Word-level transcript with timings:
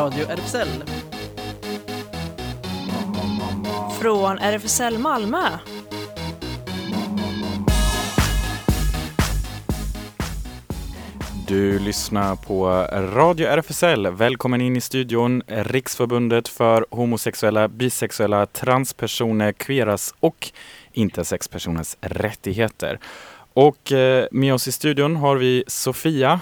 Radio 0.00 0.26
RFSL. 0.26 0.68
Från 4.00 4.38
RFSL 4.38 4.98
Malmö. 4.98 5.38
Du 11.48 11.78
lyssnar 11.78 12.36
på 12.36 12.68
Radio 13.14 13.46
RFSL. 13.46 14.06
Välkommen 14.06 14.60
in 14.60 14.76
i 14.76 14.80
studion. 14.80 15.42
Riksförbundet 15.46 16.48
för 16.48 16.86
homosexuella, 16.90 17.68
bisexuella, 17.68 18.46
transpersoner, 18.46 19.52
queeras 19.52 20.14
och 20.20 20.52
intersexpersoners 20.92 21.96
rättigheter. 22.00 22.98
Och 23.52 23.92
eh, 23.92 24.26
med 24.32 24.54
oss 24.54 24.68
i 24.68 24.72
studion 24.72 25.16
har 25.16 25.36
vi 25.36 25.64
Sofia. 25.66 26.40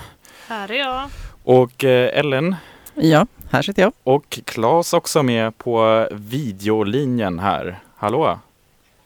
Här 0.48 0.70
är 0.70 0.78
jag. 0.78 1.08
Och 1.44 1.84
eh, 1.84 2.18
Ellen. 2.18 2.56
Ja, 2.94 3.26
här 3.50 3.62
sitter 3.62 3.82
jag. 3.82 3.92
Och 4.04 4.40
Claes 4.44 4.92
också 4.92 5.22
med 5.22 5.58
på 5.58 6.08
videolinjen 6.12 7.38
här. 7.38 7.78
Hallå! 7.96 8.38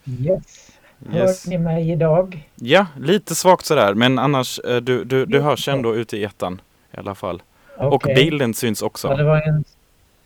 Yes. 0.05 0.71
Hör 1.11 1.51
ni 1.51 1.59
mig 1.59 1.91
idag? 1.91 2.49
Ja, 2.55 2.87
lite 2.99 3.35
svagt 3.35 3.65
sådär, 3.65 3.95
men 3.95 4.19
annars 4.19 4.59
eh, 4.59 4.77
du, 4.77 5.05
du, 5.05 5.27
du 5.27 5.41
hörs 5.41 5.69
ändå 5.69 5.95
ute 5.95 6.17
i 6.17 6.25
ettan 6.25 6.61
i 6.93 6.97
alla 6.97 7.15
fall. 7.15 7.43
Okay. 7.77 7.89
Och 7.89 8.03
bilden 8.17 8.55
syns 8.55 8.83
också. 8.83 9.09
Ja, 9.09 9.17
det 9.17 9.25
var 9.25 9.41
en 9.41 9.65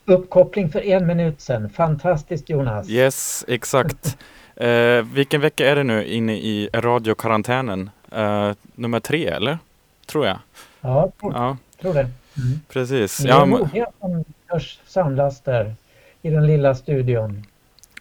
uppkoppling 0.05 0.69
för 0.69 0.81
en 0.87 1.07
minut 1.07 1.41
sedan. 1.41 1.71
Fantastiskt 1.71 2.51
Jonas! 2.51 2.89
Yes, 2.91 3.45
exakt. 3.49 4.19
eh, 4.57 5.03
vilken 5.13 5.41
vecka 5.41 5.71
är 5.71 5.77
det 5.77 5.85
nu 5.85 6.05
inne 6.05 6.37
i 6.37 6.69
radiokarantänen? 6.73 7.91
Eh, 8.13 8.53
nummer 8.75 9.01
tre, 9.01 9.27
eller? 9.27 9.59
Tror 10.07 10.27
jag. 10.27 10.39
Ja, 10.81 11.11
tror, 11.21 11.33
ja. 11.35 11.57
tror 11.81 11.95
det. 11.95 12.09
Mm. 12.39 12.61
Precis. 12.69 13.19
Det 13.19 13.29
är 13.29 13.33
ja, 13.33 13.47
många 13.47 13.87
som 14.01 14.25
törs 14.51 14.81
samlas 14.87 15.41
där 15.41 15.75
i 16.23 16.31
den 16.31 16.47
lilla 16.47 16.75
studion. 16.75 17.47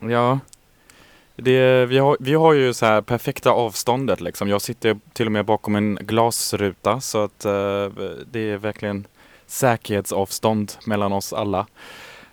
Ja, 0.01 0.39
det, 1.35 1.85
vi, 1.85 1.97
har, 1.97 2.17
vi 2.19 2.33
har 2.33 2.53
ju 2.53 2.73
så 2.73 2.85
här 2.85 3.01
perfekta 3.01 3.51
avståndet 3.51 4.21
liksom. 4.21 4.49
Jag 4.49 4.61
sitter 4.61 4.97
till 5.13 5.25
och 5.25 5.31
med 5.31 5.45
bakom 5.45 5.75
en 5.75 5.95
glasruta 6.01 7.01
så 7.01 7.23
att 7.23 7.45
uh, 7.45 7.51
det 8.31 8.39
är 8.39 8.57
verkligen 8.57 9.07
säkerhetsavstånd 9.47 10.71
mellan 10.85 11.13
oss 11.13 11.33
alla. 11.33 11.67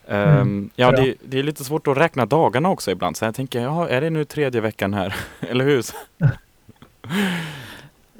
Um, 0.06 0.16
mm, 0.16 0.70
ja, 0.76 0.90
det, 0.90 1.14
det, 1.24 1.38
är 1.38 1.42
lite 1.42 1.64
svårt 1.64 1.86
att 1.86 1.96
räkna 1.96 2.26
dagarna 2.26 2.68
också 2.68 2.90
ibland. 2.90 3.16
Så 3.16 3.24
jag 3.24 3.34
tänker, 3.34 3.60
ja, 3.60 3.88
är 3.88 4.00
det 4.00 4.10
nu 4.10 4.24
tredje 4.24 4.60
veckan 4.60 4.94
här? 4.94 5.14
Eller 5.40 5.64
hur? 5.64 5.84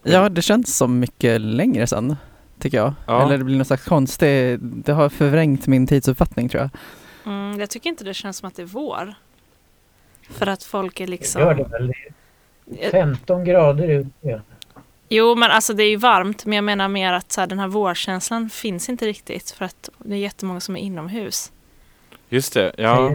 ja, 0.03 0.28
det 0.28 0.42
känns 0.42 0.77
som 0.77 0.98
mycket 0.98 1.41
längre 1.41 1.86
sedan, 1.86 2.16
tycker 2.62 2.78
jag. 2.78 2.94
Ja. 3.06 3.22
Eller 3.22 3.38
det 3.38 3.44
blir 3.44 3.58
något 3.58 3.66
slags 3.66 3.84
konst. 3.84 4.20
Det, 4.20 4.56
det 4.60 4.92
har 4.92 5.08
förvrängt 5.08 5.66
min 5.66 5.86
tidsuppfattning, 5.86 6.48
tror 6.48 6.62
jag. 6.62 6.70
Mm, 7.32 7.60
jag 7.60 7.70
tycker 7.70 7.91
inte 7.91 8.04
det 8.04 8.14
känns 8.14 8.36
som 8.36 8.48
att 8.48 8.56
det 8.56 8.62
är 8.62 8.66
vår. 8.66 9.14
För 10.30 10.46
att 10.46 10.64
folk 10.64 11.00
är 11.00 11.06
liksom... 11.06 11.41
Det 11.41 11.46
gör 11.46 11.54
det 11.54 11.64
väl. 11.64 11.92
15 12.91 13.44
grader 13.44 13.88
ute. 13.88 14.42
Jo, 15.08 15.34
men 15.34 15.50
alltså 15.50 15.74
det 15.74 15.82
är 15.82 15.91
ju 15.91 15.96
varmt. 15.96 16.44
Men 16.46 16.56
jag 16.56 16.64
menar 16.64 16.88
mer 16.88 17.12
att 17.12 17.32
så 17.32 17.41
här, 17.41 17.48
den 17.48 17.58
här 17.58 17.69
vårkänslan 17.69 18.50
finns 18.50 18.88
inte 18.88 19.06
riktigt. 19.06 19.50
För 19.50 19.64
att 19.64 19.88
det 19.98 20.14
är 20.14 20.19
jättemånga 20.19 20.60
som 20.60 20.76
är 20.76 20.80
inomhus. 20.80 21.52
Just 22.28 22.54
det, 22.54 22.72
ja. 22.78 23.14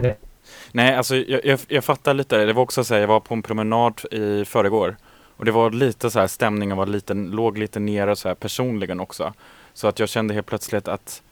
Nej, 0.72 0.94
alltså 0.94 1.16
jag, 1.16 1.44
jag, 1.44 1.60
jag 1.68 1.84
fattar 1.84 2.14
lite. 2.14 2.44
Det 2.44 2.52
var 2.52 2.62
också 2.62 2.84
så 2.84 2.94
här, 2.94 3.00
jag 3.00 3.08
var 3.08 3.20
på 3.20 3.34
en 3.34 3.42
promenad 3.42 4.00
i 4.10 4.44
förrgår. 4.44 4.96
Och 5.38 5.44
det 5.44 5.52
var 5.52 5.70
lite 5.70 6.10
så 6.10 6.18
här, 6.20 6.26
stämningen 6.26 6.76
var 6.76 6.86
lite, 6.86 7.14
låg 7.14 7.58
lite 7.58 7.80
nere 7.80 8.16
så 8.16 8.28
här 8.28 8.34
personligen 8.34 9.00
också. 9.00 9.32
Så 9.74 9.88
att 9.88 9.98
jag 9.98 10.08
kände 10.08 10.34
helt 10.34 10.46
plötsligt 10.46 10.88
att 10.88 11.22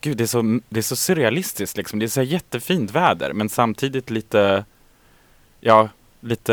Gud, 0.00 0.16
det 0.16 0.24
är 0.24 0.26
så, 0.26 0.60
det 0.68 0.80
är 0.80 0.82
så 0.82 0.96
surrealistiskt 0.96 1.76
liksom. 1.76 1.98
Det 1.98 2.06
är 2.06 2.08
så 2.08 2.22
jättefint 2.22 2.90
väder 2.90 3.32
men 3.32 3.48
samtidigt 3.48 4.10
lite 4.10 4.64
ja, 5.60 5.88
lite, 6.20 6.52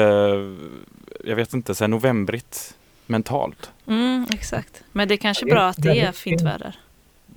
jag 1.23 1.35
vet 1.35 1.53
inte, 1.53 1.75
så 1.75 1.83
här 1.83 1.89
novembrigt 1.89 2.75
mentalt. 3.05 3.71
Mm, 3.87 4.27
exakt. 4.33 4.83
Men 4.91 5.07
det 5.07 5.13
är 5.13 5.17
kanske 5.17 5.45
bra 5.45 5.67
att 5.67 5.77
det 5.77 5.99
är 5.99 6.11
fint 6.11 6.41
väder. 6.41 6.79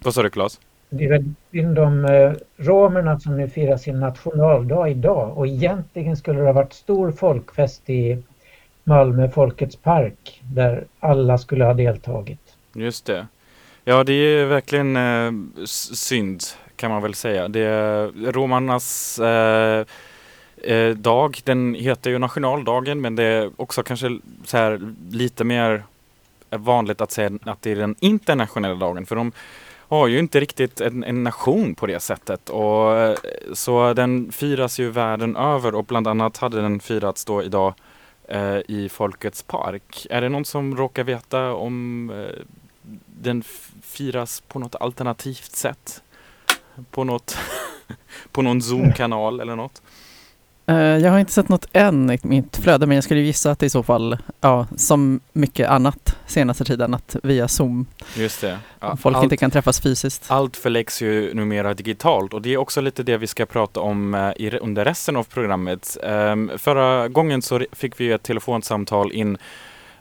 Vad 0.02 0.14
sa 0.14 0.22
du 0.22 0.30
Claes? 0.30 0.60
Det 0.90 1.04
är 1.04 1.10
väldigt 1.10 1.36
synd 1.50 1.78
om 1.78 2.04
eh, 2.04 2.32
romerna 2.56 3.20
som 3.20 3.36
nu 3.36 3.48
firar 3.48 3.76
sin 3.76 4.00
nationaldag 4.00 4.88
idag 4.88 5.38
och 5.38 5.46
egentligen 5.46 6.16
skulle 6.16 6.40
det 6.40 6.46
ha 6.46 6.52
varit 6.52 6.72
stor 6.72 7.12
folkfest 7.12 7.90
i 7.90 8.22
Malmö 8.88 9.28
Folkets 9.28 9.76
park 9.76 10.40
där 10.42 10.86
alla 11.00 11.38
skulle 11.38 11.64
ha 11.64 11.74
deltagit. 11.74 12.40
Just 12.72 13.04
det. 13.06 13.26
Ja, 13.84 14.04
det 14.04 14.12
är 14.12 14.44
verkligen 14.44 14.96
eh, 14.96 15.32
synd 15.64 16.42
kan 16.76 16.90
man 16.90 17.02
väl 17.02 17.14
säga. 17.14 17.48
Det 17.48 17.60
är 17.60 18.32
romarnas 18.32 19.18
eh, 19.18 19.84
eh, 20.62 20.96
dag. 20.96 21.40
Den 21.44 21.74
heter 21.74 22.10
ju 22.10 22.18
nationaldagen 22.18 23.00
men 23.00 23.16
det 23.16 23.24
är 23.24 23.50
också 23.56 23.82
kanske 23.82 24.18
så 24.44 24.56
här 24.56 24.80
lite 25.10 25.44
mer 25.44 25.82
vanligt 26.50 27.00
att 27.00 27.10
säga 27.10 27.30
att 27.42 27.62
det 27.62 27.70
är 27.70 27.76
den 27.76 27.96
internationella 28.00 28.74
dagen 28.74 29.06
för 29.06 29.16
de 29.16 29.32
har 29.88 30.06
ju 30.06 30.18
inte 30.18 30.40
riktigt 30.40 30.80
en, 30.80 31.04
en 31.04 31.22
nation 31.22 31.74
på 31.74 31.86
det 31.86 32.00
sättet. 32.00 32.48
Och, 32.48 32.96
eh, 32.96 33.16
så 33.52 33.92
den 33.92 34.32
firas 34.32 34.80
ju 34.80 34.90
världen 34.90 35.36
över 35.36 35.74
och 35.74 35.84
bland 35.84 36.08
annat 36.08 36.36
hade 36.36 36.62
den 36.62 36.80
firats 36.80 37.24
då 37.24 37.42
idag 37.42 37.74
Eh, 38.28 38.60
i 38.68 38.88
Folkets 38.88 39.42
park. 39.42 40.06
Är 40.10 40.20
det 40.20 40.28
någon 40.28 40.44
som 40.44 40.76
råkar 40.76 41.04
veta 41.04 41.52
om 41.52 42.10
eh, 42.10 42.42
den 43.06 43.42
firas 43.82 44.40
på 44.40 44.58
något 44.58 44.74
alternativt 44.74 45.56
sätt? 45.56 46.02
På, 46.90 47.04
något 47.04 47.36
på 48.32 48.42
någon 48.42 48.62
Zoom-kanal 48.62 49.40
eller 49.40 49.56
något? 49.56 49.82
Eh, 50.68 50.76
jag 50.76 51.10
har 51.10 51.18
inte 51.18 51.32
sett 51.32 51.48
något 51.48 51.66
än 51.72 52.10
i 52.10 52.18
mitt 52.22 52.56
flöde, 52.56 52.86
men 52.86 52.94
jag 52.94 53.04
skulle 53.04 53.20
gissa 53.20 53.50
att 53.50 53.58
det 53.58 53.66
i 53.66 53.70
så 53.70 53.82
fall, 53.82 54.18
ja, 54.40 54.66
som 54.76 55.20
mycket 55.32 55.68
annat 55.68 56.16
senaste 56.26 56.64
tiden, 56.64 56.94
att 56.94 57.16
via 57.22 57.48
Zoom. 57.48 57.86
Just 58.16 58.40
det. 58.40 58.58
Ja, 58.80 58.96
folk 58.96 59.16
allt, 59.16 59.24
inte 59.24 59.36
kan 59.36 59.50
träffas 59.50 59.80
fysiskt. 59.80 60.24
Allt 60.28 60.56
förläggs 60.56 61.02
ju 61.02 61.34
numera 61.34 61.74
digitalt 61.74 62.34
och 62.34 62.42
det 62.42 62.54
är 62.54 62.56
också 62.56 62.80
lite 62.80 63.02
det 63.02 63.16
vi 63.16 63.26
ska 63.26 63.46
prata 63.46 63.80
om 63.80 64.14
uh, 64.14 64.32
i, 64.36 64.58
under 64.58 64.84
resten 64.84 65.16
av 65.16 65.24
programmet. 65.24 65.96
Um, 66.02 66.50
förra 66.58 67.08
gången 67.08 67.42
så 67.42 67.64
fick 67.72 68.00
vi 68.00 68.12
ett 68.12 68.22
telefonsamtal 68.22 69.12
in 69.12 69.38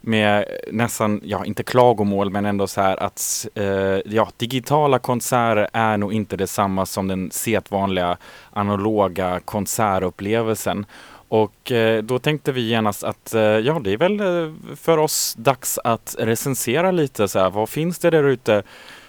med 0.01 0.45
nästan, 0.71 1.21
ja 1.23 1.45
inte 1.45 1.63
klagomål 1.63 2.29
men 2.29 2.45
ändå 2.45 2.67
så 2.67 2.81
här 2.81 3.03
att 3.03 3.47
eh, 3.55 3.65
ja, 4.05 4.29
digitala 4.37 4.99
konserter 4.99 5.69
är 5.73 5.97
nog 5.97 6.13
inte 6.13 6.37
detsamma 6.37 6.85
som 6.85 7.07
den 7.07 7.31
sedvanliga 7.31 8.17
analoga 8.53 9.39
konsertupplevelsen. 9.45 10.85
Och 11.29 11.71
eh, 11.71 12.03
då 12.03 12.19
tänkte 12.19 12.51
vi 12.51 12.61
genast 12.61 13.03
att 13.03 13.33
eh, 13.33 13.41
ja, 13.41 13.79
det 13.83 13.93
är 13.93 13.97
väl 13.97 14.19
eh, 14.19 14.53
för 14.75 14.97
oss 14.97 15.35
dags 15.37 15.79
att 15.83 16.15
recensera 16.19 16.91
lite 16.91 17.27
så 17.27 17.39
här, 17.39 17.49
vad 17.49 17.69
finns 17.69 17.99
det 17.99 18.09
där 18.09 18.23
ute 18.23 18.63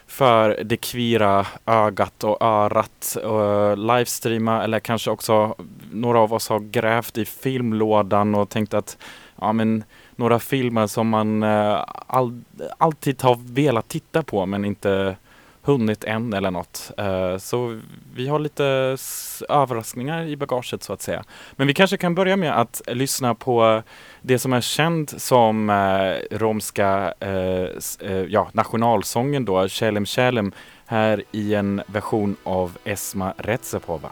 för 0.07 0.61
det 0.65 0.77
kvira 0.77 1.47
ögat 1.67 2.25
och 2.25 2.43
örat 2.43 3.17
och 3.25 3.79
livestreama 3.79 4.65
eller 4.65 4.81
kanske 4.81 5.11
också 5.11 5.55
några 5.93 6.21
av 6.21 6.35
oss 6.35 6.49
har 6.49 6.61
grävt 6.61 7.19
i 7.19 7.25
filmlådan 7.25 8.35
och 8.35 8.49
tänkt 8.49 8.75
att 8.75 8.99
ja 9.41 9.53
men 9.53 9.85
några 10.19 10.39
filmer 10.39 10.87
som 10.87 11.09
man 11.09 11.43
eh, 11.43 11.85
all, 12.07 12.41
alltid 12.79 13.23
har 13.23 13.39
velat 13.53 13.89
titta 13.89 14.23
på 14.23 14.47
men 14.47 14.65
inte 14.65 15.17
hunnit 15.63 16.05
än 16.05 16.33
eller 16.33 16.51
något. 16.51 16.91
Eh, 16.97 17.39
så 17.39 17.81
vi 18.15 18.29
har 18.29 18.39
lite 18.39 18.65
överraskningar 19.49 20.25
i 20.25 20.37
bagaget 20.37 20.83
så 20.83 20.93
att 20.93 21.03
säga. 21.03 21.25
Men 21.53 21.67
vi 21.67 21.75
kanske 21.75 21.97
kan 21.97 22.15
börja 22.15 22.37
med 22.37 22.61
att 22.61 22.83
lyssna 22.87 23.35
på 23.35 23.83
det 24.23 24.39
som 24.39 24.53
är 24.53 24.61
känd 24.61 25.11
som 25.17 25.71
eh, 25.71 26.37
romska 26.37 27.15
eh, 27.21 28.11
eh, 28.11 28.23
ja, 28.29 28.49
nationalsången 28.53 29.45
då, 29.45 29.69
Kälem 29.69 30.07
Kälem, 30.07 30.53
här 30.87 31.23
i 31.33 31.55
en 31.55 31.83
version 31.87 32.37
av 32.45 32.79
Esma 32.85 33.35
Retsepova. 33.37 34.11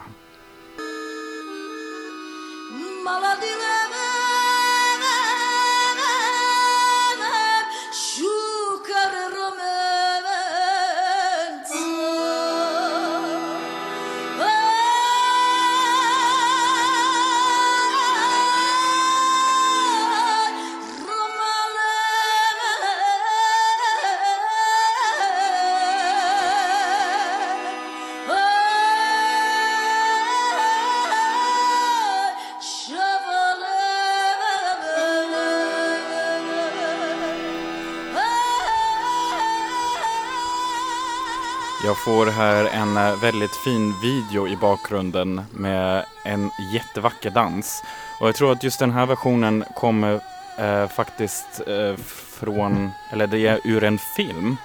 Jag 41.87 41.97
får 41.97 42.25
här 42.25 42.65
en 42.65 42.97
eh, 42.97 43.19
väldigt 43.21 43.55
fin 43.55 43.93
video 44.01 44.47
i 44.47 44.57
bakgrunden 44.57 45.41
med 45.51 46.05
en 46.25 46.51
jättevacker 46.73 47.29
dans. 47.29 47.83
Och 48.19 48.27
jag 48.27 48.35
tror 48.35 48.51
att 48.51 48.63
just 48.63 48.79
den 48.79 48.91
här 48.91 49.05
versionen 49.05 49.63
kommer 49.75 50.19
eh, 50.57 50.87
faktiskt 50.87 51.61
eh, 51.67 51.95
från, 52.39 52.89
eller 53.11 53.27
det 53.27 53.47
är 53.47 53.59
ur 53.63 53.83
en 53.83 53.97
film 53.97 54.57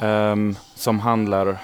um, 0.00 0.56
som 0.74 1.00
handlar 1.00 1.58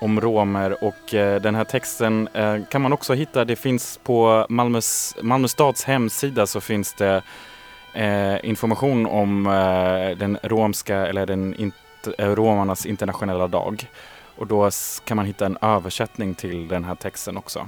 om 0.00 0.20
romer 0.20 0.84
och 0.84 1.14
eh, 1.14 1.40
den 1.40 1.54
här 1.54 1.64
texten 1.64 2.28
eh, 2.34 2.56
kan 2.70 2.82
man 2.82 2.92
också 2.92 3.14
hitta. 3.14 3.44
Det 3.44 3.56
finns 3.56 4.00
på 4.02 4.46
Malmös, 4.48 5.16
Malmö 5.22 5.48
stads 5.48 5.84
hemsida 5.84 6.46
så 6.46 6.60
finns 6.60 6.94
det 6.94 7.22
information 8.42 9.06
om 9.06 9.44
den 10.18 10.38
romska 10.42 10.96
eller 10.96 11.26
den 11.26 11.54
eh, 12.18 12.28
romarnas 12.28 12.86
internationella 12.86 13.48
dag. 13.48 13.90
Och 14.36 14.46
då 14.46 14.70
kan 15.04 15.16
man 15.16 15.26
hitta 15.26 15.46
en 15.46 15.58
översättning 15.60 16.34
till 16.34 16.68
den 16.68 16.84
här 16.84 16.94
texten 16.94 17.36
också. 17.36 17.66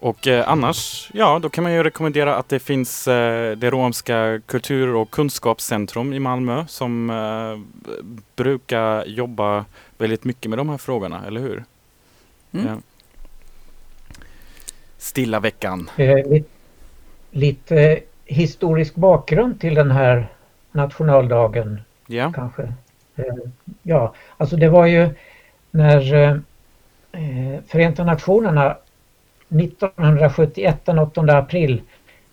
Och 0.00 0.26
eh, 0.26 0.48
annars, 0.48 1.10
ja, 1.14 1.38
då 1.38 1.48
kan 1.48 1.64
man 1.64 1.72
ju 1.72 1.82
rekommendera 1.82 2.36
att 2.36 2.48
det 2.48 2.58
finns 2.58 3.08
eh, 3.08 3.56
det 3.56 3.70
romska 3.70 4.40
kultur 4.46 4.94
och 4.94 5.10
kunskapscentrum 5.10 6.12
i 6.12 6.18
Malmö 6.18 6.64
som 6.68 7.10
eh, 7.10 7.92
brukar 8.36 9.04
jobba 9.04 9.64
väldigt 9.98 10.24
mycket 10.24 10.50
med 10.50 10.58
de 10.58 10.68
här 10.68 10.78
frågorna, 10.78 11.24
eller 11.26 11.40
hur? 11.40 11.64
Mm. 12.52 12.66
Ja. 12.66 12.76
Stilla 14.98 15.40
veckan. 15.40 15.90
lite, 15.96 16.48
lite 17.30 18.00
historisk 18.24 18.94
bakgrund 18.94 19.60
till 19.60 19.74
den 19.74 19.90
här 19.90 20.28
nationaldagen 20.72 21.80
ja. 22.06 22.32
kanske. 22.32 22.72
Eh, 23.20 23.34
ja, 23.82 24.14
alltså 24.36 24.56
det 24.56 24.68
var 24.68 24.86
ju 24.86 25.08
när 25.70 26.14
eh, 26.14 26.30
eh 27.12 27.60
Förenta 27.66 28.04
Nationerna 28.04 28.76
1971 29.48 30.80
den 30.84 30.98
8 30.98 31.20
april 31.20 31.82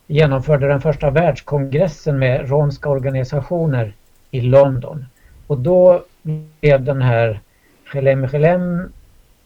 genomförde 0.07 0.67
den 0.67 0.81
första 0.81 1.09
världskongressen 1.09 2.19
med 2.19 2.49
romska 2.49 2.89
organisationer 2.89 3.93
i 4.31 4.41
London. 4.41 5.05
Och 5.47 5.57
då 5.57 6.03
blev 6.21 6.83
den 6.83 7.01
här 7.01 7.39
Chelem 7.85 8.27
Chelem 8.27 8.91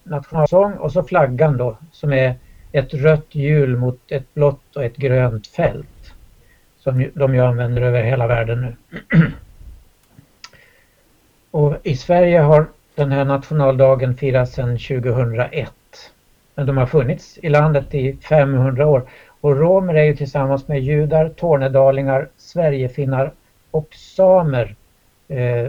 nationalsång 0.03 0.73
och 0.73 0.91
så 0.91 1.03
flaggan 1.03 1.57
då 1.57 1.77
som 1.91 2.13
är 2.13 2.35
ett 2.71 2.93
rött 2.93 3.35
hjul 3.35 3.77
mot 3.77 3.99
ett 4.07 4.33
blått 4.33 4.75
och 4.75 4.83
ett 4.83 4.97
grönt 4.97 5.47
fält. 5.47 6.13
Som 6.79 7.09
de 7.13 7.35
ju 7.35 7.41
använder 7.41 7.81
över 7.81 8.03
hela 8.03 8.27
världen 8.27 8.61
nu. 8.61 8.99
och 11.51 11.77
i 11.83 11.95
Sverige 11.95 12.39
har 12.39 12.67
den 12.95 13.11
här 13.11 13.25
nationaldagen 13.25 14.17
firats 14.17 14.53
sedan 14.53 14.77
2001. 14.77 15.71
Men 16.55 16.65
de 16.65 16.77
har 16.77 16.85
funnits 16.85 17.37
i 17.41 17.49
landet 17.49 17.95
i 17.95 18.17
500 18.17 18.87
år. 18.87 19.09
Och 19.41 19.57
romer 19.57 19.93
är 19.93 20.03
ju 20.03 20.15
tillsammans 20.15 20.67
med 20.67 20.81
judar, 20.81 21.29
tornedalingar, 21.29 22.27
sverigefinnar 22.37 23.31
och 23.71 23.95
samer 23.95 24.75
eh, 25.27 25.67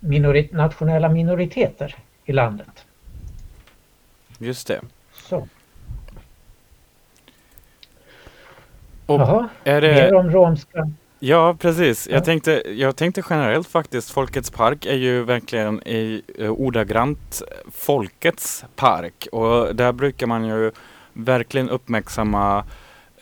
minorit 0.00 0.52
nationella 0.52 1.08
minoriteter 1.08 1.96
i 2.24 2.32
landet. 2.32 2.84
Just 4.38 4.66
det. 4.66 4.80
Så. 5.12 5.48
Och 9.06 9.20
Jaha, 9.20 9.48
är 9.64 9.80
det... 9.80 9.94
mer 9.94 10.14
om 10.14 10.30
romska. 10.30 10.90
Ja, 11.22 11.56
precis. 11.58 12.08
Jag, 12.08 12.24
tänkte, 12.24 12.62
jag 12.66 12.96
tänkte 12.96 13.22
generellt 13.30 13.68
faktiskt, 13.68 14.10
Folkets 14.10 14.50
park 14.50 14.86
är 14.86 14.94
ju 14.94 15.24
verkligen 15.24 15.88
i, 15.88 16.22
uh, 16.38 16.50
ordagrant 16.50 17.42
folkets 17.72 18.64
park. 18.76 19.28
Och 19.32 19.76
där 19.76 19.92
brukar 19.92 20.26
man 20.26 20.44
ju 20.44 20.72
verkligen 21.12 21.70
uppmärksamma 21.70 22.64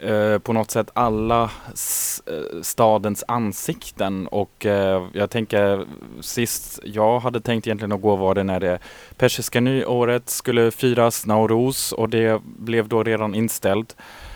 uh, 0.05 0.39
på 0.39 0.53
något 0.53 0.71
sätt 0.71 0.91
alla 0.95 1.43
uh, 1.43 2.63
stadens 2.63 3.25
ansikten. 3.29 4.27
Och 4.27 4.67
uh, 4.67 5.07
jag 5.13 5.31
tänker 5.31 5.87
sist 6.21 6.81
jag 6.85 7.21
hade 7.21 7.41
tänkt 7.41 7.67
egentligen 7.67 7.93
att 7.93 8.03
gå 8.03 8.17
var 8.17 8.35
det 8.35 8.43
när 8.43 8.61
det 8.61 8.79
persiska 9.17 9.61
nyåret 9.61 10.31
skulle 10.31 10.71
firas 10.71 11.27
Nauruz 11.27 11.93
och 11.93 12.09
det 12.09 12.43
blev 12.45 12.89
då 12.89 13.03
redan 13.03 13.35
inställt. 13.35 13.97
eh, 13.99 14.28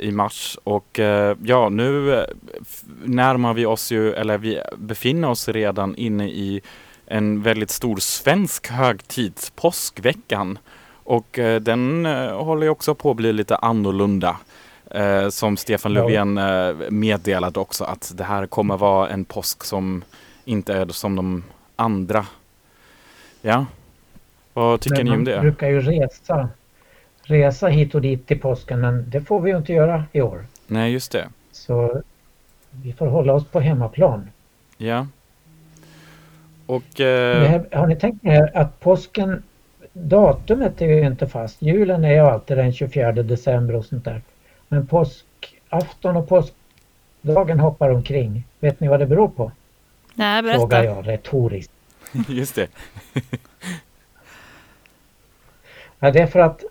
i 0.00 0.10
mars. 0.12 0.58
Och 0.64 0.98
eh, 0.98 1.36
ja, 1.42 1.68
nu 1.68 2.14
eh, 2.14 2.24
närmar 3.04 3.54
vi 3.54 3.66
oss 3.66 3.92
ju, 3.92 4.12
eller 4.12 4.38
vi 4.38 4.60
befinner 4.76 5.30
oss 5.30 5.48
redan 5.48 5.96
inne 5.96 6.28
i 6.28 6.60
en 7.06 7.42
väldigt 7.42 7.70
stor 7.70 7.96
svensk 7.96 8.68
högtid, 8.68 9.32
påskveckan. 9.54 10.58
Och 11.04 11.38
eh, 11.38 11.60
den 11.60 12.06
eh, 12.06 12.44
håller 12.44 12.62
ju 12.62 12.70
också 12.70 12.94
på 12.94 13.10
att 13.10 13.16
bli 13.16 13.32
lite 13.32 13.56
annorlunda. 13.56 14.36
Eh, 14.90 15.28
som 15.28 15.56
Stefan 15.56 15.92
Löfven 15.92 16.38
eh, 16.38 16.74
meddelade 16.90 17.60
också 17.60 17.84
att 17.84 18.12
det 18.14 18.24
här 18.24 18.46
kommer 18.46 18.76
vara 18.76 19.08
en 19.08 19.24
påsk 19.24 19.64
som 19.64 20.04
inte 20.44 20.74
är 20.74 20.86
som 20.86 21.16
de 21.16 21.44
andra. 21.76 22.26
Ja, 23.42 23.66
vad 24.52 24.80
tycker 24.80 24.96
Men 24.96 25.06
ni 25.06 25.12
om 25.12 25.24
det? 25.24 25.34
Man 25.34 25.42
brukar 25.42 25.68
ju 25.68 25.80
resa 25.80 26.48
resa 27.30 27.68
hit 27.68 27.94
och 27.94 28.00
dit 28.00 28.26
till 28.26 28.40
påsken 28.40 28.80
men 28.80 29.10
det 29.10 29.20
får 29.20 29.40
vi 29.40 29.50
ju 29.50 29.56
inte 29.56 29.72
göra 29.72 30.04
i 30.12 30.20
år. 30.20 30.46
Nej, 30.66 30.92
just 30.92 31.12
det. 31.12 31.28
Så 31.52 32.02
vi 32.70 32.92
får 32.92 33.06
hålla 33.06 33.32
oss 33.32 33.44
på 33.44 33.60
hemmaplan. 33.60 34.30
Ja. 34.76 35.06
Och... 36.66 37.00
Eh... 37.00 37.48
Här, 37.48 37.68
har 37.72 37.86
ni 37.86 37.96
tänkt 37.96 38.24
er 38.24 38.50
att 38.54 38.80
påsken, 38.80 39.42
datumet 39.92 40.82
är 40.82 40.86
ju 40.86 41.06
inte 41.06 41.26
fast. 41.26 41.62
Julen 41.62 42.04
är 42.04 42.12
ju 42.12 42.18
alltid 42.18 42.56
den 42.56 42.72
24 42.72 43.12
december 43.12 43.74
och 43.74 43.84
sånt 43.84 44.04
där. 44.04 44.22
Men 44.68 44.86
påskafton 44.86 46.16
och 46.16 46.28
påskdagen 46.28 47.60
hoppar 47.60 47.90
omkring. 47.90 48.44
Vet 48.60 48.80
ni 48.80 48.88
vad 48.88 49.00
det 49.00 49.06
beror 49.06 49.28
på? 49.28 49.52
Nej, 50.14 50.42
berätta. 50.42 50.58
Frågar 50.58 50.84
jag 50.84 51.08
retoriskt. 51.08 51.72
Just 52.28 52.54
det. 52.54 52.68
ja, 55.98 56.10
det 56.10 56.18
är 56.18 56.26
för 56.26 56.40
att 56.40 56.64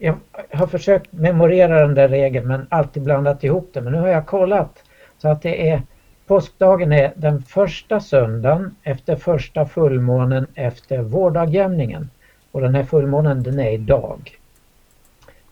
jag 0.00 0.16
har 0.52 0.66
försökt 0.66 1.12
memorera 1.12 1.80
den 1.80 1.94
där 1.94 2.08
regeln 2.08 2.46
men 2.46 2.66
alltid 2.70 3.02
blandat 3.02 3.44
ihop 3.44 3.70
det. 3.72 3.80
Men 3.80 3.92
nu 3.92 3.98
har 3.98 4.08
jag 4.08 4.26
kollat 4.26 4.82
så 5.18 5.28
att 5.28 5.42
det 5.42 5.70
är 5.70 5.82
påskdagen 6.26 6.92
är 6.92 7.12
den 7.16 7.42
första 7.42 8.00
söndagen 8.00 8.76
efter 8.82 9.16
första 9.16 9.66
fullmånen 9.66 10.46
efter 10.54 11.02
vårdagjämningen. 11.02 12.10
Och 12.52 12.60
den 12.60 12.74
här 12.74 12.84
fullmånen 12.84 13.42
den 13.42 13.60
är 13.60 13.70
idag. 13.70 14.38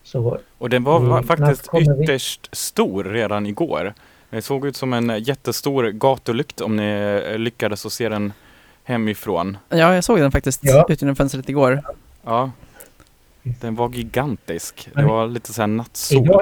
Så 0.03 0.39
och 0.57 0.69
den 0.69 0.83
var 0.83 1.23
faktiskt 1.23 1.69
ytterst 1.73 2.49
vi... 2.51 2.55
stor 2.55 3.03
redan 3.03 3.45
igår. 3.45 3.93
Det 4.29 4.41
såg 4.41 4.65
ut 4.65 4.75
som 4.75 4.93
en 4.93 5.19
jättestor 5.19 5.91
gatulykt 5.91 6.61
om 6.61 6.75
ni 6.75 7.21
lyckades 7.37 7.85
att 7.85 7.91
se 7.91 8.09
den 8.09 8.33
hemifrån. 8.83 9.57
Ja, 9.69 9.95
jag 9.95 10.03
såg 10.03 10.19
den 10.19 10.31
faktiskt 10.31 10.59
ja. 10.63 10.85
ut 10.89 11.01
genom 11.01 11.15
fönstret 11.15 11.49
igår. 11.49 11.81
Ja, 12.23 12.51
den 13.61 13.75
var 13.75 13.89
gigantisk. 13.89 14.89
Det 14.95 15.03
var 15.03 15.27
lite 15.27 15.53
så 15.53 15.61
här 15.61 15.67
nattsol. 15.67 16.25
Idag, 16.25 16.41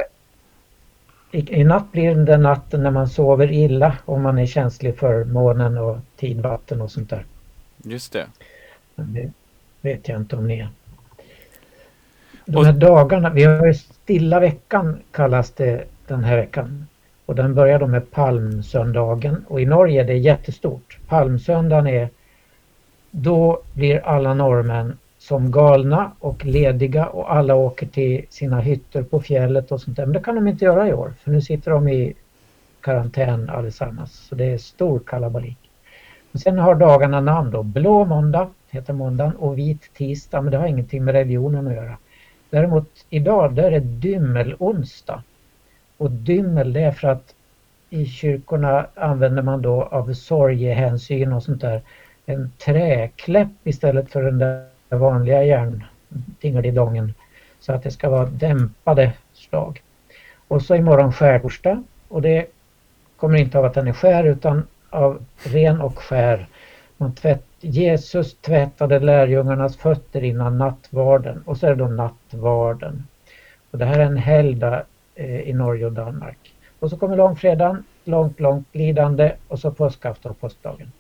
i, 1.32 1.62
I 1.62 1.64
natt 1.64 1.92
blir 1.92 2.16
det 2.16 2.38
natten 2.38 2.84
när 2.84 2.92
man 2.92 3.10
sover 3.10 3.52
illa 3.52 3.98
om 4.06 4.22
man 4.22 4.38
är 4.38 4.46
känslig 4.46 4.98
för 4.98 5.24
månen 5.24 5.78
och 5.78 5.98
tidvatten 6.16 6.82
och 6.82 6.92
sånt 6.92 7.10
där. 7.10 7.26
Just 7.84 8.14
det. 8.14 8.28
Men 8.96 9.14
det 9.14 9.32
vet 9.82 10.08
jag 10.08 10.22
inte 10.22 10.36
om 10.36 10.48
ni 10.48 10.60
är. 10.60 10.70
De 12.46 12.66
här 12.66 12.74
dagarna, 12.74 13.30
vi 13.30 13.44
har 13.44 13.68
ju 13.68 13.74
stilla 13.74 14.40
veckan 14.40 15.00
kallas 15.12 15.52
det 15.52 15.86
den 16.08 16.24
här 16.24 16.38
veckan. 16.38 16.88
Och 17.26 17.36
den 17.36 17.56
börjar 17.56 17.80
då 17.80 17.88
med 17.88 18.12
palmsöndagen 18.12 19.46
och 19.48 19.62
i 19.62 19.66
Norge 19.66 20.02
är 20.02 20.06
det 20.06 20.18
jättestort. 20.18 21.00
Palmsöndagen 21.08 21.88
är 21.88 22.10
då 23.12 23.62
blir 23.74 24.06
alla 24.06 24.34
norrmän 24.34 24.98
som 25.28 25.52
galna 25.52 26.12
och 26.20 26.46
lediga 26.46 27.08
och 27.08 27.34
alla 27.36 27.56
åker 27.56 27.88
till 27.88 28.26
sina 28.30 28.60
hytter 28.60 29.04
på 29.04 29.22
fjället 29.22 29.72
och 29.72 29.82
sånt 29.82 29.98
där. 29.98 30.06
Men 30.06 30.14
det 30.14 30.20
kan 30.20 30.36
de 30.36 30.48
inte 30.48 30.66
göra 30.66 30.88
i 30.88 30.94
år 30.94 31.14
för 31.24 31.32
nu 31.32 31.42
sitter 31.42 31.72
de 31.72 31.88
i 31.88 32.14
karantän 32.82 33.50
allesammans. 33.50 34.28
Så 34.30 34.36
det 34.36 34.46
är 34.46 34.58
stor 34.58 35.00
kalabalik. 35.00 35.58
Men 36.32 36.40
sen 36.40 36.60
har 36.60 36.76
dagarna 36.76 37.22
namn 37.22 37.52
då. 37.52 37.64
Blå 37.64 38.06
måndag 38.06 38.50
heter 38.70 38.94
måndagen 38.94 39.36
och 39.36 39.58
vit 39.58 39.94
tisdag 39.94 40.42
men 40.42 40.52
det 40.52 40.58
har 40.58 40.68
ingenting 40.68 41.04
med 41.04 41.14
religionen 41.14 41.68
att 41.68 41.74
göra. 41.74 41.98
Däremot 42.50 42.90
idag 43.10 43.54
där 43.54 43.64
är 43.64 43.72
det 43.72 43.80
dymmelonsdag. 43.80 45.24
Och 45.98 46.12
dymmel 46.12 46.74
det 46.74 46.82
är 46.82 46.92
för 46.92 47.08
att 47.08 47.36
i 47.90 48.06
kyrkorna 48.06 48.88
använder 48.96 49.42
man 49.42 49.62
då 49.62 49.84
av 49.84 50.14
sorgehänsyn 50.14 51.34
och 51.34 51.44
sånt 51.44 51.62
där 51.62 51.82
en 52.26 52.52
träkläpp 52.66 53.52
istället 53.64 54.12
för 54.12 54.24
den 54.24 54.38
där 54.38 54.75
vanliga 54.96 55.44
järndingelidongen 55.44 57.14
så 57.60 57.74
att 57.74 57.84
det 57.84 57.92
ska 57.92 58.10
vara 58.10 58.26
dämpade 58.26 59.14
slag. 59.34 59.82
Och 60.48 60.62
så 60.62 60.76
imorgon 60.76 61.14
skärtorsdag 61.14 61.84
och 62.08 62.22
det 62.22 62.46
kommer 63.18 63.38
inte 63.38 63.60
av 63.60 63.66
att 63.66 63.74
den 63.74 63.88
är 63.88 63.94
skär 63.94 64.24
utan 64.24 64.68
av 64.90 65.26
ren 65.44 65.82
och 65.82 66.00
skär. 66.00 66.48
Man 66.98 67.16
tvätt, 67.16 67.46
Jesus 67.60 68.36
tvättade 68.36 69.00
lärjungarnas 69.00 69.78
fötter 69.78 70.24
innan 70.24 70.58
nattvarden 70.58 71.44
och 71.46 71.58
så 71.58 71.68
är 71.68 71.70
det 71.70 71.76
då 71.76 71.88
nattvarden. 71.88 73.08
Och 73.72 73.78
det 73.78 73.86
här 73.86 74.00
är 74.00 74.06
en 74.06 74.18
helgdag 74.18 74.84
eh, 75.16 75.40
i 75.40 75.54
Norge 75.54 75.86
och 75.86 75.92
Danmark. 75.92 76.54
Och 76.80 76.90
så 76.90 76.98
kommer 76.98 77.18
långfredagen, 77.18 77.84
långt, 78.04 78.40
långt 78.40 78.68
lidande 78.72 79.32
och 79.48 79.60
så 79.60 79.72
påskafton 79.72 80.32
och 80.32 80.40
påskdagen. 80.40 80.92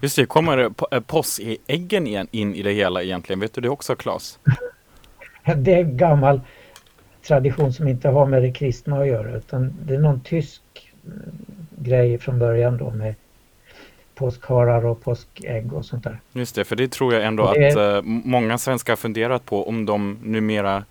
Just 0.00 0.16
det, 0.16 0.26
kommer 0.26 0.70
eh, 0.90 1.00
påskäggen 1.00 2.28
in 2.30 2.54
i 2.54 2.62
det 2.62 2.72
hela 2.72 3.02
egentligen? 3.02 3.40
Vet 3.40 3.54
du 3.54 3.60
det 3.60 3.68
också 3.68 3.96
Claes? 3.96 4.38
Det 5.56 5.74
är 5.74 5.82
gammal 5.82 6.40
tradition 7.26 7.72
som 7.72 7.88
inte 7.88 8.08
har 8.08 8.26
med 8.26 8.42
det 8.42 8.52
kristna 8.52 8.98
att 9.00 9.06
göra 9.06 9.36
utan 9.36 9.74
det 9.86 9.94
är 9.94 9.98
någon 9.98 10.20
tysk 10.20 10.62
mm, 11.06 11.30
grej 11.78 12.18
från 12.18 12.38
början 12.38 12.76
då 12.76 12.90
med 12.90 13.14
påskharar 14.14 14.86
och 14.86 15.02
påskägg 15.04 15.72
och 15.72 15.84
sånt 15.84 16.04
där. 16.04 16.20
Just 16.32 16.54
det, 16.54 16.64
för 16.64 16.76
det 16.76 16.92
tror 16.92 17.14
jag 17.14 17.24
ändå 17.24 17.52
det... 17.52 17.68
att 17.68 18.04
uh, 18.04 18.10
många 18.24 18.58
svenskar 18.58 18.96
funderat 18.96 19.44
på 19.44 19.68
om 19.68 19.86
de 19.86 20.18
numera 20.22 20.84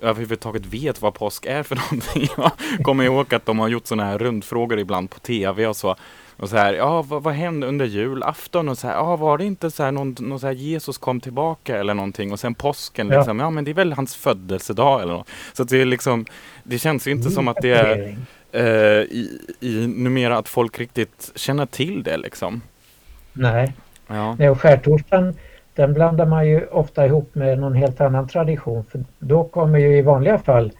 överhuvudtaget 0.00 0.66
vet 0.66 1.02
vad 1.02 1.14
påsk 1.14 1.46
är 1.46 1.62
för 1.62 1.76
någonting. 1.92 2.28
Jag 2.36 2.84
kommer 2.84 3.04
ihåg 3.04 3.34
att 3.34 3.46
de 3.46 3.58
har 3.58 3.68
gjort 3.68 3.86
sådana 3.86 4.10
här 4.10 4.18
rundfrågor 4.18 4.78
ibland 4.78 5.10
på 5.10 5.18
tv 5.18 5.66
och 5.66 5.76
så. 5.76 5.96
Och 6.36 6.48
så 6.48 6.56
här, 6.56 6.74
ja 6.74 7.02
vad, 7.02 7.22
vad 7.22 7.34
hände 7.34 7.66
under 7.66 7.84
julafton? 7.84 8.68
Och 8.68 8.78
så 8.78 8.86
här, 8.86 8.94
ja 8.94 9.16
var 9.16 9.38
det 9.38 9.44
inte 9.44 9.70
så 9.70 9.82
här 9.82 9.92
någon, 9.92 10.16
någon 10.20 10.40
så 10.40 10.46
här 10.46 10.54
Jesus 10.54 10.98
kom 10.98 11.20
tillbaka 11.20 11.78
eller 11.78 11.94
någonting? 11.94 12.32
Och 12.32 12.40
sen 12.40 12.54
påsken 12.54 13.08
ja. 13.08 13.16
liksom, 13.16 13.40
ja 13.40 13.50
men 13.50 13.64
det 13.64 13.70
är 13.70 13.74
väl 13.74 13.92
hans 13.92 14.16
födelsedag 14.16 15.02
eller 15.02 15.12
något. 15.12 15.28
Så 15.52 15.64
det 15.64 15.80
är 15.80 15.84
liksom, 15.84 16.24
det 16.62 16.78
känns 16.78 17.06
ju 17.06 17.10
inte 17.10 17.30
som 17.30 17.48
att 17.48 17.56
det 17.62 17.72
är 17.72 18.16
eh, 18.52 19.02
i, 19.02 19.40
i 19.60 19.86
numera 19.86 20.38
att 20.38 20.48
folk 20.48 20.78
riktigt 20.78 21.32
känner 21.34 21.66
till 21.66 22.02
det 22.02 22.16
liksom. 22.16 22.62
Nej, 23.32 23.72
ja. 24.06 24.36
Nej 24.38 24.50
och 24.50 24.60
skärtorsdagen 24.60 25.34
den 25.74 25.94
blandar 25.94 26.26
man 26.26 26.46
ju 26.46 26.66
ofta 26.66 27.06
ihop 27.06 27.34
med 27.34 27.58
någon 27.58 27.74
helt 27.74 28.00
annan 28.00 28.28
tradition 28.28 28.84
för 28.84 29.04
då 29.18 29.44
kommer 29.44 29.78
ju 29.78 29.96
i 29.98 30.02
vanliga 30.02 30.38
fall 30.38 30.72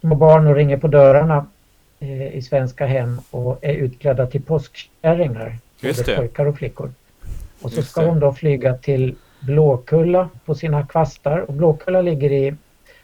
små 0.00 0.14
barn 0.14 0.46
och 0.46 0.54
ringer 0.54 0.76
på 0.76 0.88
dörrarna 0.88 1.46
i 2.32 2.42
svenska 2.42 2.86
hem 2.86 3.20
och 3.30 3.58
är 3.62 3.74
utklädda 3.74 4.26
till 4.26 4.42
påskkärringar, 4.42 5.58
både 5.82 6.16
pojkar 6.16 6.46
och 6.46 6.56
flickor. 6.56 6.92
Och 7.62 7.72
så 7.72 7.82
ska 7.82 8.02
de 8.02 8.20
då 8.20 8.32
flyga 8.32 8.74
till 8.74 9.14
Blåkulla 9.40 10.28
på 10.44 10.54
sina 10.54 10.86
kvastar 10.86 11.38
och 11.38 11.54
Blåkulla 11.54 12.00
ligger 12.00 12.32
i 12.32 12.54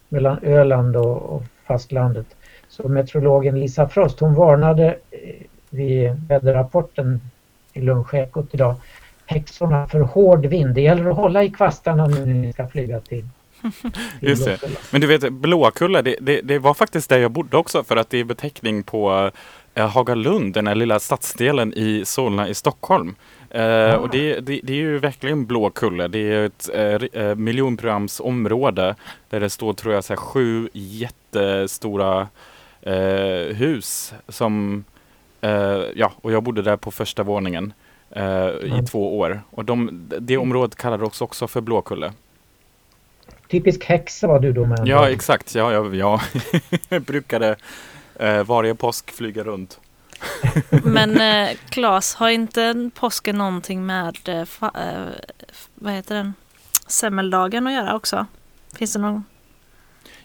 mellan 0.08 0.38
Öland 0.42 0.96
och, 0.96 1.16
och 1.16 1.42
fastlandet. 1.66 2.26
Så 2.68 2.88
meteorologen 2.88 3.60
Lisa 3.60 3.88
Frost 3.88 4.20
hon 4.20 4.34
varnade 4.34 4.96
eh, 5.10 5.46
vid 5.70 6.28
väderrapporten 6.28 7.20
i 7.72 7.80
lunchekot 7.80 8.54
idag 8.54 8.74
häxorna 9.26 9.88
för 9.88 10.00
hård 10.00 10.46
vind. 10.46 10.74
Det 10.74 10.80
gäller 10.80 11.10
att 11.10 11.16
hålla 11.16 11.44
i 11.44 11.50
kvastarna 11.50 12.06
nu 12.06 12.26
när 12.26 12.34
ni 12.34 12.52
ska 12.52 12.68
flyga 12.68 13.00
till 13.00 13.24
Just 14.20 14.44
det. 14.44 14.58
Men 14.90 15.00
du 15.00 15.06
vet, 15.06 15.32
Blåkulla, 15.32 16.02
det, 16.02 16.16
det, 16.20 16.40
det, 16.40 16.58
var 16.58 16.74
faktiskt 16.74 17.08
där 17.10 17.18
jag 17.18 17.30
bodde 17.30 17.56
också 17.56 17.84
för 17.84 17.96
att 17.96 18.10
det 18.10 18.18
är 18.18 18.24
beteckning 18.24 18.82
på 18.82 19.30
eh, 19.74 19.88
Hagalund, 19.88 20.54
den 20.54 20.66
här 20.66 20.74
lilla 20.74 21.00
stadsdelen 21.00 21.72
i 21.76 22.02
Solna 22.04 22.48
i 22.48 22.54
Stockholm. 22.54 23.14
Eh, 23.50 23.94
och 23.94 24.10
det, 24.10 24.40
det, 24.40 24.60
det, 24.62 24.72
är 24.72 24.76
ju 24.76 24.98
verkligen 24.98 25.46
Blåkulla. 25.46 26.08
Det 26.08 26.18
är 26.18 26.44
ett 26.46 26.70
eh, 26.74 27.22
eh, 27.22 27.34
miljonprogramsområde 27.34 28.94
där 29.30 29.40
det 29.40 29.50
står, 29.50 29.72
tror 29.72 29.94
jag, 29.94 30.04
så 30.04 30.12
här, 30.12 30.18
sju 30.18 30.68
jättestora 30.72 32.28
eh, 32.82 33.56
hus 33.56 34.14
som 34.28 34.84
eh, 35.40 35.82
ja, 35.94 36.12
och 36.16 36.32
jag 36.32 36.42
bodde 36.42 36.62
där 36.62 36.76
på 36.76 36.90
första 36.90 37.22
våningen 37.22 37.72
eh, 38.10 38.48
i 38.48 38.82
två 38.90 39.18
år. 39.18 39.42
Och 39.50 39.64
de, 39.64 40.08
det 40.20 40.36
området 40.36 40.76
kallades 40.76 41.20
också 41.20 41.46
för 41.46 41.60
Blåkulle. 41.60 42.12
Typisk 43.48 43.84
häxa 43.84 44.26
var 44.26 44.40
du 44.40 44.52
då 44.52 44.66
med. 44.66 44.80
Ja, 44.84 45.10
exakt. 45.10 45.54
Ja, 45.54 45.72
ja, 45.72 45.94
ja. 45.94 46.20
jag 46.88 47.02
brukade 47.02 47.56
eh, 48.20 48.44
varje 48.44 48.74
påsk 48.74 49.10
flyga 49.10 49.44
runt. 49.44 49.80
Men 50.84 51.20
eh, 51.20 51.56
Claes, 51.68 52.14
har 52.14 52.28
inte 52.28 52.90
påsken 52.94 53.38
någonting 53.38 53.86
med 53.86 54.18
eh, 54.28 54.44
fa, 54.44 54.70
eh, 54.74 55.32
vad 55.74 55.92
heter 55.92 56.14
den? 56.14 56.34
semmeldagen 56.86 57.66
att 57.66 57.72
göra 57.72 57.96
också? 57.96 58.26
Finns 58.76 58.92
det 58.92 58.98
någon? 58.98 59.24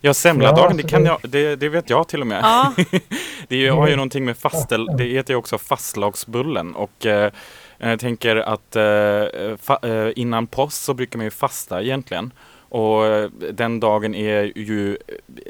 Ja, 0.01 0.13
semladagen, 0.13 0.77
det, 0.77 0.83
kan 0.83 1.05
jag, 1.05 1.19
det, 1.21 1.55
det 1.55 1.69
vet 1.69 1.89
jag 1.89 2.07
till 2.07 2.21
och 2.21 2.27
med. 2.27 2.39
Ja. 2.43 2.73
det 3.47 3.67
har 3.67 3.87
ju 3.87 3.95
någonting 3.95 4.25
med 4.25 4.37
fastel, 4.37 4.85
det 4.97 5.03
heter 5.03 5.33
ju 5.33 5.37
också 5.37 5.57
fastlagsbullen 5.57 6.75
och 6.75 7.05
eh, 7.05 7.31
jag 7.77 7.99
tänker 7.99 8.35
att 8.35 8.75
eh, 8.75 9.57
fa, 9.61 9.79
eh, 9.83 10.11
innan 10.15 10.47
påsk 10.47 10.83
så 10.83 10.93
brukar 10.93 11.17
man 11.17 11.23
ju 11.23 11.31
fasta 11.31 11.81
egentligen. 11.81 12.31
Och 12.69 13.05
eh, 13.05 13.29
den 13.29 13.79
dagen 13.79 14.15
är 14.15 14.57
ju 14.57 14.97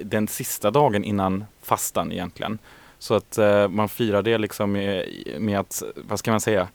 den 0.01 0.27
sista 0.27 0.71
dagen 0.71 1.03
innan 1.03 1.45
fastan 1.61 2.11
egentligen. 2.11 2.59
Så 2.99 3.13
att 3.13 3.37
eh, 3.37 3.67
man 3.67 3.89
firar 3.89 4.21
det 4.21 4.37
liksom 4.37 4.71
med, 4.71 5.05
med, 5.37 5.59
att, 5.59 5.83
vad 5.95 6.19
ska 6.19 6.31
man 6.31 6.41
säga, 6.41 6.67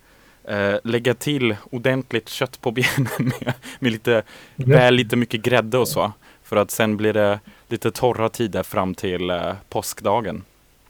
eh, 0.44 0.74
lägga 0.84 1.14
till 1.14 1.56
ordentligt 1.70 2.28
kött 2.28 2.60
på 2.60 2.70
benen 2.70 3.08
med, 3.18 3.54
med 3.78 3.92
lite, 3.92 4.22
väl 4.54 4.94
lite 4.94 5.16
mycket 5.16 5.42
grädde 5.42 5.78
och 5.78 5.88
så. 5.88 6.12
För 6.42 6.56
att 6.56 6.70
sen 6.70 6.96
blir 6.96 7.12
det 7.12 7.40
lite 7.68 7.90
torra 7.90 8.28
tider 8.28 8.62
fram 8.62 8.94
till 8.94 9.30
eh, 9.30 9.52
påskdagen. 9.68 10.44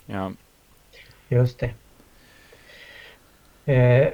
Ja. 0.06 0.32
Just 1.28 1.58
det. 1.58 1.70
Eh, 3.72 4.08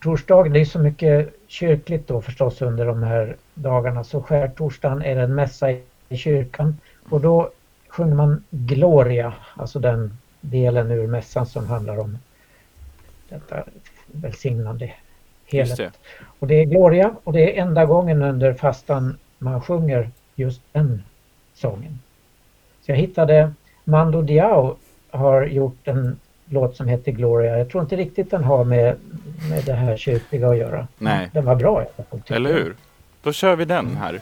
skärtorsdagen, 0.00 0.52
det 0.52 0.60
är 0.60 0.64
så 0.64 0.78
mycket 0.78 1.34
kyrkligt 1.46 2.08
då 2.08 2.22
förstås 2.22 2.62
under 2.62 2.86
de 2.86 3.02
här 3.02 3.36
dagarna. 3.54 4.04
Så 4.04 4.22
skärtorsdagen 4.22 5.02
är 5.02 5.14
det 5.14 5.22
en 5.22 5.34
mässa 5.34 5.70
i 6.08 6.16
kyrkan 6.16 6.76
och 7.10 7.20
då 7.20 7.50
sjunger 7.88 8.14
man 8.14 8.44
Gloria, 8.50 9.34
alltså 9.54 9.78
den 9.78 10.18
delen 10.40 10.90
ur 10.90 11.06
mässan 11.06 11.46
som 11.46 11.66
handlar 11.66 11.98
om 11.98 12.18
detta 13.28 13.64
välsignande 14.06 14.92
helet. 15.46 15.76
Det. 15.76 15.92
Och 16.38 16.46
det 16.46 16.54
är 16.54 16.64
Gloria 16.64 17.14
och 17.24 17.32
det 17.32 17.58
är 17.58 17.62
enda 17.62 17.84
gången 17.84 18.22
under 18.22 18.54
fastan 18.54 19.18
man 19.38 19.60
sjunger 19.60 20.10
just 20.34 20.62
den 20.72 21.02
sången. 21.54 21.98
Så 22.82 22.90
jag 22.90 22.96
hittade 22.96 23.52
Mando 23.84 24.22
Diao 24.22 24.76
har 25.10 25.46
gjort 25.46 25.88
en 25.88 26.16
låt 26.50 26.76
som 26.76 26.88
heter 26.88 27.12
Gloria. 27.12 27.58
Jag 27.58 27.70
tror 27.70 27.82
inte 27.82 27.96
riktigt 27.96 28.30
den 28.30 28.44
har 28.44 28.64
med, 28.64 28.96
med 29.50 29.64
det 29.64 29.72
här 29.72 29.96
kyrkliga 29.96 30.48
att 30.48 30.56
göra. 30.56 30.88
Nej. 30.98 31.30
Den 31.32 31.44
var 31.44 31.56
bra. 31.56 31.84
Eller 32.26 32.52
hur? 32.52 32.74
Då 33.22 33.32
kör 33.32 33.56
vi 33.56 33.64
den 33.64 33.96
här. 33.96 34.20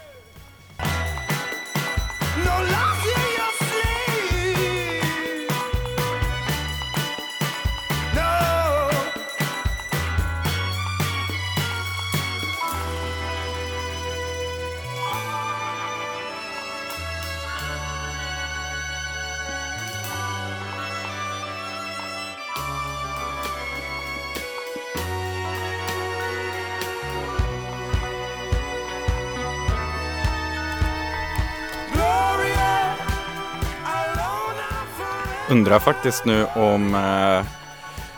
Undrar 35.51 35.79
faktiskt 35.79 36.25
nu 36.25 36.45
om 36.45 36.95
eh, 36.95 37.45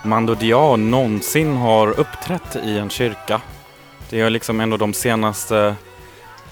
Mando 0.07 0.35
Diao 0.35 0.75
någonsin 0.75 1.57
har 1.57 1.87
uppträtt 1.87 2.55
i 2.63 2.77
en 2.77 2.89
kyrka. 2.89 3.41
Det 4.09 4.21
är 4.21 4.29
liksom 4.29 4.59
ändå 4.59 4.77
de 4.77 4.93
senaste, 4.93 5.75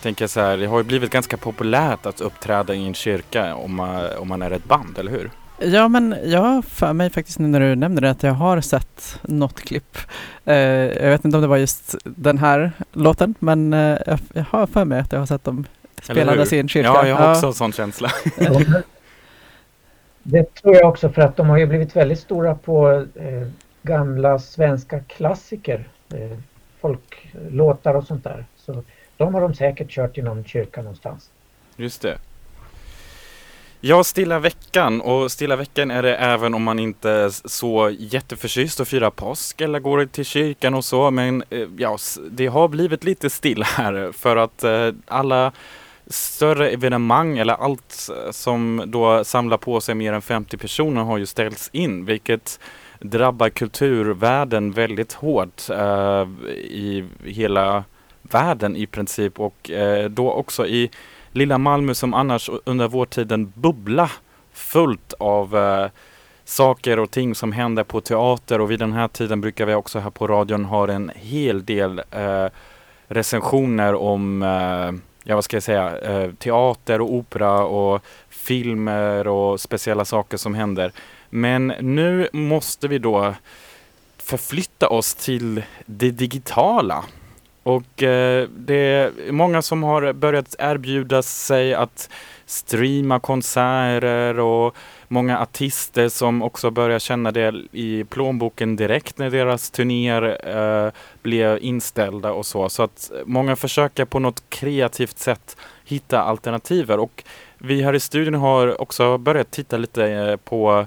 tänker 0.01 0.23
jag 0.23 0.29
så 0.29 0.39
här, 0.39 0.57
det 0.57 0.65
har 0.65 0.77
ju 0.77 0.83
blivit 0.83 1.11
ganska 1.11 1.37
populärt 1.37 2.05
att 2.05 2.21
uppträda 2.21 2.73
i 2.73 2.85
en 2.85 2.93
kyrka 2.93 3.55
om 3.55 3.75
man, 3.75 4.05
om 4.17 4.27
man 4.27 4.41
är 4.41 4.51
ett 4.51 4.65
band, 4.65 4.97
eller 4.97 5.11
hur? 5.11 5.31
Ja, 5.59 5.87
men 5.87 6.15
jag 6.25 6.41
har 6.41 6.61
för 6.61 6.93
mig 6.93 7.09
faktiskt 7.09 7.39
nu 7.39 7.47
när 7.47 7.59
du 7.59 7.75
nämner 7.75 8.01
det 8.01 8.09
att 8.09 8.23
jag 8.23 8.33
har 8.33 8.61
sett 8.61 9.19
något 9.21 9.61
klipp. 9.61 9.97
Eh, 10.45 10.55
jag 10.55 11.09
vet 11.09 11.25
inte 11.25 11.37
om 11.37 11.41
det 11.41 11.47
var 11.47 11.57
just 11.57 11.95
den 12.03 12.37
här 12.37 12.71
låten, 12.91 13.35
men 13.39 13.73
eh, 13.73 13.97
jag 14.33 14.45
har 14.49 14.67
för 14.67 14.85
mig 14.85 14.99
att 14.99 15.11
jag 15.11 15.19
har 15.19 15.25
sett 15.25 15.43
dem 15.43 15.65
spelandes 16.01 16.53
i 16.53 16.59
en 16.59 16.69
kyrka. 16.69 16.87
Ja, 16.87 17.07
jag 17.07 17.15
har 17.15 17.31
också 17.31 17.45
ja. 17.45 17.47
en 17.47 17.53
sån 17.53 17.73
känsla. 17.73 18.11
Det 20.31 20.55
tror 20.55 20.75
jag 20.75 20.89
också 20.89 21.09
för 21.09 21.21
att 21.21 21.37
de 21.37 21.49
har 21.49 21.57
ju 21.57 21.65
blivit 21.65 21.95
väldigt 21.95 22.19
stora 22.19 22.55
på 22.55 23.05
eh, 23.15 23.47
gamla 23.81 24.39
svenska 24.39 24.99
klassiker. 24.99 25.87
Eh, 26.13 26.37
folklåtar 26.81 27.93
och 27.93 28.03
sånt 28.03 28.23
där. 28.23 28.45
Så 28.57 28.83
de 29.17 29.33
har 29.33 29.41
de 29.41 29.53
säkert 29.53 29.89
kört 29.89 30.17
i 30.17 30.21
någon 30.21 30.43
kyrka 30.43 30.81
någonstans. 30.81 31.29
Just 31.75 32.01
det. 32.01 32.17
Ja, 33.81 34.03
Stilla 34.03 34.39
veckan 34.39 35.01
och 35.01 35.31
Stilla 35.31 35.55
veckan 35.55 35.91
är 35.91 36.03
det 36.03 36.15
även 36.15 36.53
om 36.53 36.63
man 36.63 36.79
inte 36.79 37.09
är 37.09 37.47
så 37.47 37.89
jätteförtjust 37.99 38.79
att 38.79 38.87
fira 38.87 39.11
påsk 39.11 39.61
eller 39.61 39.79
går 39.79 40.05
till 40.05 40.25
kyrkan 40.25 40.73
och 40.73 40.85
så. 40.85 41.11
Men 41.11 41.43
eh, 41.49 41.67
ja, 41.77 41.97
det 42.31 42.47
har 42.47 42.67
blivit 42.67 43.03
lite 43.03 43.29
still 43.29 43.63
här 43.63 44.11
för 44.11 44.35
att 44.35 44.63
eh, 44.63 44.89
alla 45.07 45.51
större 46.09 46.69
evenemang 46.69 47.37
eller 47.37 47.53
allt 47.53 48.09
eh, 48.09 48.31
som 48.31 48.83
då 48.87 49.23
samlar 49.23 49.57
på 49.57 49.81
sig 49.81 49.95
mer 49.95 50.13
än 50.13 50.21
50 50.21 50.57
personer 50.57 51.01
har 51.01 51.17
ju 51.17 51.25
ställts 51.25 51.69
in, 51.73 52.05
vilket 52.05 52.59
drabbar 52.99 53.49
kulturvärlden 53.49 54.71
väldigt 54.71 55.13
hårt 55.13 55.69
eh, 55.69 56.27
i 56.57 57.05
hela 57.23 57.83
världen 58.21 58.75
i 58.75 58.87
princip. 58.87 59.39
Och 59.39 59.71
eh, 59.71 60.09
då 60.09 60.31
också 60.31 60.67
i 60.67 60.91
lilla 61.31 61.57
Malmö 61.57 61.93
som 61.93 62.13
annars 62.13 62.49
under 62.65 62.87
vår 62.87 63.05
tid 63.05 63.47
bubbla 63.55 64.11
fullt 64.53 65.13
av 65.19 65.57
eh, 65.57 65.87
saker 66.45 66.99
och 66.99 67.11
ting 67.11 67.35
som 67.35 67.51
händer 67.51 67.83
på 67.83 68.01
teater. 68.01 68.61
Och 68.61 68.71
vid 68.71 68.79
den 68.79 68.93
här 68.93 69.07
tiden 69.07 69.41
brukar 69.41 69.65
vi 69.65 69.73
också 69.73 69.99
här 69.99 70.09
på 70.09 70.27
radion 70.27 70.65
ha 70.65 70.91
en 70.91 71.11
hel 71.15 71.65
del 71.65 72.01
eh, 72.11 72.45
recensioner 73.07 73.95
om 73.95 74.41
eh, 74.43 74.91
ja 75.23 75.35
vad 75.35 75.43
ska 75.43 75.55
jag 75.55 75.63
säga, 75.63 75.97
eh, 75.97 76.31
teater 76.31 77.01
och 77.01 77.13
opera 77.13 77.63
och 77.63 78.01
filmer 78.29 79.27
och 79.27 79.61
speciella 79.61 80.05
saker 80.05 80.37
som 80.37 80.55
händer. 80.55 80.91
Men 81.29 81.67
nu 81.79 82.29
måste 82.33 82.87
vi 82.87 82.99
då 82.99 83.35
förflytta 84.17 84.89
oss 84.89 85.15
till 85.15 85.63
det 85.85 86.11
digitala. 86.11 87.03
Och 87.63 88.03
eh, 88.03 88.47
det 88.57 88.75
är 88.75 89.31
många 89.31 89.61
som 89.61 89.83
har 89.83 90.13
börjat 90.13 90.55
erbjuda 90.59 91.21
sig 91.21 91.73
att 91.73 92.09
streama 92.45 93.19
konserter 93.19 94.39
och 94.39 94.75
många 95.11 95.39
artister 95.39 96.09
som 96.09 96.41
också 96.41 96.71
börjar 96.71 96.99
känna 96.99 97.31
det 97.31 97.53
i 97.71 98.03
plånboken 98.03 98.75
direkt 98.75 99.17
när 99.17 99.29
deras 99.29 99.69
turnéer 99.69 100.47
eh, 100.57 100.91
blir 101.21 101.57
inställda 101.57 102.31
och 102.31 102.45
så. 102.45 102.69
Så 102.69 102.83
att 102.83 103.11
många 103.25 103.55
försöker 103.55 104.05
på 104.05 104.19
något 104.19 104.43
kreativt 104.49 105.17
sätt 105.19 105.57
hitta 105.85 106.21
alternativ. 106.21 106.91
Och 106.91 107.23
vi 107.57 107.81
här 107.81 107.93
i 107.93 107.99
studion 107.99 108.33
har 108.33 108.81
också 108.81 109.17
börjat 109.17 109.51
titta 109.51 109.77
lite 109.77 110.05
eh, 110.05 110.35
på 110.35 110.85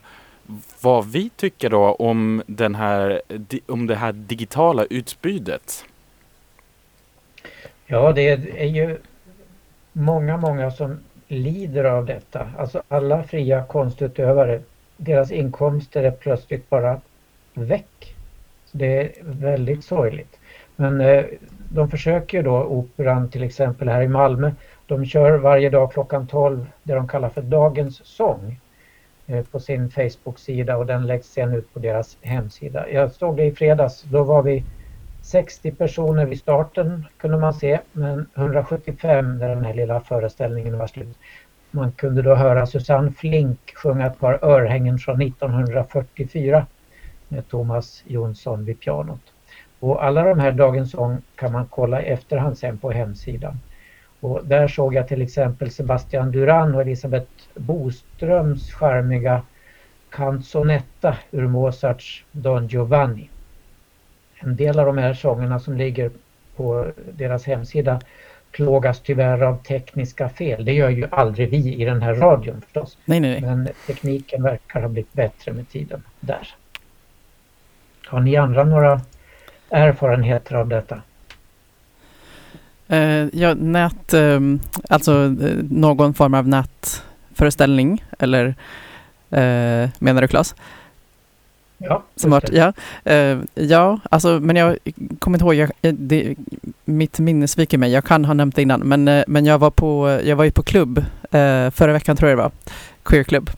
vad 0.80 1.06
vi 1.06 1.30
tycker 1.36 1.70
då 1.70 1.94
om, 1.94 2.42
den 2.46 2.74
här, 2.74 3.22
om 3.68 3.86
det 3.86 3.94
här 3.94 4.12
digitala 4.12 4.84
utbudet. 4.84 5.84
Ja, 7.86 8.12
det 8.12 8.28
är 8.56 8.66
ju 8.66 8.98
många, 9.92 10.36
många 10.36 10.70
som 10.70 10.98
lider 11.32 11.84
av 11.84 12.06
detta. 12.06 12.48
Alltså 12.58 12.82
alla 12.88 13.22
fria 13.22 13.64
konstutövare, 13.64 14.60
deras 14.96 15.32
inkomster 15.32 16.02
är 16.02 16.10
plötsligt 16.10 16.70
bara 16.70 17.00
väck. 17.54 18.14
Så 18.64 18.78
det 18.78 18.98
är 18.98 19.12
väldigt 19.22 19.84
sorgligt. 19.84 20.38
Men 20.76 21.00
eh, 21.00 21.24
de 21.68 21.90
försöker 21.90 22.42
då, 22.42 22.64
Operan 22.64 23.28
till 23.28 23.42
exempel 23.42 23.88
här 23.88 24.02
i 24.02 24.08
Malmö, 24.08 24.52
de 24.86 25.06
kör 25.06 25.38
varje 25.38 25.70
dag 25.70 25.92
klockan 25.92 26.26
12 26.26 26.66
det 26.82 26.94
de 26.94 27.08
kallar 27.08 27.28
för 27.28 27.42
Dagens 27.42 28.06
sång 28.06 28.60
eh, 29.26 29.44
på 29.44 29.60
sin 29.60 29.90
Facebook-sida 29.90 30.76
och 30.76 30.86
den 30.86 31.06
läggs 31.06 31.26
sen 31.26 31.54
ut 31.54 31.74
på 31.74 31.78
deras 31.78 32.16
hemsida. 32.20 32.90
Jag 32.90 33.12
såg 33.12 33.36
det 33.36 33.44
i 33.44 33.52
fredags, 33.52 34.02
då 34.02 34.22
var 34.22 34.42
vi 34.42 34.64
60 35.22 35.70
personer 35.70 36.26
vid 36.26 36.38
starten 36.38 37.06
kunde 37.16 37.38
man 37.38 37.54
se, 37.54 37.80
men 37.92 38.26
175 38.34 39.38
när 39.38 39.48
den 39.48 39.64
här 39.64 39.74
lilla 39.74 40.00
föreställningen 40.00 40.78
var 40.78 40.86
slut. 40.86 41.16
Man 41.70 41.92
kunde 41.92 42.22
då 42.22 42.34
höra 42.34 42.66
Susanne 42.66 43.12
Flink 43.12 43.72
sjunga 43.74 44.06
ett 44.06 44.18
par 44.18 44.44
örhängen 44.44 44.98
från 44.98 45.22
1944 45.22 46.66
med 47.28 47.48
Thomas 47.48 48.02
Jonsson 48.06 48.64
vid 48.64 48.80
pianot. 48.80 49.20
Och 49.80 50.04
alla 50.04 50.22
de 50.22 50.40
här 50.40 50.52
Dagens 50.52 50.90
sång 50.90 51.18
kan 51.34 51.52
man 51.52 51.66
kolla 51.70 52.02
i 52.02 52.06
efterhand 52.06 52.58
sen 52.58 52.78
på 52.78 52.90
hemsidan. 52.90 53.60
Och 54.20 54.40
där 54.44 54.68
såg 54.68 54.94
jag 54.94 55.08
till 55.08 55.22
exempel 55.22 55.70
Sebastian 55.70 56.32
Duran 56.32 56.74
och 56.74 56.80
Elisabeth 56.80 57.30
Boströms 57.54 58.72
charmiga 58.72 59.42
canzonetta 60.10 61.16
ur 61.30 61.46
Mozarts 61.46 62.24
Don 62.32 62.66
Giovanni 62.66 63.28
en 64.42 64.56
del 64.56 64.78
av 64.78 64.86
de 64.86 64.98
här 64.98 65.14
sångerna 65.14 65.60
som 65.60 65.76
ligger 65.76 66.10
på 66.56 66.86
deras 67.12 67.46
hemsida 67.46 68.00
plågas 68.52 69.00
tyvärr 69.00 69.42
av 69.42 69.62
tekniska 69.62 70.28
fel. 70.28 70.64
Det 70.64 70.72
gör 70.72 70.90
ju 70.90 71.08
aldrig 71.10 71.50
vi 71.50 71.74
i 71.74 71.84
den 71.84 72.02
här 72.02 72.14
radion 72.14 72.60
förstås. 72.60 72.98
Nej, 73.04 73.20
nej, 73.20 73.40
nej. 73.40 73.50
Men 73.50 73.68
tekniken 73.86 74.42
verkar 74.42 74.80
ha 74.80 74.88
blivit 74.88 75.12
bättre 75.12 75.52
med 75.52 75.68
tiden 75.68 76.02
där. 76.20 76.48
Har 78.06 78.20
ni 78.20 78.36
andra 78.36 78.64
några 78.64 79.00
erfarenheter 79.70 80.54
av 80.54 80.68
detta? 80.68 81.02
Uh, 82.92 83.28
ja, 83.32 83.54
nät, 83.54 84.14
uh, 84.14 84.40
alltså 84.88 85.12
uh, 85.12 85.64
någon 85.70 86.14
form 86.14 86.34
av 86.34 86.48
nätföreställning 86.48 88.04
eller 88.18 88.46
uh, 88.46 89.88
menar 89.98 90.20
du 90.20 90.28
Claes? 90.28 90.54
Ja, 91.84 92.02
Smart, 92.16 92.50
ja. 92.52 92.72
Uh, 93.10 93.42
ja, 93.54 93.98
alltså, 94.10 94.40
men 94.40 94.56
jag 94.56 94.78
kommer 95.18 95.38
inte 95.38 95.44
ihåg, 95.44 95.70
jag, 95.80 95.94
det, 95.94 96.34
mitt 96.84 97.18
minne 97.18 97.48
sviker 97.48 97.78
mig, 97.78 97.92
jag 97.92 98.04
kan 98.04 98.24
ha 98.24 98.34
nämnt 98.34 98.56
det 98.56 98.62
innan, 98.62 98.80
men, 98.80 99.08
uh, 99.08 99.24
men 99.26 99.46
jag, 99.46 99.58
var 99.58 99.70
på, 99.70 100.20
jag 100.24 100.36
var 100.36 100.44
ju 100.44 100.50
på 100.50 100.62
klubb 100.62 100.98
uh, 100.98 101.70
förra 101.70 101.92
veckan 101.92 102.16
tror 102.16 102.30
jag 102.30 102.38
det 102.38 102.42
var, 102.42 102.52
queerklubb, 103.02 103.50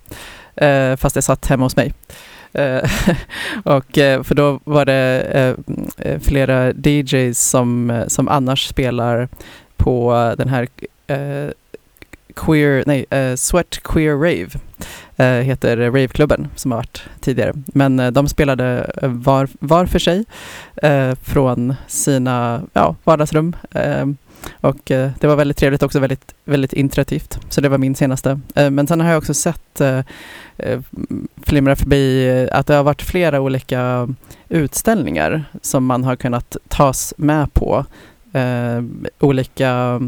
fast 0.96 1.16
jag 1.16 1.24
satt 1.24 1.46
hemma 1.46 1.64
hos 1.64 1.76
mig. 1.76 1.94
och 3.64 3.94
för 3.94 4.34
då 4.34 4.60
var 4.64 4.84
det 4.84 5.56
flera 6.22 6.72
DJs 6.72 7.48
som, 7.50 8.04
som 8.08 8.28
annars 8.28 8.68
spelar 8.68 9.28
på 9.76 10.34
den 10.38 10.48
här 10.48 10.68
queer, 12.34 12.84
nej, 12.86 13.36
Sweat 13.36 13.80
Queer 13.82 14.14
Rave. 14.14 14.50
Eh, 14.52 15.03
Eh, 15.16 15.26
heter 15.26 15.76
Raveklubben 15.76 16.48
som 16.56 16.70
har 16.70 16.78
varit 16.78 17.02
tidigare. 17.20 17.52
Men 17.66 18.00
eh, 18.00 18.10
de 18.10 18.28
spelade 18.28 18.90
eh, 19.02 19.08
var, 19.08 19.48
var 19.60 19.86
för 19.86 19.98
sig 19.98 20.24
eh, 20.76 21.14
från 21.14 21.74
sina 21.86 22.62
ja, 22.72 22.96
vardagsrum. 23.04 23.56
Och 24.60 24.80
det 24.84 25.24
var 25.24 25.36
väldigt 25.36 25.56
trevligt 25.56 25.82
också, 25.82 26.00
väldigt, 26.00 26.34
väldigt 26.44 26.72
interaktivt. 26.72 27.38
Så 27.48 27.60
det 27.60 27.68
var 27.68 27.78
min 27.78 27.94
senaste. 27.94 28.40
Men 28.54 28.86
sen 28.86 29.00
har 29.00 29.08
jag 29.08 29.18
också 29.18 29.34
sett 29.34 29.80
flimra 31.42 31.76
förbi 31.76 32.48
att 32.52 32.66
det 32.66 32.74
har 32.74 32.82
varit 32.82 33.02
flera 33.02 33.40
olika 33.40 34.08
utställningar 34.48 35.44
som 35.62 35.86
man 35.86 36.04
har 36.04 36.16
kunnat 36.16 36.56
tas 36.68 37.14
med 37.16 37.54
på. 37.54 37.84
olika 39.20 40.00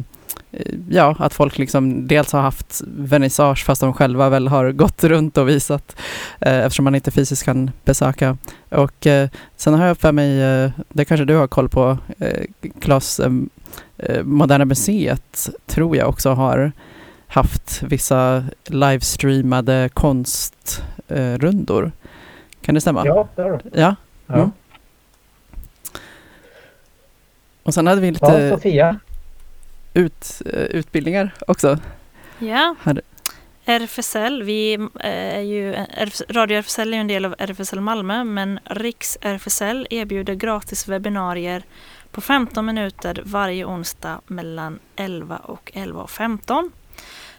ja, 0.89 1.17
att 1.19 1.35
folk 1.35 1.59
liksom 1.59 2.09
dels 2.09 2.33
har 2.33 2.41
haft 2.41 2.83
vernissage 2.87 3.65
fast 3.65 3.81
de 3.81 3.93
själva 3.93 4.29
väl 4.29 4.49
har 4.49 4.73
gått 4.73 5.05
runt 5.05 5.39
och 5.39 5.49
visat 5.49 5.97
eh, 6.41 6.59
eftersom 6.59 6.85
man 6.85 6.95
inte 6.95 7.11
fysiskt 7.11 7.45
kan 7.45 7.71
besöka. 7.85 8.37
Och 8.69 9.07
eh, 9.07 9.29
sen 9.57 9.75
har 9.75 9.87
jag 9.87 9.99
för 9.99 10.13
mig, 10.13 10.43
eh, 10.43 10.71
det 10.89 11.05
kanske 11.05 11.25
du 11.25 11.37
har 11.37 11.47
koll 11.47 11.69
på, 11.69 11.99
eh, 12.19 12.43
Klas, 12.81 13.21
eh, 13.21 13.33
eh, 13.99 14.23
Moderna 14.23 14.65
Museet 14.65 15.51
tror 15.67 15.97
jag 15.97 16.09
också 16.09 16.31
har 16.31 16.73
haft 17.27 17.83
vissa 17.83 18.45
livestreamade 18.65 19.91
konstrundor. 19.95 21.93
kan 22.61 22.75
det 22.75 22.81
stämma? 22.81 23.07
Ja, 23.07 23.29
det 23.37 23.43
har 23.43 23.51
de. 23.51 23.61
Ja. 23.81 23.97
ja. 24.27 24.35
Mm. 24.35 24.51
Och 27.63 27.75
sen 27.75 27.87
hade 27.87 28.01
vi 28.01 28.11
lite... 28.11 28.27
Ja, 28.27 28.57
Sofia 28.57 28.97
ut, 29.97 30.43
eh, 30.47 30.63
utbildningar 30.63 31.35
också. 31.47 31.79
Ja. 32.39 32.75
RFSL, 33.65 34.43
vi 34.43 34.75
eh, 34.75 35.37
är 35.37 35.41
ju, 35.41 35.75
Radio 36.29 36.59
RFSL 36.59 36.95
är 36.95 36.99
en 36.99 37.07
del 37.07 37.25
av 37.25 37.35
RFSL 37.39 37.81
Malmö 37.81 38.25
men 38.25 38.59
Riks 38.65 39.19
RFSL 39.21 39.87
erbjuder 39.91 40.35
gratis 40.35 40.89
webbinarier 40.89 41.63
på 42.11 42.21
15 42.21 42.67
minuter 42.67 43.23
varje 43.25 43.65
onsdag 43.65 44.21
mellan 44.27 44.79
11 44.97 45.37
och 45.37 45.71
11.15. 45.75 46.71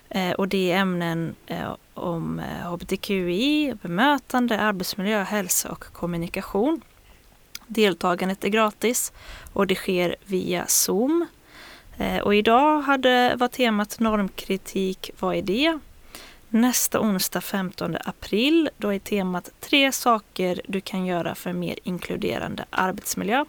Eh, 0.10 0.32
och 0.32 0.48
det 0.48 0.72
är 0.72 0.78
ämnen 0.78 1.36
om 1.93 2.41
hbtqi, 2.63 3.74
bemötande, 3.82 4.60
arbetsmiljö, 4.60 5.24
hälsa 5.24 5.72
och 5.72 5.84
kommunikation. 5.84 6.82
Deltagandet 7.67 8.43
är 8.43 8.50
gratis 8.50 9.12
och 9.54 9.67
det 9.67 9.76
sker 9.76 10.15
via 10.26 10.65
Zoom 10.67 11.28
Eh, 11.97 12.19
och 12.19 12.36
idag 12.36 12.81
hade, 12.81 13.36
var 13.36 13.47
temat 13.47 13.99
normkritik, 13.99 15.12
vad 15.19 15.36
är 15.36 15.41
det? 15.41 15.79
Nästa 16.49 16.99
onsdag 16.99 17.41
15 17.41 17.97
april, 18.05 18.69
då 18.77 18.93
är 18.93 18.99
temat 18.99 19.51
tre 19.60 19.91
saker 19.91 20.62
du 20.67 20.81
kan 20.81 21.05
göra 21.05 21.36
för 21.36 21.53
mer 21.53 21.79
inkluderande 21.83 22.65
arbetsmiljö. 22.69 23.45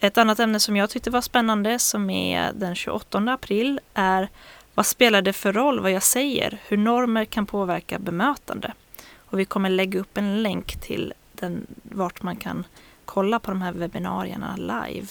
Ett 0.00 0.18
annat 0.18 0.40
ämne 0.40 0.60
som 0.60 0.76
jag 0.76 0.90
tyckte 0.90 1.10
var 1.10 1.20
spännande 1.20 1.78
som 1.78 2.10
är 2.10 2.52
den 2.52 2.74
28 2.74 3.18
april 3.18 3.80
är 3.94 4.28
Vad 4.74 4.86
spelar 4.86 5.22
det 5.22 5.32
för 5.32 5.52
roll 5.52 5.80
vad 5.80 5.90
jag 5.90 6.02
säger? 6.02 6.58
Hur 6.68 6.76
normer 6.76 7.24
kan 7.24 7.46
påverka 7.46 7.98
bemötande? 7.98 8.72
Och 9.16 9.38
vi 9.38 9.44
kommer 9.44 9.70
lägga 9.70 10.00
upp 10.00 10.18
en 10.18 10.42
länk 10.42 10.80
till 10.80 11.14
den, 11.32 11.66
vart 11.82 12.22
man 12.22 12.36
kan 12.36 12.64
kolla 13.04 13.38
på 13.38 13.50
de 13.50 13.62
här 13.62 13.72
webbinarierna 13.72 14.56
live. 14.56 15.06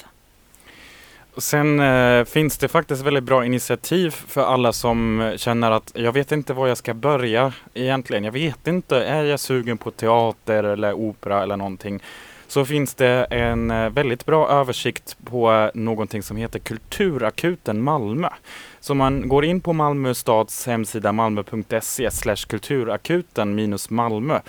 Sen 1.37 1.79
eh, 1.79 2.25
finns 2.25 2.57
det 2.57 2.67
faktiskt 2.67 3.01
väldigt 3.01 3.23
bra 3.23 3.45
initiativ 3.45 4.09
för 4.09 4.41
alla 4.41 4.73
som 4.73 5.33
känner 5.37 5.71
att 5.71 5.91
jag 5.95 6.11
vet 6.11 6.31
inte 6.31 6.53
var 6.53 6.67
jag 6.67 6.77
ska 6.77 6.93
börja 6.93 7.53
egentligen. 7.73 8.23
Jag 8.23 8.31
vet 8.31 8.67
inte, 8.67 8.97
är 9.05 9.23
jag 9.23 9.39
sugen 9.39 9.77
på 9.77 9.91
teater 9.91 10.63
eller 10.63 10.93
opera 10.93 11.43
eller 11.43 11.57
någonting? 11.57 12.03
Så 12.47 12.65
finns 12.65 12.95
det 12.95 13.23
en 13.23 13.71
eh, 13.71 13.89
väldigt 13.89 14.25
bra 14.25 14.49
översikt 14.49 15.17
på 15.25 15.71
någonting 15.73 16.23
som 16.23 16.37
heter 16.37 16.59
Kulturakuten 16.59 17.81
Malmö. 17.81 18.29
Så 18.79 18.93
man 18.93 19.29
går 19.29 19.45
in 19.45 19.61
på 19.61 19.73
Malmö 19.73 20.13
stads 20.13 20.67
hemsida 20.67 21.11
malmö.se 21.11 22.09
kulturakuten-malmö 22.47 24.39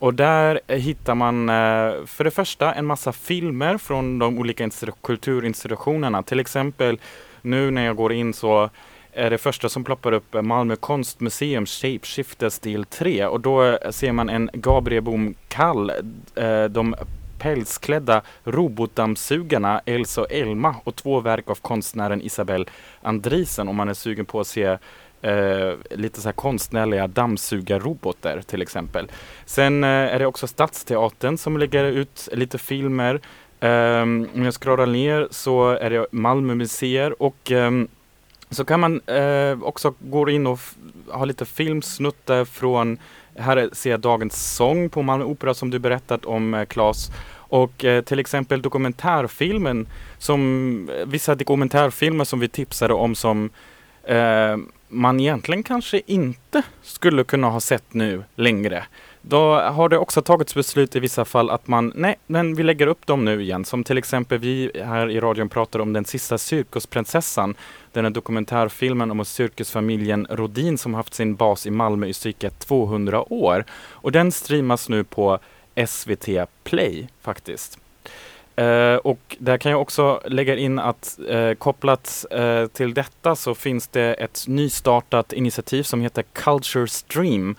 och 0.00 0.14
där 0.14 0.60
hittar 0.68 1.14
man 1.14 1.48
eh, 1.48 2.04
för 2.06 2.24
det 2.24 2.30
första 2.30 2.72
en 2.72 2.86
massa 2.86 3.12
filmer 3.12 3.78
från 3.78 4.18
de 4.18 4.38
olika 4.38 4.70
kulturinstitutionerna. 5.02 6.22
Till 6.22 6.40
exempel 6.40 6.98
nu 7.42 7.70
när 7.70 7.86
jag 7.86 7.96
går 7.96 8.12
in 8.12 8.34
så 8.34 8.70
är 9.12 9.30
det 9.30 9.38
första 9.38 9.68
som 9.68 9.84
ploppar 9.84 10.12
upp 10.12 10.36
Malmö 10.42 10.76
konstmuseum 10.76 11.66
Shapeshifters 11.66 12.58
del 12.58 12.84
3 12.84 13.26
och 13.26 13.40
då 13.40 13.78
ser 13.90 14.12
man 14.12 14.28
en 14.28 14.50
Gabriel 14.52 15.02
Bom 15.02 15.34
Kall, 15.48 15.92
eh, 16.34 16.64
de 16.64 16.94
pälsklädda 17.38 18.22
robotdammsugarna 18.44 19.80
Elsa 19.86 20.20
och 20.20 20.32
Elma 20.32 20.74
och 20.84 20.96
två 20.96 21.20
verk 21.20 21.50
av 21.50 21.54
konstnären 21.54 22.22
Isabelle 22.22 22.64
Andrisen 23.02 23.68
om 23.68 23.76
man 23.76 23.88
är 23.88 23.94
sugen 23.94 24.24
på 24.24 24.40
att 24.40 24.46
se 24.46 24.78
eh, 25.22 25.72
lite 25.90 26.20
så 26.20 26.28
här 26.28 26.32
konstnärliga 26.32 27.06
dammsugarrobotar 27.06 28.42
till 28.42 28.62
exempel. 28.62 29.10
Sen 29.44 29.84
eh, 29.84 29.90
är 29.90 30.18
det 30.18 30.26
också 30.26 30.46
Stadsteatern 30.46 31.38
som 31.38 31.58
lägger 31.58 31.84
ut 31.84 32.28
lite 32.32 32.58
filmer. 32.58 33.20
Eh, 33.60 34.02
om 34.02 34.42
jag 34.44 34.54
scrollar 34.54 34.86
ner 34.86 35.28
så 35.30 35.70
är 35.70 35.90
det 35.90 36.06
Malmö 36.12 36.54
museer 36.54 37.22
och 37.22 37.50
ehm, 37.50 37.88
så 38.50 38.64
kan 38.64 38.80
man 38.80 39.00
eh, 39.00 39.62
också 39.62 39.94
gå 39.98 40.30
in 40.30 40.46
och 40.46 40.58
ha 41.08 41.24
lite 41.24 41.44
filmsnuttar 41.44 42.44
från 42.44 42.98
här 43.40 43.68
ser 43.72 43.90
jag 43.90 44.00
Dagens 44.00 44.54
sång 44.54 44.88
på 44.88 45.02
Malmö 45.02 45.24
Opera 45.24 45.54
som 45.54 45.70
du 45.70 45.78
berättat 45.78 46.24
om 46.24 46.54
eh, 46.54 46.64
Claes. 46.64 47.10
Och 47.32 47.84
eh, 47.84 48.04
till 48.04 48.18
exempel 48.18 48.62
dokumentärfilmen 48.62 49.86
som 50.18 50.90
eh, 50.98 51.06
vissa 51.06 51.34
dokumentärfilmer 51.34 52.24
som 52.24 52.40
vi 52.40 52.48
tipsade 52.48 52.94
om 52.94 53.14
som 53.14 53.50
eh, 54.04 54.56
man 54.90 55.20
egentligen 55.20 55.62
kanske 55.62 56.02
inte 56.06 56.62
skulle 56.82 57.24
kunna 57.24 57.50
ha 57.50 57.60
sett 57.60 57.94
nu 57.94 58.24
längre. 58.34 58.84
Då 59.22 59.60
har 59.60 59.88
det 59.88 59.98
också 59.98 60.22
tagits 60.22 60.54
beslut 60.54 60.96
i 60.96 61.00
vissa 61.00 61.24
fall 61.24 61.50
att 61.50 61.68
man, 61.68 61.92
nej, 61.94 62.18
men 62.26 62.54
vi 62.54 62.62
lägger 62.62 62.86
upp 62.86 63.06
dem 63.06 63.24
nu 63.24 63.42
igen. 63.42 63.64
Som 63.64 63.84
till 63.84 63.98
exempel 63.98 64.38
vi 64.38 64.70
här 64.84 65.10
i 65.10 65.20
radion 65.20 65.48
pratar 65.48 65.78
om 65.78 65.92
den 65.92 66.04
sista 66.04 66.38
cirkusprinsessan. 66.38 67.54
Den 67.92 68.04
här 68.04 68.10
dokumentärfilmen 68.10 69.10
om 69.10 69.24
cirkusfamiljen 69.24 70.26
Rodin 70.30 70.78
som 70.78 70.94
haft 70.94 71.14
sin 71.14 71.34
bas 71.34 71.66
i 71.66 71.70
Malmö 71.70 72.06
i 72.06 72.14
cirka 72.14 72.50
200 72.50 73.32
år. 73.32 73.64
Och 73.90 74.12
den 74.12 74.32
streamas 74.32 74.88
nu 74.88 75.04
på 75.04 75.38
SVT 75.86 76.28
Play 76.64 77.08
faktiskt. 77.20 77.78
Uh, 78.60 78.96
och 78.96 79.36
där 79.38 79.58
kan 79.58 79.72
jag 79.72 79.80
också 79.80 80.20
lägga 80.26 80.56
in 80.56 80.78
att 80.78 81.18
uh, 81.30 81.54
kopplat 81.54 82.24
uh, 82.38 82.66
till 82.66 82.94
detta 82.94 83.36
så 83.36 83.54
finns 83.54 83.88
det 83.88 84.14
ett 84.14 84.44
nystartat 84.48 85.32
initiativ 85.32 85.82
som 85.82 86.00
heter 86.00 86.24
Culture 86.32 86.86
Stream 86.86 87.56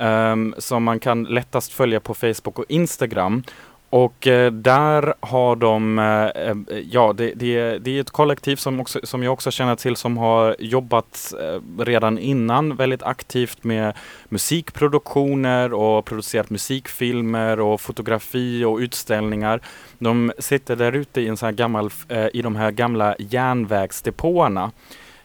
um, 0.00 0.54
som 0.58 0.84
man 0.84 0.98
kan 0.98 1.24
lättast 1.24 1.72
följa 1.72 2.00
på 2.00 2.14
Facebook 2.14 2.58
och 2.58 2.64
Instagram. 2.68 3.42
Och 3.90 4.26
eh, 4.26 4.52
där 4.52 5.14
har 5.20 5.56
de, 5.56 5.98
eh, 5.98 6.24
eh, 6.24 6.56
ja 6.90 7.12
det, 7.12 7.32
det, 7.34 7.78
det, 7.78 7.96
är 7.96 8.00
ett 8.00 8.10
kollektiv 8.10 8.56
som, 8.56 8.80
också, 8.80 9.00
som 9.02 9.22
jag 9.22 9.32
också 9.32 9.50
känner 9.50 9.76
till 9.76 9.96
som 9.96 10.16
har 10.16 10.56
jobbat 10.58 11.34
eh, 11.40 11.82
redan 11.82 12.18
innan 12.18 12.76
väldigt 12.76 13.02
aktivt 13.02 13.64
med 13.64 13.96
musikproduktioner 14.28 15.72
och 15.72 16.04
producerat 16.04 16.50
musikfilmer 16.50 17.60
och 17.60 17.80
fotografi 17.80 18.64
och 18.64 18.78
utställningar. 18.78 19.60
De 19.98 20.32
sitter 20.38 20.76
där 20.76 20.92
ute 20.92 21.20
i, 21.20 21.28
en 21.28 21.36
sån 21.36 21.46
här 21.46 21.52
gammal, 21.52 21.90
eh, 22.08 22.26
i 22.32 22.42
de 22.42 22.56
här 22.56 22.70
gamla 22.70 23.14
järnvägsdepåerna. 23.18 24.70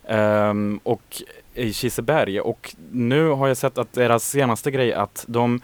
Ehm, 0.08 0.80
och 0.84 1.22
i 1.54 1.74
Kiseberg 1.74 2.40
och 2.40 2.76
nu 2.92 3.30
har 3.30 3.48
jag 3.48 3.58
sett 3.58 3.78
att 3.78 3.94
deras 3.94 4.30
senaste 4.30 4.72
grej 4.72 4.94
att 4.94 5.26
de 5.28 5.62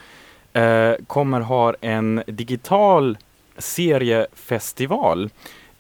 eh, 0.54 0.94
kommer 1.08 1.42
ha 1.42 1.74
en 1.82 2.24
digital 2.28 3.18
seriefestival. 3.58 5.30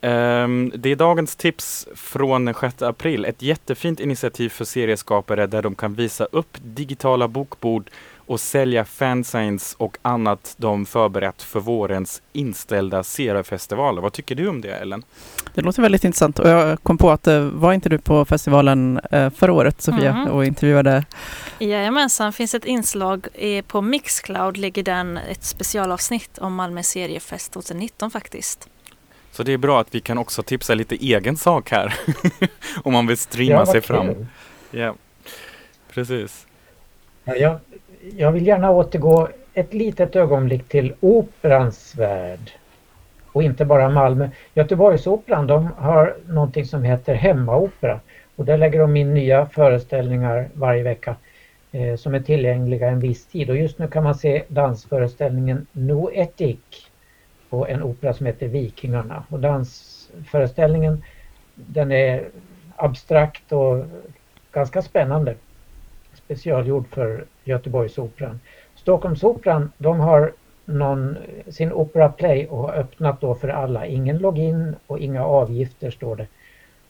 Um, 0.03 0.71
det 0.75 0.89
är 0.91 0.95
dagens 0.95 1.35
tips 1.35 1.87
från 1.95 2.45
den 2.45 2.55
6 2.61 2.81
april. 2.81 3.25
Ett 3.25 3.41
jättefint 3.41 3.99
initiativ 3.99 4.49
för 4.49 4.65
serieskapare 4.65 5.47
där 5.47 5.61
de 5.61 5.75
kan 5.75 5.93
visa 5.93 6.25
upp 6.25 6.57
digitala 6.61 7.27
bokbord 7.27 7.89
och 8.31 8.39
sälja 8.39 8.85
fansigns 8.85 9.75
och 9.77 9.97
annat 10.01 10.53
de 10.57 10.85
förberett 10.85 11.41
för 11.41 11.59
vårens 11.59 12.21
inställda 12.33 13.03
seriefestivaler. 13.03 14.01
Vad 14.01 14.13
tycker 14.13 14.35
du 14.35 14.47
om 14.47 14.61
det 14.61 14.71
Ellen? 14.71 15.03
Det 15.53 15.61
låter 15.61 15.81
väldigt 15.81 16.03
intressant 16.03 16.39
och 16.39 16.49
jag 16.49 16.83
kom 16.83 16.97
på 16.97 17.11
att 17.11 17.27
eh, 17.27 17.39
var 17.39 17.73
inte 17.73 17.89
du 17.89 17.97
på 17.97 18.25
festivalen 18.25 18.99
eh, 19.11 19.29
förra 19.29 19.53
året 19.53 19.81
Sofia 19.81 20.11
mm. 20.11 20.27
och 20.27 20.45
intervjuade? 20.45 21.05
Jajamensan, 21.59 22.33
finns 22.33 22.55
ett 22.55 22.65
inslag 22.65 23.27
på 23.67 23.81
Mixcloud 23.81 24.57
ligger 24.57 24.83
den 24.83 25.17
ett 25.17 25.43
specialavsnitt 25.43 26.37
om 26.37 26.55
Malmö 26.55 26.83
seriefest 26.83 27.51
2019 27.51 28.11
faktiskt. 28.11 28.69
Så 29.31 29.43
det 29.43 29.53
är 29.53 29.57
bra 29.57 29.81
att 29.81 29.95
vi 29.95 30.01
kan 30.01 30.17
också 30.17 30.43
tipsa 30.43 30.73
lite 30.73 30.95
egen 30.95 31.37
sak 31.37 31.71
här 31.71 31.95
om 32.83 32.93
man 32.93 33.07
vill 33.07 33.17
streama 33.17 33.61
ja, 33.61 33.65
sig 33.65 33.81
fram. 33.81 34.27
Ja, 34.71 34.95
precis. 35.93 36.47
Ja, 37.23 37.35
jag, 37.35 37.59
jag 38.17 38.31
vill 38.31 38.47
gärna 38.47 38.71
återgå 38.71 39.27
ett 39.53 39.73
litet 39.73 40.15
ögonblick 40.15 40.67
till 40.67 40.93
operans 40.99 41.95
värld. 41.95 42.51
Och 43.31 43.43
inte 43.43 43.65
bara 43.65 43.89
Malmö. 43.89 44.29
Göteborgsoperan 44.53 45.47
de 45.47 45.69
har 45.77 46.15
någonting 46.27 46.65
som 46.65 46.83
heter 46.83 47.13
hemmaopera. 47.13 47.99
Och 48.35 48.45
där 48.45 48.57
lägger 48.57 48.79
de 48.79 48.95
in 48.95 49.13
nya 49.13 49.45
föreställningar 49.45 50.49
varje 50.53 50.83
vecka 50.83 51.15
eh, 51.71 51.95
som 51.95 52.15
är 52.15 52.19
tillgängliga 52.19 52.89
en 52.89 52.99
viss 52.99 53.25
tid. 53.25 53.49
Och 53.49 53.57
just 53.57 53.79
nu 53.79 53.87
kan 53.87 54.03
man 54.03 54.15
se 54.15 54.43
dansföreställningen 54.47 55.67
Noetic 55.71 56.59
på 57.49 57.67
en 57.67 57.83
opera 57.83 58.13
som 58.13 58.25
heter 58.25 58.47
Vikingarna. 58.47 59.23
Och 59.29 59.39
dansföreställningen 59.39 61.03
den 61.55 61.91
är 61.91 62.23
abstrakt 62.75 63.51
och 63.51 63.85
ganska 64.51 64.81
spännande. 64.81 65.35
Specialgjord 66.31 66.87
för 66.87 67.25
Göteborgsoperan. 67.43 68.39
Stockholmsoperan 68.75 69.71
de 69.77 69.99
har 69.99 70.31
någon, 70.65 71.17
sin 71.47 71.71
Opera 71.71 72.09
Play 72.09 72.47
och 72.47 72.57
har 72.57 72.73
öppnat 72.73 73.21
då 73.21 73.35
för 73.35 73.47
alla. 73.47 73.85
Ingen 73.85 74.17
login 74.17 74.75
och 74.87 74.99
inga 74.99 75.25
avgifter 75.25 75.91
står 75.91 76.15
det. 76.15 76.27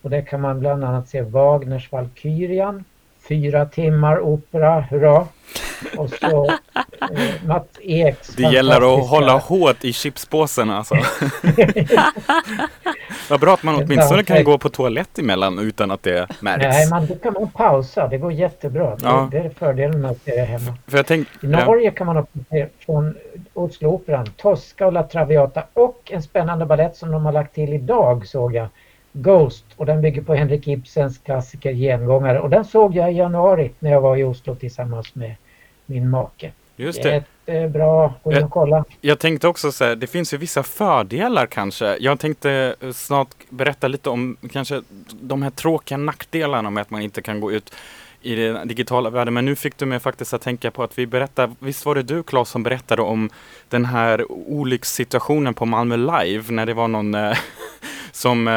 Och 0.01 0.09
där 0.09 0.21
kan 0.21 0.41
man 0.41 0.59
bland 0.59 0.83
annat 0.83 1.09
se 1.09 1.21
Wagners 1.21 1.91
Valkyrian, 1.91 2.83
fyra 3.27 3.65
timmar 3.65 4.19
opera, 4.19 4.81
hurra! 4.81 5.27
Och 5.97 6.09
så 6.09 6.45
eh, 6.45 7.45
Mats 7.45 7.67
Eks 7.81 8.27
Det 8.27 8.43
gäller 8.43 8.95
att 8.95 9.09
hålla 9.09 9.37
hårt 9.37 9.85
i 9.85 9.93
chipspåsen 9.93 10.69
alltså. 10.69 10.95
Vad 13.29 13.39
bra 13.39 13.53
att 13.53 13.63
man 13.63 13.75
åtminstone 13.75 14.23
kan 14.23 14.43
gå 14.43 14.57
på 14.57 14.69
toalett 14.69 15.19
emellan 15.19 15.59
utan 15.59 15.91
att 15.91 16.03
det 16.03 16.27
märks. 16.39 16.65
Nej, 16.65 16.89
man, 16.89 17.05
då 17.05 17.15
kan 17.15 17.33
man 17.33 17.49
pausa. 17.49 18.07
Det 18.07 18.17
går 18.17 18.31
jättebra. 18.31 18.97
Ja. 19.01 19.29
Det, 19.31 19.37
är 19.37 19.49
fördelen 19.49 20.01
med 20.01 20.11
att 20.11 20.25
det 20.25 20.39
hemma. 20.39 20.77
För 20.87 20.97
jag 20.97 21.05
tänk, 21.05 21.27
I 21.41 21.47
Norge 21.47 21.85
ja. 21.85 21.91
kan 21.91 22.07
man 22.07 22.25
se 22.49 22.67
från 22.79 23.17
Oslooperan, 23.53 24.25
Tosca 24.37 24.85
och 24.85 24.93
La 24.93 25.03
Traviata 25.03 25.63
och 25.73 26.11
en 26.11 26.23
spännande 26.23 26.65
ballett 26.65 26.95
som 26.95 27.11
de 27.11 27.25
har 27.25 27.31
lagt 27.31 27.55
till 27.55 27.73
idag 27.73 28.27
såg 28.27 28.55
jag. 28.55 28.67
Ghost 29.13 29.65
och 29.75 29.85
den 29.85 30.01
bygger 30.01 30.21
på 30.21 30.35
Henrik 30.35 30.67
Ibsens 30.67 31.17
klassiker 31.17 31.71
Gengångare 31.71 32.39
och 32.39 32.49
den 32.49 32.65
såg 32.65 32.95
jag 32.95 33.11
i 33.11 33.15
januari 33.15 33.71
när 33.79 33.91
jag 33.91 34.01
var 34.01 34.17
i 34.17 34.23
Oslo 34.23 34.55
tillsammans 34.55 35.15
med 35.15 35.35
min 35.85 36.09
make. 36.09 36.51
Just 36.75 37.03
det. 37.03 37.23
Jättebra, 37.45 38.13
gå 38.23 38.31
in 38.31 38.43
och 38.43 38.51
kolla. 38.51 38.85
Jag 39.01 39.19
tänkte 39.19 39.47
också 39.47 39.71
så 39.71 39.83
här, 39.85 39.95
det 39.95 40.07
finns 40.07 40.33
ju 40.33 40.37
vissa 40.37 40.63
fördelar 40.63 41.45
kanske. 41.45 41.97
Jag 41.99 42.19
tänkte 42.19 42.75
snart 42.93 43.27
berätta 43.49 43.87
lite 43.87 44.09
om 44.09 44.37
kanske 44.51 44.81
de 45.11 45.41
här 45.41 45.49
tråkiga 45.49 45.97
nackdelarna 45.97 46.69
med 46.69 46.81
att 46.81 46.89
man 46.89 47.01
inte 47.01 47.21
kan 47.21 47.39
gå 47.39 47.51
ut 47.51 47.73
i 48.21 48.35
den 48.35 48.67
digitala 48.67 49.09
världen. 49.09 49.33
Men 49.33 49.45
nu 49.45 49.55
fick 49.55 49.77
du 49.77 49.85
mig 49.85 49.99
faktiskt 49.99 50.33
att 50.33 50.41
tänka 50.41 50.71
på 50.71 50.83
att 50.83 50.97
vi 50.97 51.07
berättar, 51.07 51.51
visst 51.59 51.85
var 51.85 51.95
det 51.95 52.03
du 52.03 52.23
Claes 52.23 52.49
som 52.49 52.63
berättade 52.63 53.01
om 53.01 53.29
den 53.69 53.85
här 53.85 54.31
olyckssituationen 54.31 55.53
på 55.53 55.65
Malmö 55.65 55.97
Live 55.97 56.51
när 56.51 56.65
det 56.65 56.73
var 56.73 56.87
någon 56.87 57.15
eh, 57.15 57.37
som 58.11 58.47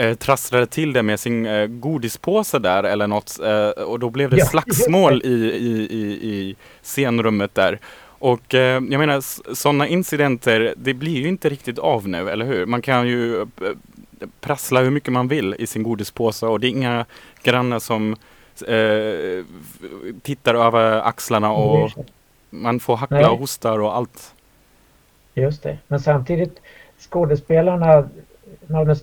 eh, 0.00 0.14
trasslade 0.14 0.66
till 0.66 0.92
det 0.92 1.02
med 1.02 1.20
sin 1.20 1.46
eh, 1.46 1.66
godispåse 1.66 2.58
där 2.58 2.82
eller 2.82 3.06
något 3.06 3.38
eh, 3.40 3.84
och 3.84 3.98
då 3.98 4.10
blev 4.10 4.30
det 4.30 4.36
ja, 4.36 4.46
slagsmål 4.46 5.22
i, 5.24 5.28
i, 5.28 5.88
i, 5.90 6.30
i 6.30 6.56
scenrummet 6.82 7.54
där. 7.54 7.78
Och 8.04 8.54
eh, 8.54 8.60
jag 8.60 8.98
menar 8.98 9.20
sådana 9.54 9.86
incidenter, 9.86 10.74
det 10.76 10.94
blir 10.94 11.20
ju 11.20 11.28
inte 11.28 11.48
riktigt 11.48 11.78
av 11.78 12.08
nu, 12.08 12.30
eller 12.30 12.46
hur? 12.46 12.66
Man 12.66 12.82
kan 12.82 13.08
ju 13.08 13.40
eh, 13.40 13.46
prassla 14.40 14.80
hur 14.80 14.90
mycket 14.90 15.12
man 15.12 15.28
vill 15.28 15.54
i 15.58 15.66
sin 15.66 15.82
godispåse 15.82 16.46
och 16.46 16.60
det 16.60 16.66
är 16.66 16.70
inga 16.70 17.06
grannar 17.42 17.78
som 17.78 18.16
eh, 18.66 19.44
tittar 20.22 20.54
över 20.54 21.00
axlarna 21.00 21.52
och 21.52 21.90
man 22.50 22.80
får 22.80 22.96
hackla 22.96 23.16
Nej. 23.16 23.26
och 23.26 23.38
hostar 23.38 23.78
och 23.78 23.96
allt. 23.96 24.34
Just 25.34 25.62
det, 25.62 25.78
men 25.88 26.00
samtidigt 26.00 26.60
skådespelarna, 26.98 28.08
Malmö 28.66 28.94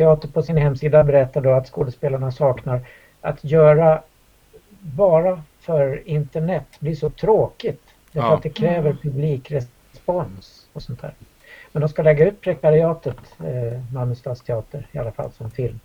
stadsteater 0.00 0.28
på 0.28 0.42
sin 0.42 0.56
hemsida 0.56 1.04
berättar 1.04 1.40
då 1.40 1.50
att 1.50 1.68
skådespelarna 1.68 2.32
saknar 2.32 2.80
att 3.20 3.44
göra 3.44 4.02
bara 4.80 5.42
för 5.60 6.08
internet 6.08 6.66
blir 6.80 6.94
så 6.94 7.10
tråkigt. 7.10 7.82
Därför 8.12 8.28
ja. 8.28 8.36
att 8.36 8.42
det 8.42 8.50
kräver 8.50 8.96
publikrespons 9.02 10.66
och 10.72 10.82
sånt 10.82 11.00
där. 11.00 11.14
Men 11.72 11.80
de 11.80 11.88
ska 11.88 12.02
lägga 12.02 12.28
ut 12.28 12.40
prekariatet, 12.40 13.16
eh, 13.38 13.94
Malmö 13.94 14.14
stadsteater, 14.14 14.86
i 14.92 14.98
alla 14.98 15.12
fall 15.12 15.30
som 15.32 15.50
film. 15.50 15.80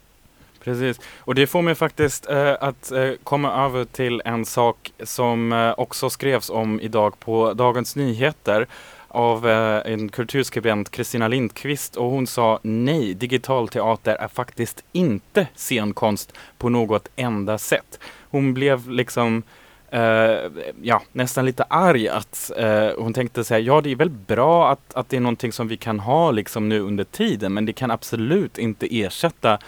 Precis, 0.63 0.99
och 1.19 1.35
det 1.35 1.47
får 1.47 1.61
mig 1.61 1.75
faktiskt 1.75 2.29
eh, 2.29 2.53
att 2.59 2.91
eh, 2.91 3.11
komma 3.23 3.65
över 3.65 3.85
till 3.85 4.21
en 4.25 4.45
sak 4.45 4.91
som 5.03 5.53
eh, 5.53 5.73
också 5.77 6.09
skrevs 6.09 6.49
om 6.49 6.79
idag 6.81 7.19
på 7.19 7.53
Dagens 7.53 7.95
Nyheter 7.95 8.67
av 9.15 9.49
eh, 9.49 9.93
en 9.93 10.09
kulturskribent, 10.09 10.91
Kristina 10.91 11.27
Lindqvist, 11.27 11.95
och 11.95 12.09
hon 12.09 12.27
sa 12.27 12.59
nej, 12.61 13.13
digital 13.13 13.67
teater 13.67 14.15
är 14.15 14.27
faktiskt 14.27 14.83
inte 14.91 15.47
scenkonst 15.55 16.33
på 16.57 16.69
något 16.69 17.07
enda 17.15 17.57
sätt. 17.57 17.99
Hon 18.29 18.53
blev 18.53 18.89
liksom 18.89 19.43
Uh, 19.93 20.51
ja, 20.81 21.01
nästan 21.11 21.45
lite 21.45 21.63
arg 21.63 22.07
att 22.07 22.51
uh, 22.59 22.89
hon 22.97 23.13
tänkte 23.13 23.43
säga 23.43 23.59
ja 23.59 23.81
det 23.81 23.91
är 23.91 23.95
väl 23.95 24.09
bra 24.09 24.71
att, 24.71 24.93
att 24.93 25.09
det 25.09 25.17
är 25.17 25.21
någonting 25.21 25.51
som 25.51 25.67
vi 25.67 25.77
kan 25.77 25.99
ha 25.99 26.31
liksom 26.31 26.69
nu 26.69 26.79
under 26.79 27.03
tiden 27.03 27.53
men 27.53 27.65
det 27.65 27.73
kan 27.73 27.91
absolut 27.91 28.57
inte 28.57 28.97
ersätta 28.99 29.59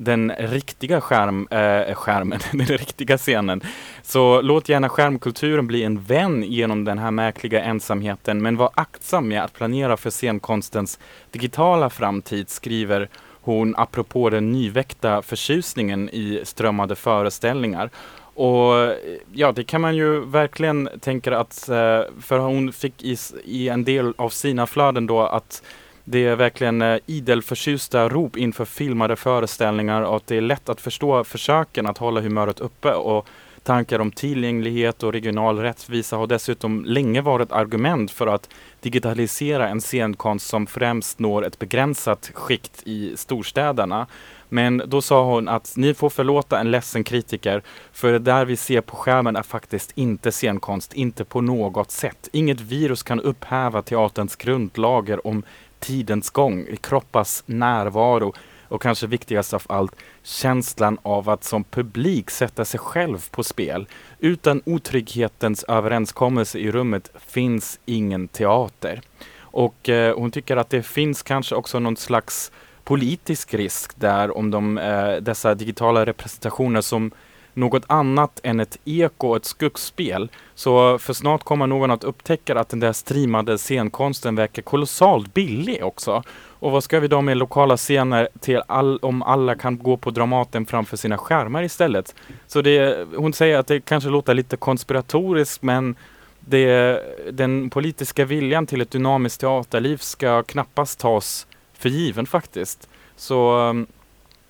den 0.00 0.32
riktiga 0.38 1.00
skärm, 1.00 1.48
äh, 1.50 1.94
skärmen, 1.94 2.38
den 2.52 2.66
riktiga 2.66 3.18
scenen. 3.18 3.60
Så 4.02 4.40
låt 4.40 4.68
gärna 4.68 4.88
skärmkulturen 4.88 5.66
bli 5.66 5.82
en 5.82 6.02
vän 6.02 6.42
genom 6.42 6.84
den 6.84 6.98
här 6.98 7.10
märkliga 7.10 7.62
ensamheten 7.62 8.42
men 8.42 8.56
var 8.56 8.70
aktsam 8.74 9.28
med 9.28 9.44
att 9.44 9.52
planera 9.52 9.96
för 9.96 10.10
scenkonstens 10.10 10.98
digitala 11.30 11.90
framtid, 11.90 12.50
skriver 12.50 13.08
hon 13.42 13.74
apropå 13.76 14.30
den 14.30 14.52
nyväckta 14.52 15.22
förtjusningen 15.22 16.08
i 16.08 16.40
strömmade 16.44 16.96
föreställningar. 16.96 17.90
Och 18.34 18.94
ja, 19.32 19.52
det 19.52 19.64
kan 19.64 19.80
man 19.80 19.96
ju 19.96 20.24
verkligen 20.24 20.88
tänka 21.00 21.38
att, 21.38 21.68
eh, 21.68 22.00
för 22.20 22.38
hon 22.38 22.72
fick 22.72 23.04
i, 23.04 23.16
i 23.44 23.68
en 23.68 23.84
del 23.84 24.14
av 24.16 24.28
sina 24.28 24.66
flöden 24.66 25.06
då 25.06 25.20
att 25.20 25.62
det 26.10 26.26
är 26.26 26.36
verkligen 26.36 26.82
eh, 26.82 26.98
idel 27.06 27.42
förtjusta 27.42 28.08
rop 28.08 28.36
inför 28.36 28.64
filmade 28.64 29.16
föreställningar 29.16 30.02
och 30.02 30.16
att 30.16 30.26
det 30.26 30.36
är 30.36 30.40
lätt 30.40 30.68
att 30.68 30.80
förstå 30.80 31.24
försöken 31.24 31.86
att 31.86 31.98
hålla 31.98 32.20
humöret 32.20 32.60
uppe 32.60 32.92
och 32.92 33.28
tankar 33.62 33.98
om 33.98 34.12
tillgänglighet 34.12 35.02
och 35.02 35.12
regional 35.12 35.58
rättvisa 35.58 36.16
har 36.16 36.26
dessutom 36.26 36.84
länge 36.84 37.20
varit 37.20 37.52
argument 37.52 38.10
för 38.10 38.26
att 38.26 38.48
digitalisera 38.80 39.68
en 39.68 39.80
scenkonst 39.80 40.46
som 40.46 40.66
främst 40.66 41.18
når 41.18 41.46
ett 41.46 41.58
begränsat 41.58 42.30
skikt 42.34 42.82
i 42.84 43.16
storstäderna. 43.16 44.06
Men 44.48 44.82
då 44.86 45.02
sa 45.02 45.24
hon 45.24 45.48
att 45.48 45.72
ni 45.76 45.94
får 45.94 46.10
förlåta 46.10 46.60
en 46.60 46.70
ledsen 46.70 47.04
kritiker 47.04 47.62
för 47.92 48.12
det 48.12 48.18
där 48.18 48.44
vi 48.44 48.56
ser 48.56 48.80
på 48.80 48.96
skärmen 48.96 49.36
är 49.36 49.42
faktiskt 49.42 49.92
inte 49.94 50.32
scenkonst, 50.32 50.92
inte 50.92 51.24
på 51.24 51.40
något 51.40 51.90
sätt. 51.90 52.28
Inget 52.32 52.60
virus 52.60 53.02
kan 53.02 53.20
upphäva 53.20 53.82
teaterns 53.82 54.36
grundlager 54.36 55.26
om 55.26 55.42
tidens 55.80 56.30
gång, 56.30 56.66
i 56.66 56.76
kroppars 56.76 57.42
närvaro 57.46 58.32
och 58.68 58.82
kanske 58.82 59.06
viktigast 59.06 59.54
av 59.54 59.62
allt, 59.66 59.96
känslan 60.22 60.98
av 61.02 61.28
att 61.30 61.44
som 61.44 61.64
publik 61.64 62.30
sätta 62.30 62.64
sig 62.64 62.80
själv 62.80 63.30
på 63.30 63.44
spel. 63.44 63.86
Utan 64.18 64.62
otrygghetens 64.66 65.64
överenskommelse 65.64 66.58
i 66.58 66.70
rummet 66.70 67.10
finns 67.26 67.80
ingen 67.84 68.28
teater. 68.28 69.00
Och 69.40 69.88
eh, 69.88 70.16
hon 70.16 70.30
tycker 70.30 70.56
att 70.56 70.70
det 70.70 70.82
finns 70.82 71.22
kanske 71.22 71.54
också 71.54 71.78
någon 71.78 71.96
slags 71.96 72.52
politisk 72.84 73.54
risk 73.54 74.00
där 74.00 74.36
om 74.36 74.50
de, 74.50 74.78
eh, 74.78 75.16
dessa 75.16 75.54
digitala 75.54 76.06
representationer 76.06 76.80
som 76.80 77.10
något 77.54 77.82
annat 77.86 78.40
än 78.42 78.60
ett 78.60 78.78
eko 78.84 79.28
och 79.28 79.36
ett 79.36 79.44
skuggspel. 79.44 80.30
Så 80.54 80.98
för 80.98 81.12
snart 81.12 81.42
kommer 81.42 81.66
någon 81.66 81.90
att 81.90 82.04
upptäcka 82.04 82.58
att 82.58 82.68
den 82.68 82.80
där 82.80 82.92
streamade 82.92 83.58
scenkonsten 83.58 84.34
verkar 84.34 84.62
kolossalt 84.62 85.34
billig 85.34 85.84
också. 85.84 86.22
Och 86.60 86.72
vad 86.72 86.84
ska 86.84 87.00
vi 87.00 87.08
då 87.08 87.20
med 87.20 87.36
lokala 87.36 87.76
scener 87.76 88.28
till 88.40 88.62
all, 88.66 88.98
om 89.02 89.22
alla 89.22 89.54
kan 89.54 89.78
gå 89.78 89.96
på 89.96 90.10
Dramaten 90.10 90.66
framför 90.66 90.96
sina 90.96 91.18
skärmar 91.18 91.62
istället? 91.62 92.14
Så 92.46 92.62
det, 92.62 93.06
hon 93.16 93.32
säger 93.32 93.58
att 93.58 93.66
det 93.66 93.80
kanske 93.80 94.10
låter 94.10 94.34
lite 94.34 94.56
konspiratoriskt 94.56 95.62
men 95.62 95.94
det, 96.40 97.02
den 97.30 97.70
politiska 97.70 98.24
viljan 98.24 98.66
till 98.66 98.80
ett 98.80 98.90
dynamiskt 98.90 99.40
teaterliv 99.40 99.96
ska 99.96 100.42
knappast 100.42 101.00
tas 101.00 101.46
för 101.72 101.88
given 101.88 102.26
faktiskt. 102.26 102.88
Så 103.16 103.58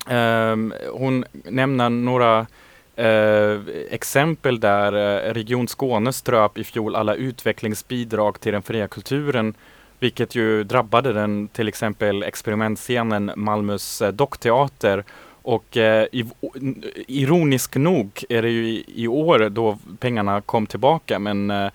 um, 0.08 0.74
hon 0.92 1.24
nämner 1.44 1.90
några 1.90 2.46
Eh, 2.96 3.60
exempel 3.90 4.60
där 4.60 4.92
eh, 4.92 5.34
Region 5.34 5.68
Skåne 5.68 6.12
ströp 6.12 6.58
i 6.58 6.64
fjol 6.64 6.96
alla 6.96 7.14
utvecklingsbidrag 7.14 8.40
till 8.40 8.52
den 8.52 8.62
fria 8.62 8.88
kulturen 8.88 9.54
vilket 10.00 10.34
ju 10.34 10.64
drabbade 10.64 11.12
den 11.12 11.48
till 11.48 11.68
exempel 11.68 12.22
experimentscenen 12.22 13.32
Malmös 13.36 14.02
eh, 14.02 14.12
dockteater. 14.12 15.04
Och 15.42 15.76
eh, 15.76 16.06
ironiskt 17.08 17.74
nog 17.74 18.24
är 18.28 18.42
det 18.42 18.50
ju 18.50 18.68
i, 18.68 18.84
i, 18.94 19.08
år 19.08 19.48
då 19.48 19.78
pengarna 19.98 20.40
kom 20.40 20.66
tillbaka 20.66 21.18
men 21.18 21.50
eh, 21.50 21.70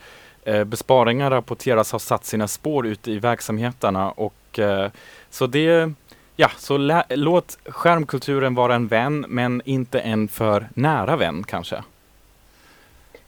eh 0.46 0.64
besparingar 0.64 1.32
rapporteras 1.32 1.92
ha 1.92 2.00
satt 2.00 2.26
sina 2.26 2.48
spår 2.48 2.88
ute 2.88 3.12
i 3.12 3.20
verksamheterna 3.20 4.12
och 4.12 4.60
eh, 4.60 4.92
så 5.30 5.48
det 5.48 5.92
Ja, 6.36 6.52
så 6.58 7.04
låt 7.10 7.58
skärmkulturen 7.66 8.56
vara 8.56 8.76
en 8.76 8.88
vän 8.88 9.26
men 9.28 9.62
inte 9.66 10.00
en 10.00 10.28
för 10.28 10.68
nära 10.74 11.16
vän 11.16 11.44
kanske. 11.44 11.84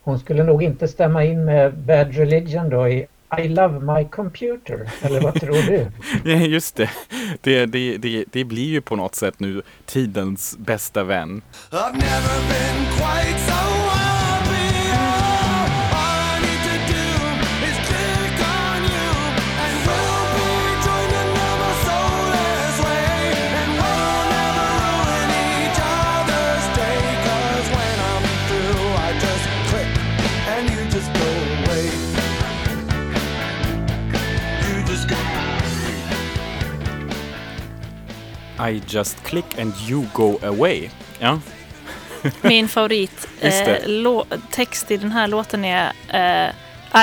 Hon 0.02 0.20
skulle 0.20 0.44
nog 0.44 0.64
inte 0.64 0.88
stämma 0.88 1.24
in 1.24 1.46
med 1.46 1.78
Bad 1.78 2.16
Religion 2.16 2.70
då 2.70 2.88
i 2.88 3.08
I 3.38 3.48
love 3.48 3.94
my 3.94 4.06
computer, 4.06 4.90
eller 5.02 5.22
vad 5.22 5.40
tror 5.42 5.68
du? 5.68 5.88
ja, 6.32 6.38
just 6.38 6.76
det. 6.76 6.90
Det, 7.42 7.66
det, 7.66 7.98
det. 7.98 8.26
det 8.32 8.44
blir 8.44 8.68
ju 8.68 8.82
på 8.82 8.96
något 8.96 9.16
sätt 9.16 9.40
nu 9.40 9.62
tidens 9.86 10.58
bästa 10.58 11.04
vän. 11.04 11.42
I 38.60 38.82
just 38.88 39.24
click 39.24 39.60
and 39.60 39.74
you 39.90 40.06
go 40.14 40.40
away. 40.44 40.90
Ja. 41.20 41.40
Min 42.42 42.68
favorit 42.68 43.28
eh, 43.42 44.24
text 44.52 44.92
i 44.92 44.98
den 44.98 45.12
här 45.12 45.28
låten 45.28 45.66
är 45.66 45.92
eh, 46.08 46.54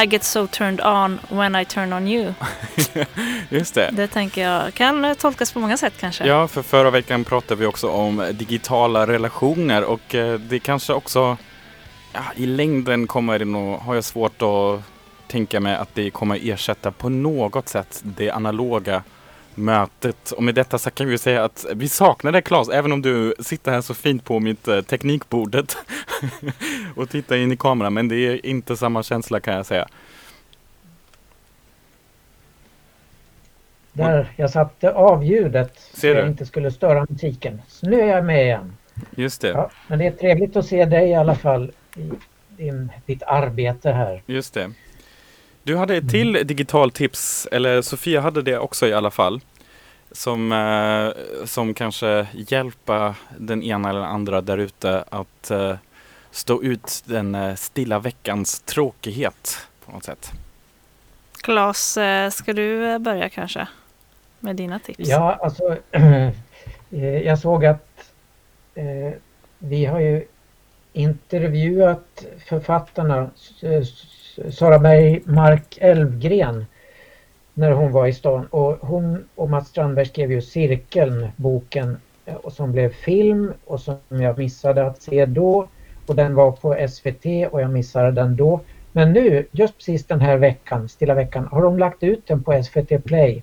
I 0.02 0.06
get 0.06 0.24
so 0.24 0.46
turned 0.46 0.80
on 0.80 1.20
when 1.28 1.56
I 1.56 1.64
turn 1.64 1.92
on 1.92 2.08
you. 2.08 2.32
Just 3.48 3.74
det. 3.74 3.90
Det 3.92 4.06
tänker 4.06 4.42
jag 4.42 4.74
kan 4.74 5.14
tolkas 5.16 5.52
på 5.52 5.58
många 5.58 5.76
sätt 5.76 5.92
kanske. 6.00 6.26
Ja, 6.26 6.48
för 6.48 6.62
förra 6.62 6.90
veckan 6.90 7.24
pratade 7.24 7.60
vi 7.60 7.66
också 7.66 7.88
om 7.88 8.30
digitala 8.32 9.06
relationer 9.06 9.84
och 9.84 10.14
eh, 10.14 10.38
det 10.38 10.58
kanske 10.58 10.92
också 10.92 11.36
ja, 12.12 12.22
i 12.36 12.46
längden 12.46 13.06
kommer 13.06 13.38
det 13.38 13.44
nog, 13.44 13.78
har 13.78 13.94
jag 13.94 14.04
svårt 14.04 14.42
att 14.42 14.82
tänka 15.28 15.60
mig 15.60 15.76
att 15.76 15.94
det 15.94 16.10
kommer 16.10 16.38
ersätta 16.42 16.90
på 16.90 17.08
något 17.08 17.68
sätt 17.68 18.00
det 18.02 18.30
analoga 18.30 19.02
mötet. 19.56 20.30
Och 20.30 20.42
med 20.42 20.54
detta 20.54 20.78
så 20.78 20.90
kan 20.90 21.08
vi 21.08 21.18
säga 21.18 21.44
att 21.44 21.66
vi 21.74 21.88
saknar 21.88 22.32
dig 22.32 22.42
Claes, 22.42 22.68
även 22.68 22.92
om 22.92 23.02
du 23.02 23.34
sitter 23.40 23.72
här 23.72 23.80
så 23.80 23.94
fint 23.94 24.24
på 24.24 24.40
mitt 24.40 24.68
eh, 24.68 24.80
teknikbordet 24.80 25.76
och 26.96 27.10
tittar 27.10 27.36
in 27.36 27.52
i 27.52 27.56
kameran. 27.56 27.94
Men 27.94 28.08
det 28.08 28.16
är 28.16 28.46
inte 28.46 28.76
samma 28.76 29.02
känsla 29.02 29.40
kan 29.40 29.54
jag 29.54 29.66
säga. 29.66 29.88
Där 33.92 34.32
jag 34.36 34.50
satte 34.50 34.92
av 34.92 35.24
ljudet 35.24 35.72
så 35.94 36.06
jag 36.06 36.28
inte 36.28 36.46
skulle 36.46 36.70
störa 36.70 37.06
musiken. 37.08 37.62
Så 37.68 37.86
nu 37.86 38.00
är 38.00 38.06
jag 38.06 38.24
med 38.24 38.44
igen. 38.44 38.76
Just 39.16 39.40
det. 39.40 39.48
Ja, 39.48 39.70
men 39.88 39.98
det 39.98 40.06
är 40.06 40.10
trevligt 40.10 40.56
att 40.56 40.66
se 40.66 40.84
dig 40.84 41.08
i 41.10 41.14
alla 41.14 41.34
fall 41.34 41.72
i 41.96 42.10
din, 42.56 42.92
ditt 43.06 43.22
arbete 43.22 43.90
här. 43.90 44.22
Just 44.26 44.54
det. 44.54 44.72
Du 45.64 45.77
hade 45.77 45.96
ett 45.96 46.11
till 46.11 46.37
mm. 46.37 46.46
digitalt 46.46 46.94
tips, 46.94 47.48
eller 47.53 47.83
Sofia 47.83 48.20
hade 48.20 48.42
det 48.42 48.59
också 48.59 48.87
i 48.87 48.92
alla 48.92 49.11
fall. 49.11 49.40
Som, 50.12 50.53
eh, 50.53 51.44
som 51.44 51.74
kanske 51.74 52.27
hjälper 52.33 53.14
den 53.38 53.62
ena 53.62 53.90
eller 53.90 54.00
andra 54.00 54.40
där 54.40 54.59
ute 54.59 55.05
att 55.11 55.50
eh, 55.50 55.77
stå 56.31 56.62
ut 56.62 57.03
den 57.05 57.35
eh, 57.35 57.55
stilla 57.55 57.98
veckans 57.98 58.61
tråkighet 58.61 59.66
på 59.85 59.92
något 59.92 60.05
sätt. 60.05 60.33
Klas, 61.40 61.98
ska 62.31 62.53
du 62.53 62.98
börja 62.98 63.29
kanske 63.29 63.68
med 64.40 64.57
dina 64.57 64.79
tips? 64.79 65.09
Ja, 65.09 65.38
alltså 65.42 65.77
jag 67.24 67.38
såg 67.38 67.66
att 67.66 68.12
vi 69.59 69.85
har 69.85 70.00
ju 70.00 70.24
intervjuat 70.92 72.24
författarna 72.48 73.31
Sara 74.50 74.78
Bergmark 74.78 75.78
Elvgren 75.80 76.66
när 77.54 77.70
hon 77.72 77.92
var 77.92 78.06
i 78.06 78.12
stan 78.12 78.46
och 78.46 78.76
hon 78.80 79.24
och 79.34 79.50
Mats 79.50 79.68
Strandberg 79.68 80.06
skrev 80.06 80.32
ju 80.32 80.42
Cirkeln, 80.42 81.28
boken 81.36 81.96
och 82.42 82.52
som 82.52 82.72
blev 82.72 82.92
film 82.92 83.52
och 83.64 83.80
som 83.80 83.98
jag 84.08 84.38
missade 84.38 84.86
att 84.86 85.02
se 85.02 85.26
då 85.26 85.68
och 86.06 86.16
den 86.16 86.34
var 86.34 86.52
på 86.52 86.88
SVT 86.88 87.52
och 87.52 87.60
jag 87.60 87.70
missade 87.70 88.10
den 88.10 88.36
då. 88.36 88.60
Men 88.92 89.12
nu, 89.12 89.46
just 89.50 89.76
precis 89.76 90.06
den 90.06 90.20
här 90.20 90.36
veckan, 90.36 90.88
stilla 90.88 91.14
veckan, 91.14 91.48
har 91.50 91.62
de 91.62 91.78
lagt 91.78 92.02
ut 92.02 92.26
den 92.26 92.42
på 92.42 92.62
SVT 92.62 93.04
Play. 93.04 93.42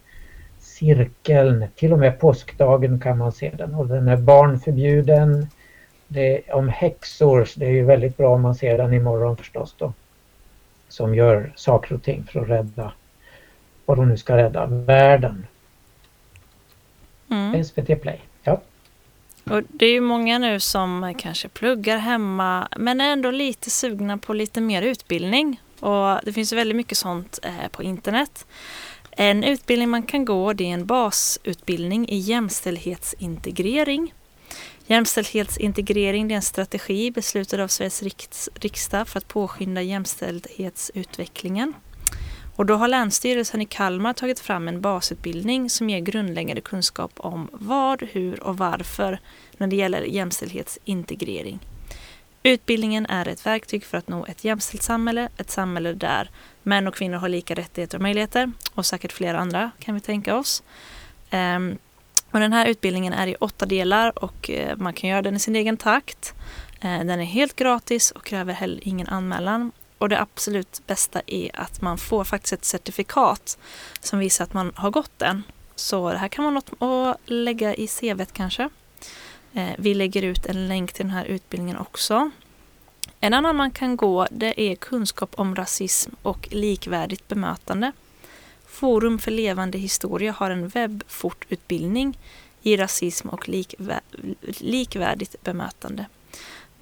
Cirkeln, 0.60 1.66
till 1.76 1.94
och 1.94 2.00
med 2.00 2.20
påskdagen 2.20 3.00
kan 3.00 3.18
man 3.18 3.32
se 3.32 3.52
den 3.58 3.76
och 3.76 3.88
den 3.88 4.08
är 4.08 4.18
barnförbjuden. 4.18 5.48
Det 6.08 6.50
är 6.50 6.56
om 6.56 6.70
häxor, 6.70 7.48
det 7.56 7.66
är 7.66 7.72
ju 7.72 7.84
väldigt 7.84 8.18
bra 8.18 8.34
om 8.34 8.42
man 8.42 8.56
ser 8.56 8.78
den 8.78 8.94
imorgon 8.94 9.38
förstås 9.38 9.76
då. 9.78 9.94
Som 10.92 11.16
gör 11.16 11.54
saker 11.56 11.96
och 11.96 12.04
ting 12.04 12.24
för 12.32 12.40
att 12.40 12.50
rädda 12.50 12.92
vad 13.86 13.98
de 13.98 14.10
nu 14.10 14.18
ska 14.18 14.38
rädda, 14.38 14.66
världen. 14.66 15.48
Mm. 17.30 17.64
SVT 17.64 18.02
Play. 18.02 18.22
Ja. 18.44 18.62
Och 19.44 19.64
det 19.68 19.86
är 19.86 19.92
ju 19.92 20.02
många 20.02 20.38
nu 20.38 20.60
som 20.60 21.14
kanske 21.18 21.48
pluggar 21.48 21.98
hemma 21.98 22.68
men 22.78 23.02
är 23.02 23.12
ändå 23.12 23.32
lite 23.32 23.70
sugna 23.70 24.18
på 24.18 24.34
lite 24.34 24.62
mer 24.62 24.82
utbildning. 24.82 25.62
Och 25.80 26.20
det 26.24 26.34
finns 26.34 26.54
väldigt 26.54 26.76
mycket 26.76 26.98
sånt 26.98 27.40
eh, 27.44 27.68
på 27.72 27.84
internet. 27.84 28.46
En 29.12 29.44
utbildning 29.44 29.90
man 29.90 30.04
kan 30.04 30.26
gå 30.26 30.54
det 30.54 30.64
är 30.64 30.74
en 30.74 30.86
basutbildning 30.86 32.10
i 32.10 32.18
jämställdhetsintegrering. 32.18 34.14
Jämställdhetsintegrering 34.92 36.32
är 36.32 36.36
en 36.36 36.42
strategi 36.42 37.12
beslutad 37.12 37.64
av 37.64 37.68
Sveriges 37.68 38.04
riksdag 38.56 39.08
för 39.08 39.18
att 39.18 39.28
påskynda 39.28 39.82
jämställdhetsutvecklingen. 39.82 41.74
Och 42.56 42.66
då 42.66 42.76
har 42.76 42.88
Länsstyrelsen 42.88 43.62
i 43.62 43.66
Kalmar 43.66 44.14
tagit 44.14 44.40
fram 44.40 44.68
en 44.68 44.82
basutbildning 44.82 45.70
som 45.70 45.90
ger 45.90 46.00
grundläggande 46.00 46.62
kunskap 46.62 47.12
om 47.18 47.50
vad, 47.52 48.04
hur 48.04 48.44
och 48.44 48.58
varför 48.58 49.20
när 49.58 49.68
det 49.68 49.76
gäller 49.76 50.02
jämställdhetsintegrering. 50.02 51.60
Utbildningen 52.44 53.06
är 53.06 53.28
ett 53.28 53.46
verktyg 53.46 53.86
för 53.86 53.98
att 53.98 54.08
nå 54.08 54.26
ett 54.26 54.44
jämställt 54.44 54.84
samhälle, 54.84 55.30
ett 55.38 55.52
samhälle 55.52 55.94
där 55.94 56.30
män 56.64 56.88
och 56.88 56.96
kvinnor 56.96 57.18
har 57.18 57.30
lika 57.30 57.56
rättigheter 57.56 57.98
och 57.98 58.02
möjligheter 58.02 58.52
och 58.74 58.86
säkert 58.86 59.12
flera 59.12 59.40
andra 59.40 59.72
kan 59.80 59.96
vi 59.96 60.02
tänka 60.02 60.36
oss. 60.36 60.64
Um, 61.32 61.78
och 62.32 62.40
den 62.40 62.54
här 62.54 62.66
utbildningen 62.66 63.14
är 63.14 63.28
i 63.28 63.36
åtta 63.40 63.66
delar 63.66 64.24
och 64.24 64.50
eh, 64.50 64.78
man 64.78 64.94
kan 64.94 65.10
göra 65.10 65.22
den 65.22 65.36
i 65.36 65.40
sin 65.40 65.56
egen 65.56 65.78
takt. 65.78 66.34
Eh, 66.82 67.00
den 67.00 67.10
är 67.10 67.24
helt 67.24 67.56
gratis 67.56 68.12
och 68.12 68.24
kräver 68.24 68.54
heller 68.54 68.88
ingen 68.88 69.08
anmälan 69.08 69.72
och 69.98 70.10
det 70.10 70.22
absolut 70.22 70.82
bästa 70.88 71.22
är 71.28 71.60
att 71.60 71.82
man 71.82 71.98
får 71.98 72.24
faktiskt 72.24 72.54
ett 72.54 72.66
certifikat 72.66 73.58
som 74.00 74.20
visar 74.20 74.44
att 74.44 74.54
man 74.54 74.72
har 74.76 74.92
gått 74.92 75.12
den. 75.18 75.44
Så 75.76 76.12
det 76.12 76.18
här 76.18 76.28
kan 76.28 76.44
vara 76.46 76.54
något 76.54 76.82
att 76.82 77.30
lägga 77.30 77.76
i 77.76 77.88
CVt 77.88 78.34
kanske. 78.34 78.70
Eh, 79.54 79.70
vi 79.78 79.94
lägger 79.94 80.22
ut 80.22 80.46
en 80.46 80.68
länk 80.68 80.94
till 80.94 81.06
den 81.06 81.16
här 81.16 81.26
utbildningen 81.26 81.78
också. 81.78 82.32
En 83.20 83.34
annan 83.34 83.56
man 83.56 83.72
kan 83.72 83.98
gå 83.98 84.28
det 84.32 84.62
är 84.62 84.76
kunskap 84.76 85.32
om 85.36 85.56
rasism 85.56 86.12
och 86.22 86.48
likvärdigt 86.52 87.28
bemötande. 87.28 87.92
Forum 88.72 89.20
för 89.20 89.32
levande 89.32 89.78
historia 89.78 90.32
har 90.32 90.52
en 90.52 90.68
webbfortutbildning 90.68 92.18
i 92.62 92.78
rasism 92.78 93.30
och 93.30 93.50
likvärdigt 94.60 95.44
bemötande. 95.44 96.06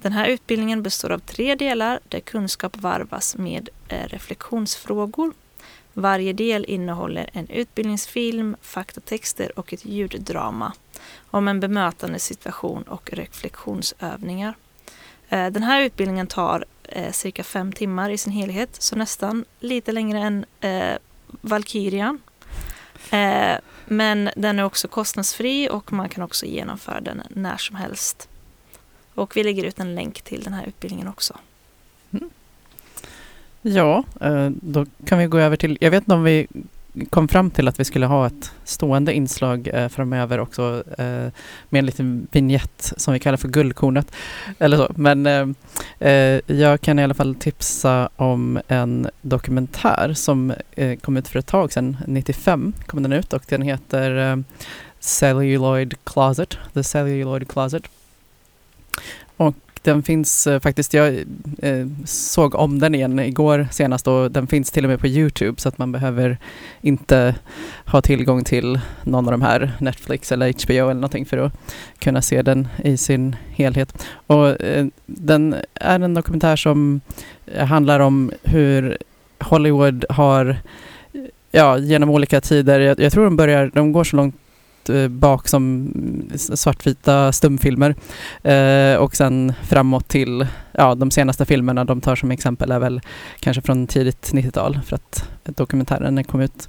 Den 0.02 0.12
här 0.12 0.28
utbildningen 0.28 0.82
består 0.82 1.10
av 1.10 1.18
tre 1.18 1.54
delar 1.54 2.00
där 2.08 2.20
kunskap 2.20 2.76
varvas 2.76 3.36
med 3.36 3.68
eh, 3.88 4.08
reflektionsfrågor. 4.08 5.32
Varje 5.92 6.32
del 6.32 6.64
innehåller 6.64 7.30
en 7.32 7.48
utbildningsfilm, 7.48 8.56
faktatexter 8.62 9.58
och 9.58 9.72
ett 9.72 9.84
ljuddrama 9.84 10.72
om 11.30 11.48
en 11.48 11.60
bemötande 11.60 12.18
situation 12.18 12.82
och 12.82 13.10
reflektionsövningar. 13.12 14.54
Eh, 15.28 15.46
den 15.46 15.62
här 15.62 15.82
utbildningen 15.82 16.26
tar 16.26 16.64
eh, 16.82 17.12
cirka 17.12 17.44
fem 17.44 17.72
timmar 17.72 18.10
i 18.10 18.18
sin 18.18 18.32
helhet, 18.32 18.82
så 18.82 18.96
nästan 18.96 19.44
lite 19.60 19.92
längre 19.92 20.18
än 20.18 20.44
eh, 20.60 20.96
eh, 21.32 21.38
Valkyrian. 21.40 22.18
Men 23.86 24.30
den 24.36 24.58
är 24.58 24.64
också 24.64 24.88
kostnadsfri 24.88 25.68
och 25.70 25.92
man 25.92 26.08
kan 26.08 26.24
också 26.24 26.46
genomföra 26.46 27.00
den 27.00 27.22
när 27.30 27.56
som 27.56 27.76
helst. 27.76 28.28
Och 29.14 29.36
vi 29.36 29.44
lägger 29.44 29.64
ut 29.64 29.80
en 29.80 29.94
länk 29.94 30.22
till 30.22 30.42
den 30.42 30.52
här 30.52 30.64
utbildningen 30.66 31.08
också. 31.08 31.38
Mm. 32.10 32.30
Ja, 33.62 34.04
eh, 34.20 34.50
då 34.50 34.86
kan 35.04 35.18
vi 35.18 35.26
gå 35.26 35.38
över 35.38 35.56
till, 35.56 35.78
jag 35.80 35.90
vet 35.90 36.02
inte 36.02 36.14
om 36.14 36.24
vi 36.24 36.46
kom 37.06 37.28
fram 37.28 37.50
till 37.50 37.68
att 37.68 37.80
vi 37.80 37.84
skulle 37.84 38.06
ha 38.06 38.26
ett 38.26 38.52
stående 38.64 39.12
inslag 39.12 39.68
eh, 39.68 39.88
framöver 39.88 40.40
också 40.40 40.84
eh, 40.98 41.28
med 41.68 41.78
en 41.78 41.86
liten 41.86 42.26
vignett 42.30 42.92
som 42.96 43.14
vi 43.14 43.20
kallar 43.20 43.36
för 43.36 43.48
Guldkornet. 43.48 44.12
Eller 44.58 44.76
så. 44.76 44.92
Men 44.96 45.26
eh, 45.26 45.48
eh 45.98 46.40
jag 46.46 46.80
kan 46.80 46.98
i 46.98 47.04
alla 47.04 47.14
fall 47.14 47.34
tipsa 47.34 48.08
om 48.16 48.60
en 48.68 49.08
dokumentär 49.22 50.12
som 50.14 50.52
eh, 50.72 50.98
kom 50.98 51.16
ut 51.16 51.28
för 51.28 51.38
ett 51.38 51.46
tag 51.46 51.72
sedan, 51.72 51.96
95 52.06 52.72
kom 52.86 53.02
den 53.02 53.12
ut 53.12 53.32
och 53.32 53.42
den 53.48 53.62
heter 53.62 54.32
eh, 54.32 54.36
Celluloid 55.00 55.94
Closet, 56.04 56.58
The 56.74 56.82
Celluloid 56.84 57.48
Closet. 57.48 57.82
Och 59.36 59.69
den 59.82 60.02
finns 60.02 60.46
eh, 60.46 60.60
faktiskt, 60.60 60.94
jag 60.94 61.14
eh, 61.58 61.86
såg 62.04 62.54
om 62.54 62.78
den 62.78 62.94
igen 62.94 63.18
igår 63.18 63.68
senast 63.70 64.08
och 64.08 64.30
den 64.30 64.46
finns 64.46 64.70
till 64.70 64.84
och 64.84 64.90
med 64.90 65.00
på 65.00 65.06
Youtube 65.06 65.60
så 65.60 65.68
att 65.68 65.78
man 65.78 65.92
behöver 65.92 66.38
inte 66.80 67.34
ha 67.86 68.02
tillgång 68.02 68.44
till 68.44 68.80
någon 69.02 69.26
av 69.26 69.32
de 69.32 69.42
här 69.42 69.72
Netflix 69.80 70.32
eller 70.32 70.64
HBO 70.64 70.72
eller 70.72 70.94
någonting 70.94 71.26
för 71.26 71.38
att 71.38 71.52
kunna 71.98 72.22
se 72.22 72.42
den 72.42 72.68
i 72.84 72.96
sin 72.96 73.36
helhet. 73.50 74.06
Och 74.26 74.62
eh, 74.62 74.86
den 75.06 75.54
är 75.74 76.00
en 76.00 76.14
dokumentär 76.14 76.56
som 76.56 77.00
handlar 77.56 78.00
om 78.00 78.32
hur 78.42 78.98
Hollywood 79.38 80.04
har 80.08 80.56
ja, 81.50 81.78
genom 81.78 82.10
olika 82.10 82.40
tider, 82.40 82.80
jag, 82.80 83.00
jag 83.00 83.12
tror 83.12 83.24
de 83.24 83.36
börjar, 83.36 83.70
de 83.74 83.92
går 83.92 84.04
så 84.04 84.16
långt 84.16 84.34
Eh, 84.88 85.08
bak 85.08 85.48
som 85.48 85.92
svartvita 86.34 87.32
stumfilmer. 87.32 87.94
Eh, 88.42 88.96
och 88.96 89.16
sen 89.16 89.52
framåt 89.62 90.08
till, 90.08 90.46
ja 90.72 90.94
de 90.94 91.10
senaste 91.10 91.44
filmerna 91.44 91.84
de 91.84 92.00
tar 92.00 92.16
som 92.16 92.30
exempel 92.30 92.70
är 92.70 92.78
väl 92.78 93.00
kanske 93.40 93.62
från 93.62 93.86
tidigt 93.86 94.32
90-tal 94.32 94.80
för 94.86 94.96
att 94.96 95.28
dokumentären 95.44 96.24
kom 96.24 96.40
ut 96.40 96.68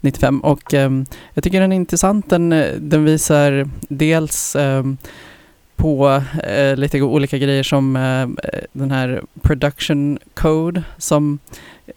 95 0.00 0.40
och 0.40 0.74
eh, 0.74 0.90
jag 1.34 1.44
tycker 1.44 1.60
den 1.60 1.72
är 1.72 1.76
intressant. 1.76 2.30
Den, 2.30 2.48
den 2.78 3.04
visar 3.04 3.68
dels 3.88 4.56
eh, 4.56 4.84
på 5.76 6.22
eh, 6.42 6.76
lite 6.76 7.02
olika 7.02 7.38
grejer 7.38 7.62
som 7.62 7.96
eh, 7.96 8.28
den 8.72 8.90
här 8.90 9.22
production 9.42 10.18
code 10.34 10.82
som 10.98 11.38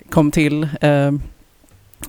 kom 0.09 0.31
till 0.31 0.67
ehm, 0.81 1.21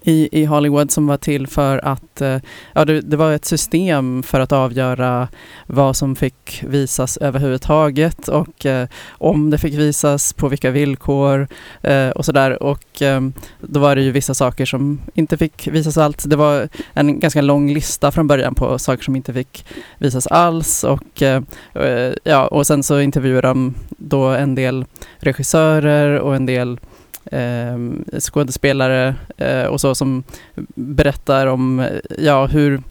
i, 0.03 0.29
i 0.43 0.45
Hollywood 0.45 0.91
som 0.91 1.07
var 1.07 1.17
till 1.17 1.47
för 1.47 1.85
att, 1.85 2.21
eh, 2.21 2.39
ja 2.73 2.85
det, 2.85 3.01
det, 3.01 3.17
var 3.17 3.33
ett 3.33 3.45
system 3.45 4.23
för 4.23 4.41
att 4.41 4.53
avgöra 4.53 5.29
vad 5.67 5.97
som 5.97 6.17
fick 6.17 6.65
visas 6.67 7.17
överhuvudtaget 7.17 8.29
och 8.29 8.67
eh, 8.67 8.89
om 9.11 9.51
det 9.51 9.59
fick 9.59 9.75
visas, 9.75 10.33
på 10.33 10.49
vilka 10.49 10.71
villkor 10.71 11.49
eh, 11.83 12.09
och 12.09 12.25
sådär. 12.25 12.63
Och 12.63 13.03
eh, 13.03 13.21
då 13.61 13.81
var 13.81 13.97
det 13.97 14.03
ju 14.03 14.11
vissa 14.11 14.35
saker 14.35 14.67
som 14.67 15.01
inte 15.15 15.37
fick 15.37 15.69
visas 15.69 15.99
alls. 15.99 16.25
Det 16.25 16.37
var 16.37 16.69
en 16.93 17.21
ganska 17.21 17.43
lång 17.43 17.73
lista 17.73 18.11
från 18.11 18.27
början 18.27 18.55
på 18.55 18.79
saker 18.79 19.05
som 19.05 19.17
inte 19.17 19.33
fick 19.33 19.65
visas 19.99 20.27
alls 20.27 20.85
och 20.85 21.23
eh, 21.23 21.43
eh 21.75 22.13
ja, 22.25 22.47
och 22.47 22.67
sen 22.67 22.83
så 22.83 23.01
intervjuade 23.01 23.49
de 23.49 23.75
då 23.89 24.25
en 24.25 24.55
del 24.55 24.85
regissörer 25.19 26.21
och 26.21 26.37
en 26.37 26.47
del 26.47 26.79
eh, 27.33 27.79
skådespelare 28.19 29.15
eh, 29.37 29.65
och 29.65 29.81
så 29.81 29.95
som 29.95 30.23
berättar 30.75 31.47
om 31.47 31.81
eh, 31.81 31.87
ja, 32.19 32.47
hur, 32.47 32.83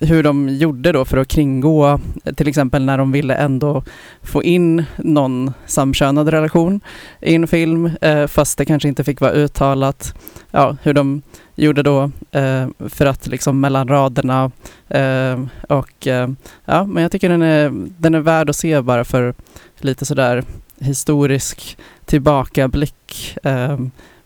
hur 0.00 0.22
de 0.22 0.48
gjorde 0.48 0.92
då 0.92 1.04
för 1.04 1.16
att 1.16 1.28
kringgå 1.28 2.00
eh, 2.24 2.34
till 2.34 2.48
exempel 2.48 2.84
när 2.84 2.98
de 2.98 3.12
ville 3.12 3.34
ändå 3.34 3.82
få 4.22 4.42
in 4.42 4.84
någon 4.96 5.52
samkönad 5.66 6.28
relation 6.28 6.80
i 7.20 7.34
en 7.34 7.46
film 7.46 7.90
eh, 8.00 8.26
fast 8.26 8.58
det 8.58 8.64
kanske 8.64 8.88
inte 8.88 9.04
fick 9.04 9.20
vara 9.20 9.32
uttalat. 9.32 10.14
Ja, 10.50 10.76
hur 10.82 10.94
de 10.94 11.22
gjorde 11.54 11.82
då 11.82 12.10
eh, 12.30 12.68
för 12.88 13.06
att 13.06 13.26
liksom 13.26 13.60
mellan 13.60 13.88
raderna 13.88 14.50
eh, 14.88 15.40
och 15.68 16.06
eh, 16.06 16.28
ja, 16.64 16.84
men 16.84 17.02
jag 17.02 17.12
tycker 17.12 17.28
den 17.28 17.42
är, 17.42 17.72
den 17.98 18.14
är 18.14 18.20
värd 18.20 18.50
att 18.50 18.56
se 18.56 18.80
bara 18.80 19.04
för 19.04 19.34
lite 19.80 20.04
sådär 20.04 20.44
historisk 20.80 21.78
tillbakablick 22.04 23.36
eh, 23.42 23.78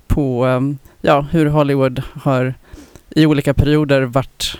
på 0.07 0.47
eh, 0.47 0.61
ja, 1.01 1.21
hur 1.21 1.47
Hollywood 1.47 2.03
har 2.15 2.55
i 3.11 3.27
olika 3.27 3.55
perioder 3.55 4.03
varit 4.03 4.59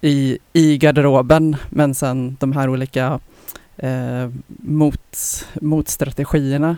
i, 0.00 0.38
i 0.52 0.78
garderoben 0.78 1.56
men 1.70 1.94
sen 1.94 2.36
de 2.40 2.52
här 2.52 2.68
olika 2.68 3.20
eh, 3.76 4.28
mot, 4.46 5.46
motstrategierna 5.60 6.76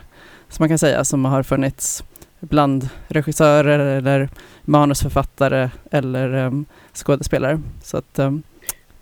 som 0.49 0.63
man 0.63 0.69
kan 0.69 0.79
säga 0.79 1.05
som 1.05 1.25
har 1.25 1.43
funnits 1.43 2.05
bland 2.41 2.89
regissörer 3.09 3.79
eller 3.79 4.29
manusförfattare 4.63 5.71
eller 5.91 6.45
eh, 6.45 6.51
skådespelare. 6.93 7.61
Så 7.83 7.97
att, 7.97 8.19
eh, 8.19 8.33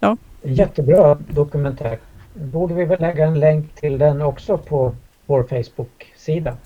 ja. 0.01 0.17
Jättebra 0.43 1.15
dokumentär. 1.15 1.99
Borde 2.35 2.75
vi 2.75 2.85
väl 2.85 3.01
lägga 3.01 3.27
en 3.27 3.41
länk 3.41 3.75
till 3.75 3.99
den 3.99 4.23
också 4.23 4.59
på 4.59 4.95
vår 5.27 5.43
Facebook-sida? 5.43 6.57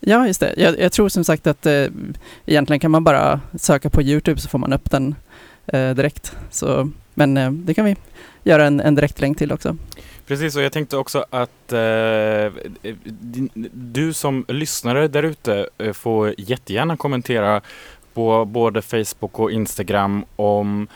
Ja, 0.00 0.26
just 0.26 0.40
det. 0.40 0.54
Jag, 0.56 0.78
jag, 0.78 0.92
tror 0.92 1.08
som 1.08 1.24
sagt 1.24 1.46
att 1.46 1.66
eh, 1.66 1.86
egentligen 2.46 2.80
kan 2.80 2.90
man 2.90 3.04
bara 3.04 3.40
söka 3.58 3.90
på 3.90 4.02
Youtube 4.02 4.40
så 4.40 4.48
får 4.48 4.58
man 4.58 4.72
upp 4.72 4.90
den 4.90 5.14
eh, 5.66 5.90
direkt. 5.90 6.36
Så, 6.50 6.90
men 7.14 7.36
eh, 7.36 7.50
det 7.50 7.74
kan 7.74 7.84
vi 7.84 7.96
göra 8.42 8.66
en, 8.66 8.80
en 8.80 8.94
direktlänk 8.94 9.38
till 9.38 9.52
också. 9.52 9.76
Precis, 10.26 10.56
och 10.56 10.62
jag 10.62 10.72
tänkte 10.72 10.96
också 10.96 11.24
att 11.30 11.72
eh, 11.72 12.52
du 13.72 14.12
som 14.12 14.44
lyssnare 14.48 15.08
där 15.08 15.22
ute 15.22 15.68
eh, 15.78 15.92
får 15.92 16.34
jättegärna 16.38 16.96
kommentera 16.96 17.60
på 18.14 18.44
både 18.44 18.82
Facebook 18.82 19.38
och 19.38 19.52
Instagram 19.52 20.24
om 20.36 20.82
eh, 20.82 20.94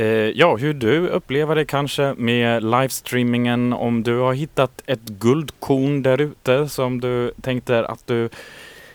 Eh, 0.00 0.06
ja, 0.34 0.56
hur 0.56 0.74
du 0.74 1.08
upplever 1.08 1.54
det 1.54 1.64
kanske 1.64 2.14
med 2.16 2.64
livestreamingen, 2.64 3.72
om 3.72 4.02
du 4.02 4.18
har 4.18 4.32
hittat 4.32 4.82
ett 4.86 5.04
guldkorn 5.04 6.02
där 6.02 6.20
ute 6.20 6.68
som 6.68 7.00
du 7.00 7.32
tänkte 7.42 7.86
att 7.86 8.06
du 8.06 8.28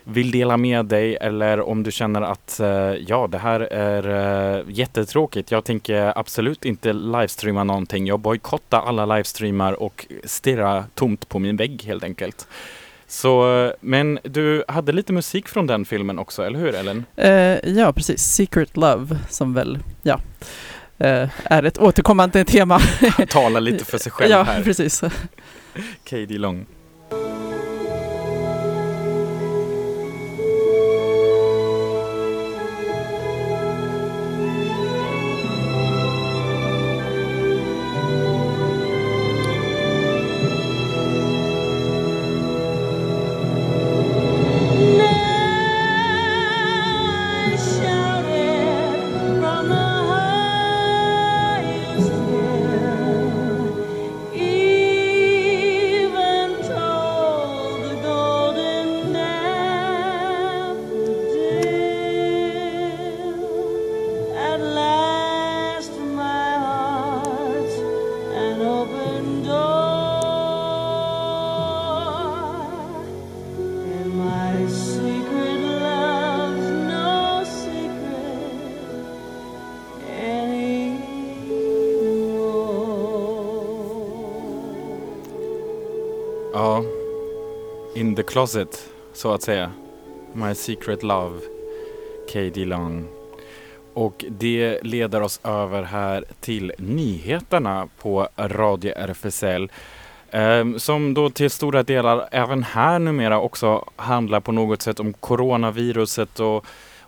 vill 0.03 0.31
dela 0.31 0.57
med 0.57 0.85
dig 0.85 1.15
eller 1.15 1.61
om 1.61 1.83
du 1.83 1.91
känner 1.91 2.21
att 2.21 2.59
eh, 2.59 2.67
ja, 3.07 3.27
det 3.27 3.37
här 3.37 3.59
är 3.59 4.03
eh, 4.57 4.63
jättetråkigt. 4.67 5.51
Jag 5.51 5.63
tänker 5.63 6.17
absolut 6.19 6.65
inte 6.65 6.93
livestreama 6.93 7.63
någonting. 7.63 8.07
Jag 8.07 8.19
bojkottar 8.19 8.81
alla 8.81 9.05
livestreamar 9.05 9.73
och 9.73 10.05
stirrar 10.23 10.83
tomt 10.93 11.29
på 11.29 11.39
min 11.39 11.57
vägg 11.57 11.83
helt 11.83 12.03
enkelt. 12.03 12.47
Så, 13.07 13.63
eh, 13.65 13.71
men 13.81 14.19
du 14.23 14.63
hade 14.67 14.91
lite 14.91 15.13
musik 15.13 15.47
från 15.47 15.67
den 15.67 15.85
filmen 15.85 16.19
också, 16.19 16.43
eller 16.43 16.59
hur 16.59 16.75
Ellen? 16.75 17.05
Uh, 17.23 17.77
ja, 17.77 17.93
precis. 17.93 18.21
Secret 18.21 18.77
Love 18.77 19.17
som 19.29 19.53
väl, 19.53 19.79
ja, 20.01 20.19
är 20.97 21.63
ett 21.63 21.77
återkommande 21.77 22.43
tema. 22.45 22.79
Tala 23.29 23.59
lite 23.59 23.85
för 23.85 23.97
sig 23.97 24.11
själv 24.11 24.33
här. 24.33 24.57
Ja, 24.57 24.63
precis. 24.63 25.01
Katie 26.03 26.37
Long. 26.37 26.65
Closet, 88.27 88.89
så 89.13 89.33
att 89.33 89.41
säga. 89.41 89.71
My 90.33 90.55
secret 90.55 91.03
love, 91.03 91.39
K.D. 92.33 92.65
Long. 92.65 93.07
Och 93.93 94.25
det 94.29 94.79
leder 94.83 95.21
oss 95.21 95.39
över 95.43 95.83
här 95.83 96.25
till 96.39 96.73
nyheterna 96.77 97.87
på 97.97 98.27
Radio 98.37 98.93
RFSL. 98.95 99.71
Ehm, 100.31 100.79
som 100.79 101.13
då 101.13 101.29
till 101.29 101.49
stora 101.49 101.83
delar 101.83 102.27
även 102.31 102.63
här 102.63 102.99
numera 102.99 103.39
också 103.39 103.89
handlar 103.95 104.39
på 104.39 104.51
något 104.51 104.81
sätt 104.81 104.99
om 104.99 105.13
coronaviruset 105.13 106.39
och 106.39 106.65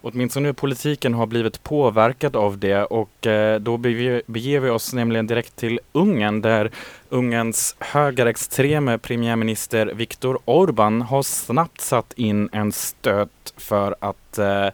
åtminstone 0.08 0.53
politiken 0.53 1.14
har 1.14 1.26
blivit 1.26 1.64
påverkad 1.64 2.36
av 2.36 2.58
det 2.58 2.84
och 2.84 3.28
eh, 3.28 3.60
då 3.60 3.78
beger 3.78 4.60
vi 4.60 4.70
oss 4.70 4.93
nämligen 4.93 5.28
direkt 5.28 5.55
till 5.55 5.80
Ungern 5.91 6.41
där 6.41 6.72
Ungerns 7.10 7.76
högerextreme 7.80 8.97
premiärminister 8.97 9.86
Viktor 9.86 10.39
Orbán 10.45 11.01
har 11.01 11.24
snabbt 11.24 11.82
satt 11.82 12.14
in 12.14 12.49
en 12.51 12.72
stöt 12.72 13.53
för 13.58 13.95
att 13.99 14.38
eh, 14.38 14.68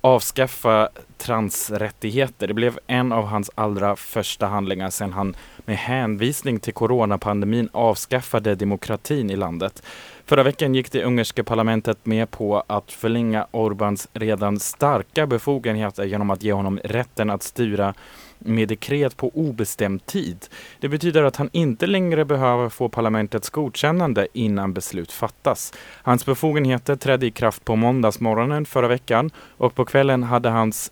avskaffa 0.00 0.88
transrättigheter. 1.18 2.46
Det 2.46 2.54
blev 2.54 2.78
en 2.86 3.12
av 3.12 3.24
hans 3.24 3.50
allra 3.54 3.96
första 3.96 4.46
handlingar 4.46 4.90
sedan 4.90 5.12
han 5.12 5.36
med 5.58 5.76
hänvisning 5.76 6.60
till 6.60 6.74
coronapandemin 6.74 7.68
avskaffade 7.72 8.54
demokratin 8.54 9.30
i 9.30 9.36
landet. 9.36 9.82
Förra 10.28 10.42
veckan 10.42 10.74
gick 10.74 10.92
det 10.92 11.04
ungerska 11.04 11.44
parlamentet 11.44 12.06
med 12.06 12.30
på 12.30 12.64
att 12.66 12.92
förlänga 12.92 13.46
Orbáns 13.52 14.08
redan 14.12 14.60
starka 14.60 15.26
befogenheter 15.26 16.04
genom 16.04 16.30
att 16.30 16.42
ge 16.42 16.52
honom 16.52 16.80
rätten 16.84 17.30
att 17.30 17.42
styra 17.42 17.94
med 18.38 18.68
dekret 18.68 19.16
på 19.16 19.30
obestämd 19.34 20.06
tid. 20.06 20.46
Det 20.80 20.88
betyder 20.88 21.22
att 21.22 21.36
han 21.36 21.50
inte 21.52 21.86
längre 21.86 22.24
behöver 22.24 22.68
få 22.68 22.88
parlamentets 22.88 23.50
godkännande 23.50 24.28
innan 24.32 24.72
beslut 24.72 25.12
fattas. 25.12 25.72
Hans 26.02 26.26
befogenheter 26.26 26.96
trädde 26.96 27.26
i 27.26 27.30
kraft 27.30 27.64
på 27.64 27.76
måndagsmorgonen 27.76 28.66
förra 28.66 28.88
veckan 28.88 29.30
och 29.56 29.74
på 29.74 29.84
kvällen 29.84 30.22
hade 30.22 30.48
hans 30.48 30.90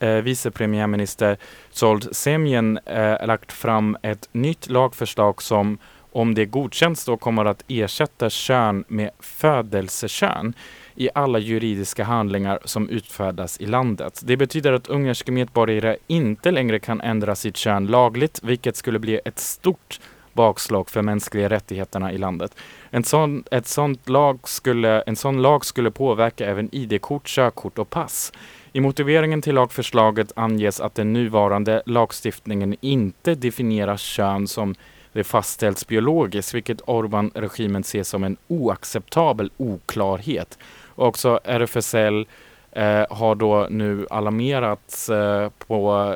eh, 0.00 0.10
vice 0.10 0.50
premiärminister 0.50 1.36
Zold 1.70 2.16
Semjen 2.16 2.78
eh, 2.86 3.26
lagt 3.26 3.52
fram 3.52 3.96
ett 4.02 4.28
nytt 4.32 4.68
lagförslag 4.68 5.42
som 5.42 5.78
om 6.16 6.34
det 6.34 6.46
godkänns 6.46 7.04
då 7.04 7.16
kommer 7.16 7.44
att 7.44 7.64
ersätta 7.68 8.30
kön 8.30 8.84
med 8.88 9.10
födelsekön 9.20 10.54
i 10.94 11.08
alla 11.14 11.38
juridiska 11.38 12.04
handlingar 12.04 12.58
som 12.64 12.88
utfärdas 12.88 13.60
i 13.60 13.66
landet. 13.66 14.22
Det 14.24 14.36
betyder 14.36 14.72
att 14.72 14.86
ungerska 14.88 15.32
medborgare 15.32 15.96
inte 16.06 16.50
längre 16.50 16.78
kan 16.78 17.00
ändra 17.00 17.34
sitt 17.34 17.56
kön 17.56 17.86
lagligt, 17.86 18.40
vilket 18.42 18.76
skulle 18.76 18.98
bli 18.98 19.20
ett 19.24 19.38
stort 19.38 20.00
bakslag 20.32 20.90
för 20.90 21.02
mänskliga 21.02 21.48
rättigheterna 21.48 22.12
i 22.12 22.18
landet. 22.18 22.56
En 22.90 23.04
sån, 23.04 23.44
ett 23.50 23.66
sånt 23.66 24.08
lag 24.08 24.48
skulle, 24.48 25.00
en 25.00 25.16
sån 25.16 25.42
lag 25.42 25.64
skulle 25.64 25.90
påverka 25.90 26.46
även 26.46 26.74
ID-kort, 26.74 27.26
körkort 27.26 27.78
och 27.78 27.90
pass. 27.90 28.32
I 28.72 28.80
motiveringen 28.80 29.42
till 29.42 29.54
lagförslaget 29.54 30.32
anges 30.36 30.80
att 30.80 30.94
den 30.94 31.12
nuvarande 31.12 31.82
lagstiftningen 31.86 32.76
inte 32.80 33.34
definierar 33.34 33.96
kön 33.96 34.48
som 34.48 34.74
det 35.16 35.24
fastställs 35.24 35.86
biologiskt, 35.86 36.54
vilket 36.54 36.80
Orban-regimen 36.88 37.84
ser 37.84 38.02
som 38.02 38.24
en 38.24 38.36
oacceptabel 38.48 39.50
oklarhet. 39.56 40.58
Och 40.84 41.06
också 41.06 41.40
RFSL 41.44 42.26
eh, 42.72 43.04
har 43.10 43.34
då 43.34 43.66
nu 43.70 44.06
alarmerat 44.10 45.08
eh, 45.10 45.48
på 45.66 46.14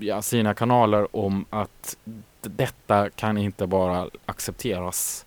ja, 0.00 0.22
sina 0.22 0.54
kanaler 0.54 1.16
om 1.16 1.44
att 1.50 1.96
detta 2.42 3.10
kan 3.10 3.38
inte 3.38 3.66
bara 3.66 4.08
accepteras. 4.26 5.26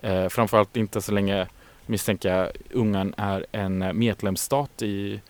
Eh, 0.00 0.28
framförallt 0.28 0.76
inte 0.76 1.00
så 1.00 1.12
länge 1.12 1.46
misstänka 1.86 2.50
Ungern 2.70 3.14
är 3.16 3.46
en 3.52 3.98
medlemsstat 3.98 4.82
i 4.82 5.20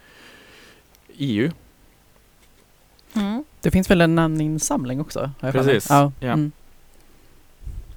EU. 1.16 1.50
Mm. 3.14 3.44
Det 3.60 3.70
finns 3.70 3.90
väl 3.90 4.00
en 4.00 4.14
namninsamling 4.14 5.00
också? 5.00 5.30
Precis. 5.40 5.86
Ja. 5.90 6.12
ja. 6.20 6.32
Mm. 6.32 6.52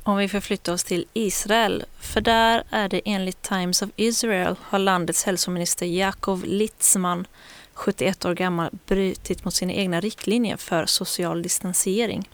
Om 0.08 0.18
vi 0.18 0.28
förflyttar 0.28 0.74
oss 0.74 0.84
till 0.84 1.06
Israel, 1.14 1.86
för 2.00 2.22
där 2.22 2.64
är 2.70 2.90
det 2.90 3.02
enligt 3.06 3.42
Times 3.42 3.82
of 3.82 3.90
Israel 3.96 4.56
har 4.62 4.80
landets 4.80 5.24
hälsominister 5.24 5.86
Jakob 5.86 6.44
Litzman, 6.44 7.28
71 7.74 8.26
år 8.26 8.34
gammal, 8.34 8.70
brutit 8.86 9.46
mot 9.46 9.54
sina 9.54 9.74
egna 9.74 10.00
riktlinjer 10.00 10.58
för 10.58 10.86
social 10.86 11.42
distansering. 11.42 12.30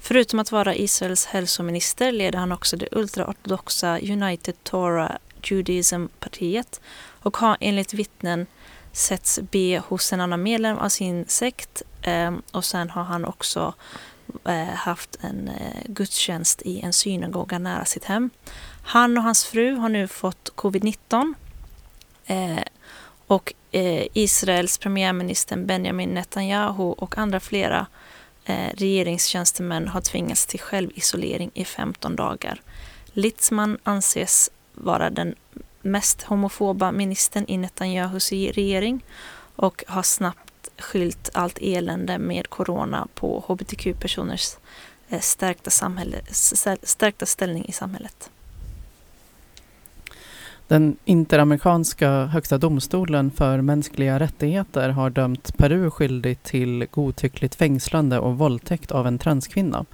Förutom 0.00 0.38
att 0.38 0.52
vara 0.52 0.74
Israels 0.74 1.26
hälsominister 1.26 2.12
leder 2.12 2.38
han 2.38 2.52
också 2.52 2.76
det 2.76 2.88
ultraortodoxa 2.92 3.98
United 3.98 4.54
Torah 4.64 5.16
Judaism-partiet 5.42 6.80
och 7.22 7.36
har 7.36 7.56
enligt 7.60 7.94
vittnen 7.94 8.46
setts 8.92 9.40
be 9.50 9.82
hos 9.88 10.12
en 10.12 10.20
annan 10.20 10.42
medlem 10.42 10.78
av 10.78 10.88
sin 10.88 11.24
sekt 11.28 11.82
eh, 12.02 12.32
och 12.52 12.64
sen 12.64 12.90
har 12.90 13.04
han 13.04 13.24
också 13.24 13.74
Eh, 14.44 14.74
haft 14.74 15.18
en 15.20 15.48
eh, 15.48 15.82
gudstjänst 15.86 16.62
i 16.62 16.80
en 16.80 16.92
synagoga 16.92 17.58
nära 17.58 17.84
sitt 17.84 18.04
hem. 18.04 18.30
Han 18.82 19.18
och 19.18 19.24
hans 19.24 19.44
fru 19.44 19.74
har 19.74 19.88
nu 19.88 20.08
fått 20.08 20.52
covid-19 20.54 21.34
eh, 22.26 22.62
och 23.26 23.54
Israels 24.12 24.78
premiärminister 24.78 25.56
Benjamin 25.56 26.14
Netanyahu 26.14 26.82
och 26.82 27.18
andra 27.18 27.40
flera 27.40 27.86
regeringstjänstemän 28.74 29.88
har 29.88 30.00
tvingats 30.00 30.46
till 30.46 30.60
självisolering 30.60 31.50
i 31.54 31.64
15 31.64 32.16
dagar. 32.16 32.60
Litzman 33.12 33.78
anses 33.82 34.50
vara 34.72 35.10
den 35.10 35.34
mest 35.82 36.22
homofoba 36.22 36.92
ministern 36.92 37.44
i 37.48 37.56
Netanyahus 37.56 38.32
regering 38.32 39.04
och 39.56 39.84
har 39.86 40.02
snabbt 40.02 40.51
skylt 40.82 41.30
allt 41.32 41.58
elände 41.60 42.18
med 42.18 42.50
corona 42.50 43.08
på 43.14 43.44
hbtq-personers 43.48 44.56
eh, 45.08 45.20
stärkta, 45.20 45.70
samhälle, 45.70 46.16
stärkta 46.82 47.26
ställning 47.26 47.64
i 47.64 47.72
samhället. 47.72 48.30
Den 50.72 50.96
interamerikanska 51.04 52.24
högsta 52.24 52.58
domstolen 52.58 53.30
för 53.30 53.60
mänskliga 53.60 54.20
rättigheter 54.20 54.88
har 54.88 55.10
dömt 55.10 55.56
Peru 55.56 55.90
skyldig 55.90 56.42
till 56.42 56.86
godtyckligt 56.90 57.54
fängslande 57.54 58.18
och 58.18 58.38
våldtäkt 58.38 58.92
av 58.92 59.06
en 59.06 59.18
transkvinna. 59.18 59.84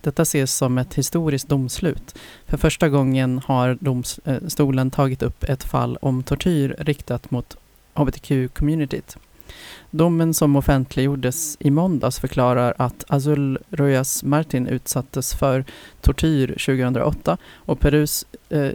Detta 0.00 0.22
ses 0.22 0.54
som 0.54 0.78
ett 0.78 0.94
historiskt 0.94 1.48
domslut. 1.48 2.18
För 2.46 2.56
första 2.56 2.88
gången 2.88 3.40
har 3.44 3.78
domstolen 3.80 4.86
eh, 4.86 4.92
tagit 4.92 5.22
upp 5.22 5.44
ett 5.44 5.64
fall 5.64 5.98
om 6.02 6.22
tortyr 6.22 6.76
riktat 6.78 7.30
mot 7.30 7.56
hbtq-communityt. 7.94 9.16
Domen 9.94 10.34
som 10.34 10.56
offentliggjordes 10.56 11.56
i 11.60 11.70
måndags 11.70 12.18
förklarar 12.18 12.74
att 12.76 13.04
Azul 13.08 13.58
Rojas 13.70 14.22
Martin 14.24 14.66
utsattes 14.66 15.34
för 15.34 15.64
tortyr 16.00 16.46
2008 16.46 17.36
och 17.54 17.80
Perus 17.80 18.26
eh, 18.48 18.70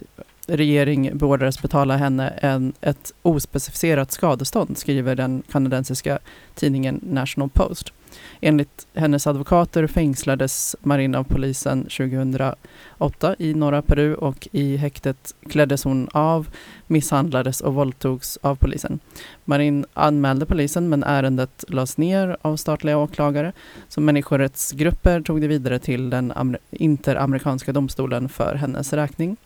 regering 0.48 1.18
beordrades 1.18 1.62
betala 1.62 1.98
henne 1.98 2.30
en, 2.30 2.74
ett 2.82 3.14
ospecificerat 3.22 4.12
skadestånd, 4.12 4.78
skriver 4.78 5.16
den 5.16 5.44
kanadensiska 5.52 6.20
tidningen 6.56 7.00
National 7.04 7.50
Post. 7.50 7.94
Enligt 8.42 8.88
hennes 8.94 9.28
advokater 9.28 9.88
fängslades 9.88 10.76
Marin 10.82 11.16
av 11.16 11.24
polisen 11.24 11.84
2008 11.84 13.36
i 13.40 13.54
norra 13.54 13.82
Peru 13.82 14.14
och 14.14 14.48
i 14.52 14.78
häktet 14.78 15.36
kläddes 15.50 15.84
hon 15.84 16.10
av, 16.12 16.48
misshandlades 16.88 17.62
och 17.62 17.74
våldtogs 17.74 18.38
av 18.42 18.56
polisen. 18.56 19.00
Marin 19.46 19.86
anmälde 19.94 20.46
polisen 20.46 20.90
men 20.90 21.04
ärendet 21.04 21.66
lades 21.68 21.98
ner 21.98 22.38
av 22.42 22.56
statliga 22.56 22.98
åklagare. 22.98 23.54
Så 23.88 24.02
människorättsgrupper 24.02 25.22
tog 25.22 25.42
det 25.42 25.48
vidare 25.48 25.80
till 25.80 26.10
den 26.10 26.58
interamerikanska 26.72 27.74
domstolen 27.74 28.30
för 28.30 28.56
hennes 28.56 28.94
räkning. 28.94 29.38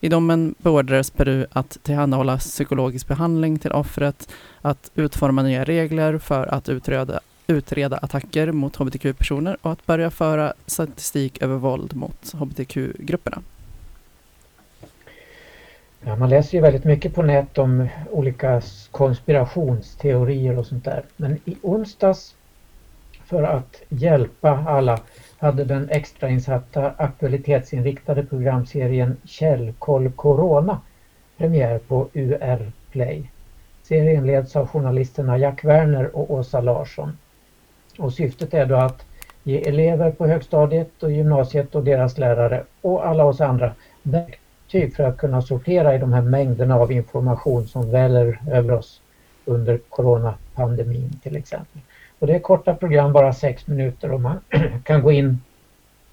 I 0.00 0.08
domen 0.08 0.54
beordrades 0.58 1.10
Peru 1.10 1.46
att 1.52 1.78
tillhandahålla 1.82 2.38
psykologisk 2.38 3.08
behandling 3.08 3.58
till 3.58 3.72
offret, 3.72 4.28
att 4.62 4.90
utforma 4.94 5.42
nya 5.42 5.64
regler 5.64 6.18
för 6.18 6.46
att 6.46 6.68
utreda 6.68 7.20
utreda 7.46 7.96
attacker 7.96 8.52
mot 8.52 8.76
hbtq-personer 8.76 9.56
och 9.62 9.72
att 9.72 9.86
börja 9.86 10.10
föra 10.10 10.52
statistik 10.66 11.42
över 11.42 11.56
våld 11.56 11.96
mot 11.96 12.32
hbtq-grupperna. 12.32 13.42
Ja, 16.00 16.16
man 16.16 16.28
läser 16.28 16.58
ju 16.58 16.62
väldigt 16.62 16.84
mycket 16.84 17.14
på 17.14 17.22
nät 17.22 17.58
om 17.58 17.88
olika 18.10 18.62
konspirationsteorier 18.90 20.58
och 20.58 20.66
sånt 20.66 20.84
där. 20.84 21.02
Men 21.16 21.38
i 21.44 21.56
onsdags, 21.62 22.34
för 23.24 23.42
att 23.42 23.82
hjälpa 23.88 24.50
alla, 24.50 25.00
hade 25.38 25.64
den 25.64 25.90
extrainsatta 25.90 26.90
aktualitetsinriktade 26.96 28.24
programserien 28.24 29.16
Källkoll 29.24 30.12
Corona 30.12 30.80
premiär 31.36 31.78
på 31.78 32.08
UR 32.12 32.72
Play. 32.90 33.30
Serien 33.82 34.26
leds 34.26 34.56
av 34.56 34.68
journalisterna 34.68 35.38
Jack 35.38 35.64
Werner 35.64 36.16
och 36.16 36.30
Åsa 36.30 36.60
Larsson. 36.60 37.16
Och 37.98 38.12
syftet 38.12 38.54
är 38.54 38.66
då 38.66 38.76
att 38.76 39.04
ge 39.42 39.68
elever 39.68 40.10
på 40.10 40.26
högstadiet 40.26 41.02
och 41.02 41.12
gymnasiet 41.12 41.74
och 41.74 41.84
deras 41.84 42.18
lärare 42.18 42.64
och 42.80 43.06
alla 43.06 43.24
oss 43.24 43.40
andra 43.40 43.72
verktyg 44.02 44.96
för 44.96 45.04
att 45.04 45.16
kunna 45.16 45.42
sortera 45.42 45.94
i 45.94 45.98
de 45.98 46.12
här 46.12 46.22
mängderna 46.22 46.74
av 46.76 46.92
information 46.92 47.66
som 47.66 47.90
väller 47.90 48.38
över 48.50 48.74
oss 48.74 49.00
under 49.44 49.78
coronapandemin 49.88 51.20
till 51.22 51.36
exempel. 51.36 51.80
Och 52.18 52.26
det 52.26 52.34
är 52.34 52.38
korta 52.38 52.74
program, 52.74 53.12
bara 53.12 53.32
sex 53.32 53.66
minuter 53.66 54.12
och 54.12 54.20
man 54.20 54.40
kan 54.84 55.02
gå 55.02 55.12
in 55.12 55.40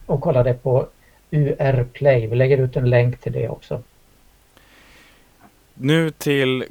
och 0.05 0.21
kolla 0.21 0.43
det 0.43 0.53
på 0.53 0.87
UR 1.31 1.83
Play. 1.83 2.27
Vi 2.27 2.35
lägger 2.35 2.57
ut 2.57 2.75
en 2.75 2.89
länk 2.89 3.19
till 3.19 3.31
det 3.31 3.49
också. 3.49 3.81
Nu 5.73 6.11
till 6.11 6.65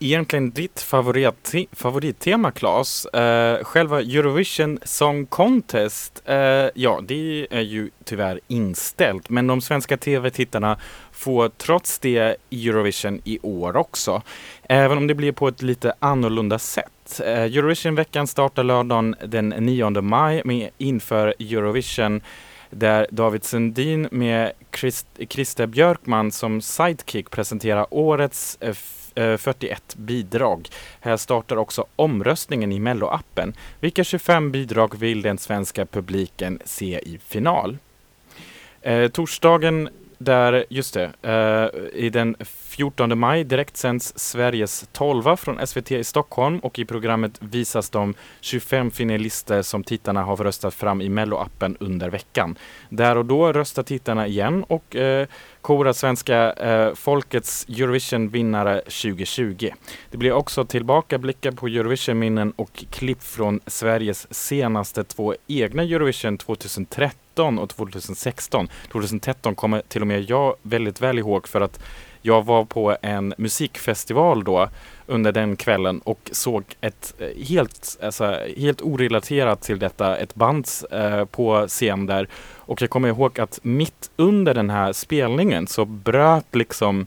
egentligen 0.00 0.50
ditt 0.50 0.80
favorit, 0.80 1.54
favorittema 1.72 2.50
Claes. 2.50 3.06
Eh, 3.06 3.64
själva 3.64 4.00
Eurovision 4.00 4.78
Song 4.82 5.26
Contest, 5.26 6.22
eh, 6.24 6.36
ja 6.74 7.00
det 7.02 7.46
är 7.50 7.60
ju 7.60 7.90
tyvärr 8.04 8.40
inställt 8.48 9.30
men 9.30 9.46
de 9.46 9.60
svenska 9.60 9.96
tv-tittarna 9.96 10.78
får 11.12 11.48
trots 11.48 11.98
det 11.98 12.36
Eurovision 12.50 13.20
i 13.24 13.38
år 13.42 13.76
också. 13.76 14.22
Även 14.62 14.98
om 14.98 15.06
det 15.06 15.14
blir 15.14 15.32
på 15.32 15.48
ett 15.48 15.62
lite 15.62 15.92
annorlunda 15.98 16.58
sätt. 16.58 17.20
Eh, 17.24 17.42
Eurovision-veckan 17.42 18.26
startar 18.26 18.64
lördagen 18.64 19.14
den 19.26 19.48
9 19.48 20.00
maj 20.00 20.42
med 20.44 20.70
inför 20.78 21.34
Eurovision 21.38 22.20
där 22.70 23.06
David 23.10 23.44
Sundin 23.44 24.08
med 24.10 24.52
Christ, 24.76 25.06
Christer 25.28 25.66
Björkman 25.66 26.32
som 26.32 26.60
sidekick 26.60 27.30
presenterar 27.30 27.86
årets 27.90 28.58
eh, 28.60 28.74
Eh, 29.20 29.36
41 29.36 29.96
bidrag. 29.96 30.68
Här 31.00 31.16
startar 31.16 31.56
också 31.56 31.86
omröstningen 31.96 32.72
i 32.72 32.78
Mello-appen. 32.80 33.54
Vilka 33.80 34.04
25 34.04 34.50
bidrag 34.50 34.98
vill 34.98 35.22
den 35.22 35.38
svenska 35.38 35.86
publiken 35.86 36.60
se 36.64 36.98
i 36.98 37.18
final? 37.28 37.78
Eh, 38.82 39.08
torsdagen 39.08 39.88
där, 40.20 40.64
just 40.68 40.94
det, 40.94 41.12
eh, 41.22 42.00
i 42.04 42.10
den 42.10 42.36
14 42.44 43.18
maj 43.18 43.44
direktsänds 43.44 44.18
Sveriges 44.18 44.88
12 44.92 45.36
från 45.36 45.66
SVT 45.66 45.92
i 45.92 46.04
Stockholm 46.04 46.58
och 46.58 46.78
i 46.78 46.84
programmet 46.84 47.38
visas 47.40 47.90
de 47.90 48.14
25 48.40 48.90
finalister 48.90 49.62
som 49.62 49.84
tittarna 49.84 50.22
har 50.22 50.36
röstat 50.36 50.74
fram 50.74 51.00
i 51.00 51.08
Mello-appen 51.08 51.76
under 51.80 52.10
veckan. 52.10 52.58
Där 52.88 53.16
och 53.16 53.24
då 53.24 53.52
röstar 53.52 53.82
tittarna 53.82 54.26
igen 54.26 54.64
och 54.68 54.96
eh, 54.96 55.26
korar 55.60 55.92
svenska 55.92 56.52
eh, 56.52 56.94
folkets 56.94 57.66
Eurovision-vinnare 57.68 58.80
2020. 58.80 59.70
Det 60.10 60.16
blir 60.16 60.32
också 60.32 60.64
tillbakablickar 60.64 61.52
på 61.52 61.66
Eurovision-minnen 61.66 62.52
och 62.56 62.84
klipp 62.90 63.22
från 63.22 63.60
Sveriges 63.66 64.34
senaste 64.34 65.04
två 65.04 65.34
egna 65.46 65.82
Eurovision 65.82 66.38
2013 66.38 67.29
och 67.40 67.68
2016. 67.68 68.68
2013 68.92 69.54
kommer 69.54 69.82
till 69.88 70.00
och 70.00 70.06
med 70.06 70.30
jag 70.30 70.56
väldigt 70.62 71.00
väl 71.00 71.18
ihåg 71.18 71.48
för 71.48 71.60
att 71.60 71.80
jag 72.22 72.44
var 72.44 72.64
på 72.64 72.96
en 73.02 73.34
musikfestival 73.38 74.44
då 74.44 74.68
under 75.06 75.32
den 75.32 75.56
kvällen 75.56 76.00
och 76.04 76.30
såg 76.32 76.64
ett 76.80 77.14
eh, 77.18 77.44
helt, 77.48 77.98
alltså, 78.02 78.38
helt 78.56 78.82
orelaterat 78.82 79.62
till 79.62 79.78
detta, 79.78 80.16
ett 80.16 80.34
band 80.34 80.68
eh, 80.90 81.24
på 81.24 81.64
scen 81.68 82.06
där. 82.06 82.28
Och 82.56 82.82
jag 82.82 82.90
kommer 82.90 83.08
ihåg 83.08 83.40
att 83.40 83.58
mitt 83.62 84.10
under 84.16 84.54
den 84.54 84.70
här 84.70 84.92
spelningen 84.92 85.66
så 85.66 85.84
bröt 85.84 86.54
liksom 86.54 87.06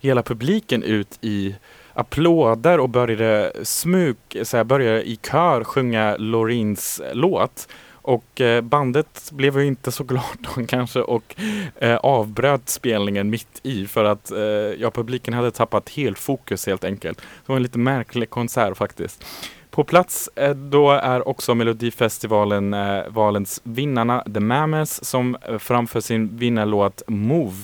hela 0.00 0.22
publiken 0.22 0.82
ut 0.82 1.18
i 1.20 1.54
applåder 1.94 2.80
och 2.80 2.88
började 2.88 3.52
smug, 3.62 4.16
så 4.42 4.56
här, 4.56 4.64
började 4.64 5.02
i 5.02 5.18
kör 5.30 5.64
sjunga 5.64 6.16
Lorins 6.16 7.02
låt. 7.12 7.68
Och 8.02 8.40
eh, 8.40 8.60
bandet 8.60 9.30
blev 9.32 9.60
ju 9.60 9.66
inte 9.66 9.92
så 9.92 10.04
glad 10.04 10.36
då 10.38 10.66
kanske 10.68 11.00
och 11.00 11.34
eh, 11.78 11.96
avbröt 11.96 12.68
spelningen 12.68 13.30
mitt 13.30 13.60
i 13.62 13.86
för 13.86 14.04
att 14.04 14.30
eh, 14.30 14.38
ja, 14.78 14.90
publiken 14.90 15.34
hade 15.34 15.50
tappat 15.50 15.88
helt 15.88 16.18
fokus 16.18 16.66
helt 16.66 16.84
enkelt. 16.84 17.18
Det 17.18 17.24
var 17.46 17.56
en 17.56 17.62
lite 17.62 17.78
märklig 17.78 18.30
konsert 18.30 18.76
faktiskt. 18.76 19.24
På 19.72 19.84
plats 19.84 20.30
eh, 20.36 20.54
då 20.54 20.90
är 20.90 21.28
också 21.28 21.54
Melodifestivalen 21.54 22.74
eh, 22.74 23.08
valens 23.08 23.60
vinnarna 23.64 24.24
The 24.34 24.40
Mamas 24.40 25.04
som 25.04 25.36
eh, 25.48 25.58
framför 25.58 26.00
sin 26.00 26.36
vinnarlåt 26.36 27.02
Move. 27.06 27.56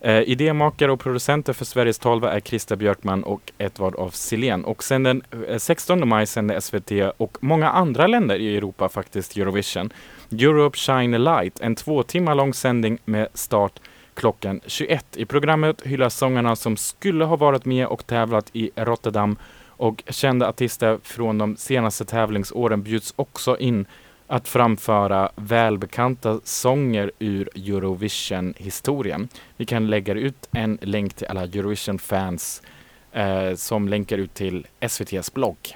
Eh, 0.00 0.22
idémakare 0.22 0.92
och 0.92 1.00
producenter 1.00 1.52
för 1.52 1.64
Sveriges 1.64 1.98
tolva 1.98 2.32
är 2.32 2.40
Christer 2.40 2.76
Björkman 2.76 3.24
och 3.24 3.52
Edvard 3.58 3.94
af 3.98 4.14
Sillén. 4.14 4.64
Och 4.64 4.84
sen 4.84 5.02
den 5.02 5.22
eh, 5.48 5.58
16 5.58 6.08
maj 6.08 6.26
sänder 6.26 6.60
SVT 6.60 7.14
och 7.16 7.38
många 7.40 7.70
andra 7.70 8.06
länder 8.06 8.36
i 8.38 8.56
Europa 8.56 8.88
faktiskt 8.88 9.36
Eurovision. 9.36 9.90
Europe 10.30 10.78
Shine 10.78 11.14
a 11.14 11.18
Light, 11.18 11.60
en 11.60 11.74
två 11.74 12.02
timmar 12.02 12.34
lång 12.34 12.54
sändning 12.54 12.98
med 13.04 13.28
start 13.34 13.80
klockan 14.14 14.60
21. 14.66 15.16
I 15.16 15.24
programmet 15.24 15.82
hyllas 15.82 16.16
sångarna 16.16 16.56
som 16.56 16.76
skulle 16.76 17.24
ha 17.24 17.36
varit 17.36 17.64
med 17.64 17.86
och 17.86 18.06
tävlat 18.06 18.50
i 18.52 18.70
Rotterdam 18.76 19.36
och 19.68 20.02
kända 20.08 20.48
artister 20.48 20.98
från 21.02 21.38
de 21.38 21.56
senaste 21.56 22.04
tävlingsåren 22.04 22.82
bjuds 22.82 23.14
också 23.16 23.58
in 23.58 23.86
att 24.26 24.48
framföra 24.48 25.30
välbekanta 25.36 26.40
sånger 26.44 27.10
ur 27.18 27.48
Eurovision-historien. 27.54 29.28
Vi 29.56 29.64
kan 29.64 29.86
lägga 29.86 30.14
ut 30.14 30.48
en 30.52 30.78
länk 30.82 31.14
till 31.14 31.26
alla 31.26 31.42
Eurovision-fans 31.42 32.62
eh, 33.12 33.54
som 33.54 33.88
länkar 33.88 34.18
ut 34.18 34.34
till 34.34 34.66
SVTs 34.80 35.34
blogg. 35.34 35.74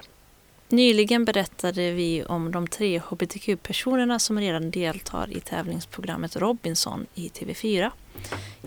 Nyligen 0.69 1.25
berättade 1.25 1.91
vi 1.91 2.23
om 2.23 2.51
de 2.51 2.67
tre 2.67 2.99
hbtq-personerna 2.99 4.19
som 4.19 4.39
redan 4.39 4.71
deltar 4.71 5.29
i 5.31 5.39
tävlingsprogrammet 5.39 6.35
Robinson 6.35 7.05
i 7.15 7.27
TV4. 7.27 7.91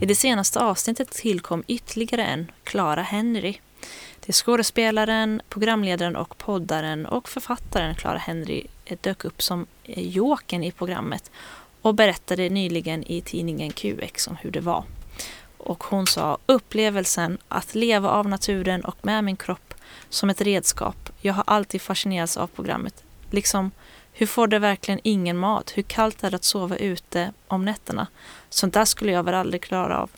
I 0.01 0.07
det 0.07 0.15
senaste 0.15 0.61
avsnittet 0.61 1.11
tillkom 1.11 1.65
ytterligare 1.67 2.25
en, 2.25 2.53
Clara 2.65 3.03
Henry. 3.03 3.55
Det 4.21 4.31
är 4.31 4.33
skådespelaren, 4.33 5.43
programledaren 5.49 6.17
och 6.17 6.39
poddaren 6.39 7.07
och 7.07 7.29
författaren 7.29 7.95
Clara 7.95 8.19
Henry 8.19 8.67
Eh, 8.85 8.99
dök 9.01 9.25
upp 9.25 9.43
som 9.43 9.67
eh, 9.85 10.09
joken 10.09 10.65
i 10.65 10.73
programmet 10.73 11.31
och 11.83 11.95
berättade 11.95 12.49
nyligen 12.49 13.05
i 13.05 13.21
tidningen 13.21 13.71
QX 13.71 14.29
om 14.29 14.37
hur 14.37 14.51
det 14.51 14.61
var. 14.61 14.85
Och 15.59 15.85
hon 15.85 16.07
sa 16.07 16.39
upplevelsen 16.47 17.39
att 17.49 17.75
leva 17.75 18.11
av 18.11 18.29
naturen 18.29 18.85
och 18.85 18.97
med 19.03 19.25
min 19.25 19.37
kropp 19.37 19.75
som 20.09 20.31
ett 20.31 20.41
redskap. 20.41 21.11
Jag 21.21 21.35
har 21.35 21.45
alltid 21.47 21.83
fascinerats 21.83 22.37
av 22.37 22.47
programmet. 22.47 23.05
Liksom, 23.31 23.71
hur 24.13 24.27
får 24.27 24.47
det 24.47 24.59
verkligen 24.59 25.01
ingen 25.05 25.37
mat? 25.37 25.73
Hur 25.75 25.83
kallt 25.83 26.25
är 26.25 26.31
det 26.31 26.37
att 26.37 26.45
sova 26.45 26.77
ute 26.77 27.33
om 27.49 27.65
nätterna? 27.65 28.07
Sånt 28.49 28.75
där 28.75 28.85
skulle 28.85 29.13
jag 29.13 29.23
väl 29.23 29.35
aldrig 29.35 29.63
klara 29.63 29.99
av. 29.99 30.11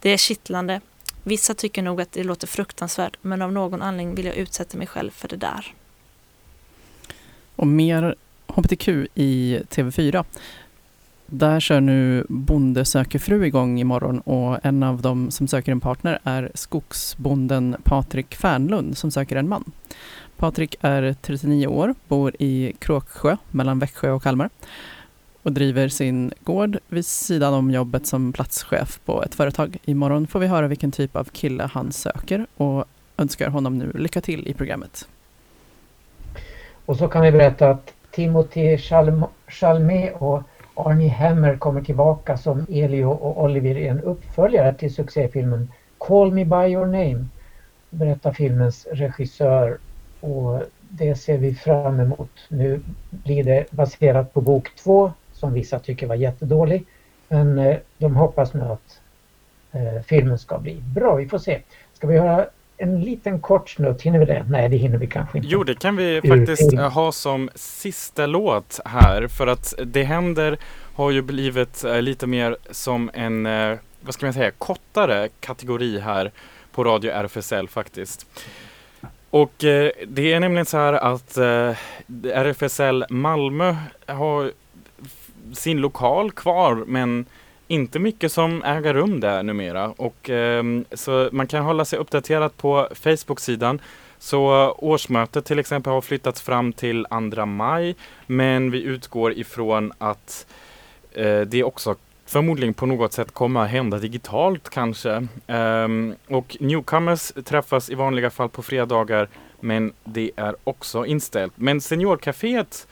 Det 0.00 0.10
är 0.10 0.16
kittlande. 0.16 0.80
Vissa 1.22 1.54
tycker 1.54 1.82
nog 1.82 2.00
att 2.00 2.12
det 2.12 2.24
låter 2.24 2.46
fruktansvärt, 2.46 3.16
men 3.20 3.42
av 3.42 3.52
någon 3.52 3.82
anledning 3.82 4.14
vill 4.14 4.26
jag 4.26 4.34
utsätta 4.34 4.78
mig 4.78 4.86
själv 4.86 5.10
för 5.10 5.28
det 5.28 5.36
där. 5.36 5.74
Och 7.56 7.66
mer 7.66 8.14
HBTQ 8.46 8.88
i 9.14 9.60
TV4. 9.70 10.24
Där 11.26 11.60
kör 11.60 11.80
nu 11.80 12.26
Bonde 12.28 12.84
söker 12.84 13.18
fru 13.18 13.46
igång 13.46 13.80
imorgon 13.80 14.20
och 14.20 14.66
en 14.66 14.82
av 14.82 15.02
dem 15.02 15.30
som 15.30 15.48
söker 15.48 15.72
en 15.72 15.80
partner 15.80 16.18
är 16.24 16.50
skogsbonden 16.54 17.76
Patrik 17.82 18.34
Fernlund 18.34 18.98
som 18.98 19.10
söker 19.10 19.36
en 19.36 19.48
man. 19.48 19.72
Patrik 20.36 20.76
är 20.80 21.16
39 21.22 21.66
år, 21.66 21.94
bor 22.08 22.36
i 22.38 22.72
Kråksjö 22.78 23.36
mellan 23.50 23.78
Växjö 23.78 24.10
och 24.10 24.22
Kalmar 24.22 24.50
och 25.42 25.52
driver 25.52 25.88
sin 25.88 26.32
gård 26.40 26.78
vid 26.88 27.06
sidan 27.06 27.54
om 27.54 27.70
jobbet 27.70 28.06
som 28.06 28.32
platschef 28.32 29.00
på 29.04 29.22
ett 29.22 29.34
företag. 29.34 29.76
Imorgon 29.84 30.26
får 30.26 30.40
vi 30.40 30.46
höra 30.46 30.68
vilken 30.68 30.92
typ 30.92 31.16
av 31.16 31.24
kille 31.24 31.70
han 31.72 31.92
söker 31.92 32.46
och 32.56 32.84
önskar 33.16 33.48
honom 33.48 33.78
nu 33.78 33.92
lycka 33.94 34.20
till 34.20 34.48
i 34.48 34.54
programmet. 34.54 35.08
Och 36.86 36.96
så 36.96 37.08
kan 37.08 37.22
vi 37.22 37.32
berätta 37.32 37.70
att 37.70 37.92
Timothy 38.10 38.78
Chalmé 39.48 40.10
och 40.10 40.42
Arnie 40.74 41.08
Hammer 41.08 41.56
kommer 41.56 41.82
tillbaka 41.82 42.36
som 42.36 42.66
Elio 42.68 43.04
och 43.04 43.44
Oliver 43.44 43.76
i 43.76 43.86
en 43.86 44.00
uppföljare 44.00 44.74
till 44.74 44.94
succéfilmen 44.94 45.68
Call 45.98 46.32
Me 46.32 46.44
By 46.44 46.72
Your 46.72 46.86
Name 46.86 47.26
berättar 47.90 48.32
filmens 48.32 48.86
regissör 48.90 49.78
och 50.20 50.62
det 50.88 51.14
ser 51.14 51.38
vi 51.38 51.54
fram 51.54 52.00
emot. 52.00 52.30
Nu 52.48 52.80
blir 53.10 53.44
det 53.44 53.70
baserat 53.70 54.34
på 54.34 54.40
bok 54.40 54.68
två 54.76 55.12
som 55.32 55.52
vissa 55.52 55.78
tycker 55.78 56.06
var 56.06 56.14
jättedålig 56.14 56.86
men 57.28 57.58
eh, 57.58 57.76
de 57.98 58.16
hoppas 58.16 58.54
nu 58.54 58.60
att 58.60 59.00
eh, 59.72 60.02
filmen 60.02 60.38
ska 60.38 60.58
bli 60.58 60.82
bra. 60.94 61.14
Vi 61.14 61.28
får 61.28 61.38
se. 61.38 61.60
Ska 61.92 62.06
vi 62.06 62.18
höra 62.18 62.46
en 62.76 63.00
liten 63.00 63.40
kort 63.40 63.70
snutt, 63.70 64.02
hinner 64.02 64.18
vi 64.18 64.24
det? 64.24 64.46
Nej, 64.48 64.68
det 64.68 64.76
hinner 64.76 64.98
vi 64.98 65.06
kanske 65.06 65.38
inte. 65.38 65.48
Jo, 65.50 65.64
det 65.64 65.78
kan 65.78 65.96
vi 65.96 66.20
faktiskt 66.28 66.78
ha 66.78 67.12
som 67.12 67.50
sista 67.54 68.26
låt 68.26 68.80
här 68.84 69.28
för 69.28 69.46
att 69.46 69.74
Det 69.84 70.02
händer 70.02 70.58
har 70.94 71.10
ju 71.10 71.22
blivit 71.22 71.84
eh, 71.84 72.02
lite 72.02 72.26
mer 72.26 72.56
som 72.70 73.10
en, 73.14 73.46
eh, 73.46 73.78
vad 74.00 74.14
ska 74.14 74.26
man 74.26 74.32
säga, 74.32 74.50
kortare 74.50 75.28
kategori 75.40 75.98
här 75.98 76.30
på 76.72 76.84
Radio 76.84 77.12
RFSL 77.12 77.68
faktiskt. 77.68 78.26
Och 79.30 79.64
eh, 79.64 79.90
det 80.06 80.32
är 80.32 80.40
nämligen 80.40 80.66
så 80.66 80.76
här 80.76 80.92
att 80.92 81.36
eh, 81.36 81.76
RFSL 82.24 83.04
Malmö 83.08 83.76
har 84.06 84.52
sin 85.52 85.78
lokal 85.78 86.30
kvar 86.30 86.84
men 86.86 87.26
inte 87.68 87.98
mycket 87.98 88.32
som 88.32 88.62
äger 88.62 88.94
rum 88.94 89.20
där 89.20 89.42
numera 89.42 89.88
och 89.88 90.30
eh, 90.30 90.64
så 90.92 91.28
man 91.32 91.46
kan 91.46 91.64
hålla 91.64 91.84
sig 91.84 91.98
uppdaterad 91.98 92.56
på 92.56 92.88
Facebook-sidan. 92.94 93.80
Så 94.18 94.72
årsmötet 94.78 95.44
till 95.44 95.58
exempel 95.58 95.92
har 95.92 96.00
flyttats 96.00 96.42
fram 96.42 96.72
till 96.72 97.06
2 97.34 97.46
maj 97.46 97.94
men 98.26 98.70
vi 98.70 98.82
utgår 98.82 99.32
ifrån 99.32 99.92
att 99.98 100.46
eh, 101.12 101.40
det 101.40 101.64
också 101.64 101.96
förmodligen 102.26 102.74
på 102.74 102.86
något 102.86 103.12
sätt 103.12 103.32
kommer 103.32 103.60
att 103.60 103.70
hända 103.70 103.98
digitalt 103.98 104.68
kanske. 104.70 105.26
Um, 105.46 106.14
och 106.28 106.56
newcomers 106.60 107.32
träffas 107.44 107.90
i 107.90 107.94
vanliga 107.94 108.30
fall 108.30 108.48
på 108.48 108.62
fredagar 108.62 109.28
men 109.60 109.92
det 110.04 110.30
är 110.36 110.56
också 110.64 111.06
inställt. 111.06 111.52
Men 111.56 111.80
seniorcaféet 111.80 112.86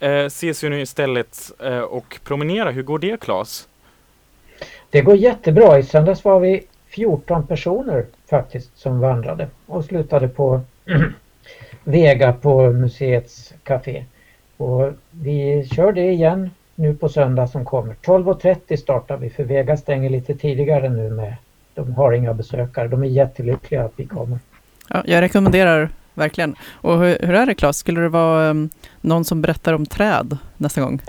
eh, 0.00 0.10
ses 0.10 0.64
ju 0.64 0.68
nu 0.68 0.80
istället 0.80 1.52
eh, 1.58 1.78
och 1.78 2.20
promenera. 2.24 2.70
Hur 2.70 2.82
går 2.82 2.98
det 2.98 3.20
Claes? 3.20 3.68
Det 4.94 5.02
går 5.02 5.16
jättebra. 5.16 5.78
I 5.78 5.82
söndags 5.82 6.24
var 6.24 6.40
vi 6.40 6.62
14 6.88 7.46
personer 7.46 8.06
faktiskt 8.30 8.78
som 8.78 9.00
vandrade 9.00 9.48
och 9.66 9.84
slutade 9.84 10.28
på 10.28 10.60
Vega 11.84 12.32
på 12.32 12.70
museets 12.70 13.54
café. 13.62 14.04
Och 14.56 14.92
vi 15.10 15.68
kör 15.74 15.92
det 15.92 16.10
igen 16.10 16.50
nu 16.74 16.94
på 16.94 17.08
söndag 17.08 17.46
som 17.46 17.64
kommer. 17.64 17.94
12.30 17.94 18.76
startar 18.76 19.16
vi 19.16 19.30
för 19.30 19.44
Vega 19.44 19.76
stänger 19.76 20.10
lite 20.10 20.34
tidigare 20.34 20.88
nu 20.88 21.10
med 21.10 21.36
de 21.74 21.94
har 21.94 22.12
inga 22.12 22.34
besökare. 22.34 22.88
De 22.88 23.02
är 23.02 23.08
jättelyckliga 23.08 23.84
att 23.84 23.92
vi 23.96 24.06
kommer. 24.06 24.38
Ja, 24.88 25.02
jag 25.06 25.20
rekommenderar 25.20 25.88
verkligen. 26.14 26.56
Och 26.72 26.98
hur, 26.98 27.18
hur 27.20 27.34
är 27.34 27.46
det 27.46 27.54
Claes? 27.54 27.76
Skulle 27.76 28.00
det 28.00 28.08
vara 28.08 28.50
um, 28.50 28.70
någon 29.00 29.24
som 29.24 29.42
berättar 29.42 29.72
om 29.72 29.86
träd 29.86 30.38
nästa 30.56 30.80
gång? 30.80 31.00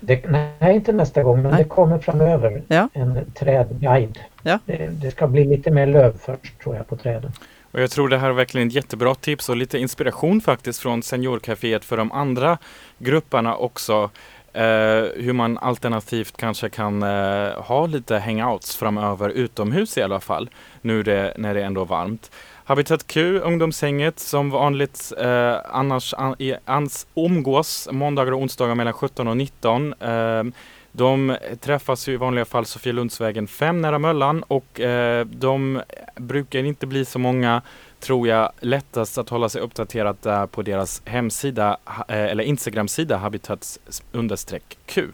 Det, 0.00 0.24
nej, 0.58 0.74
inte 0.74 0.92
nästa 0.92 1.22
gång, 1.22 1.42
men 1.42 1.50
nej. 1.50 1.62
det 1.62 1.68
kommer 1.68 1.98
framöver. 1.98 2.62
Ja. 2.68 2.88
En 2.92 3.32
trädguide. 3.34 4.18
Ja. 4.42 4.58
Det, 4.64 4.86
det, 5.02 5.10
ska 5.10 5.26
bli 5.26 5.44
lite 5.44 5.70
mer 5.70 5.86
löv 5.86 6.18
först 6.18 6.58
tror 6.62 6.76
jag 6.76 6.88
på 6.88 6.96
träden. 6.96 7.32
Och 7.72 7.80
jag 7.80 7.90
tror 7.90 8.08
det 8.08 8.18
här 8.18 8.28
är 8.28 8.32
verkligen 8.32 8.68
ett 8.68 8.74
jättebra 8.74 9.14
tips 9.14 9.48
och 9.48 9.56
lite 9.56 9.78
inspiration 9.78 10.40
faktiskt 10.40 10.80
från 10.80 11.02
Seniorcaféet 11.02 11.84
för 11.84 11.96
de 11.96 12.12
andra 12.12 12.58
grupperna 12.98 13.56
också. 13.56 14.10
Eh, 14.52 14.62
hur 15.16 15.32
man 15.32 15.58
alternativt 15.58 16.36
kanske 16.36 16.68
kan 16.68 17.02
eh, 17.02 17.62
ha 17.62 17.86
lite 17.86 18.18
hangouts 18.18 18.76
framöver 18.76 19.28
utomhus 19.28 19.98
i 19.98 20.02
alla 20.02 20.20
fall. 20.20 20.50
Nu 20.80 21.02
det, 21.02 21.34
när 21.36 21.54
det 21.54 21.62
ändå 21.62 21.80
är 21.80 21.86
varmt. 21.86 22.30
Habitat 22.70 23.06
Q, 23.06 23.38
ungdomshänget, 23.38 24.18
som 24.18 24.50
vanligt 24.50 25.12
eh, 25.18 25.56
annars 25.64 26.14
an, 26.14 26.34
i, 26.38 26.54
ans, 26.64 27.06
omgås 27.14 27.88
måndagar 27.92 28.32
och 28.32 28.40
onsdagar 28.40 28.74
mellan 28.74 28.92
17 28.92 29.28
och 29.28 29.36
19. 29.36 29.94
Eh, 30.00 30.42
de 30.92 31.36
träffas 31.60 32.08
i 32.08 32.16
vanliga 32.16 32.44
fall 32.44 32.66
Sofielundsvägen 32.66 33.46
5 33.46 33.80
nära 33.80 33.98
Möllan 33.98 34.42
och 34.42 34.80
eh, 34.80 35.26
de 35.26 35.82
brukar 36.16 36.64
inte 36.64 36.86
bli 36.86 37.04
så 37.04 37.18
många, 37.18 37.62
tror 38.00 38.28
jag, 38.28 38.52
lättast 38.60 39.18
att 39.18 39.28
hålla 39.28 39.48
sig 39.48 39.60
uppdaterad 39.60 40.16
där 40.22 40.46
på 40.46 40.62
deras 40.62 41.02
hemsida 41.04 41.76
eh, 41.86 42.24
eller 42.24 42.44
Instagram-sida 42.44 43.16
habitats 43.16 43.78
Q. 44.86 45.08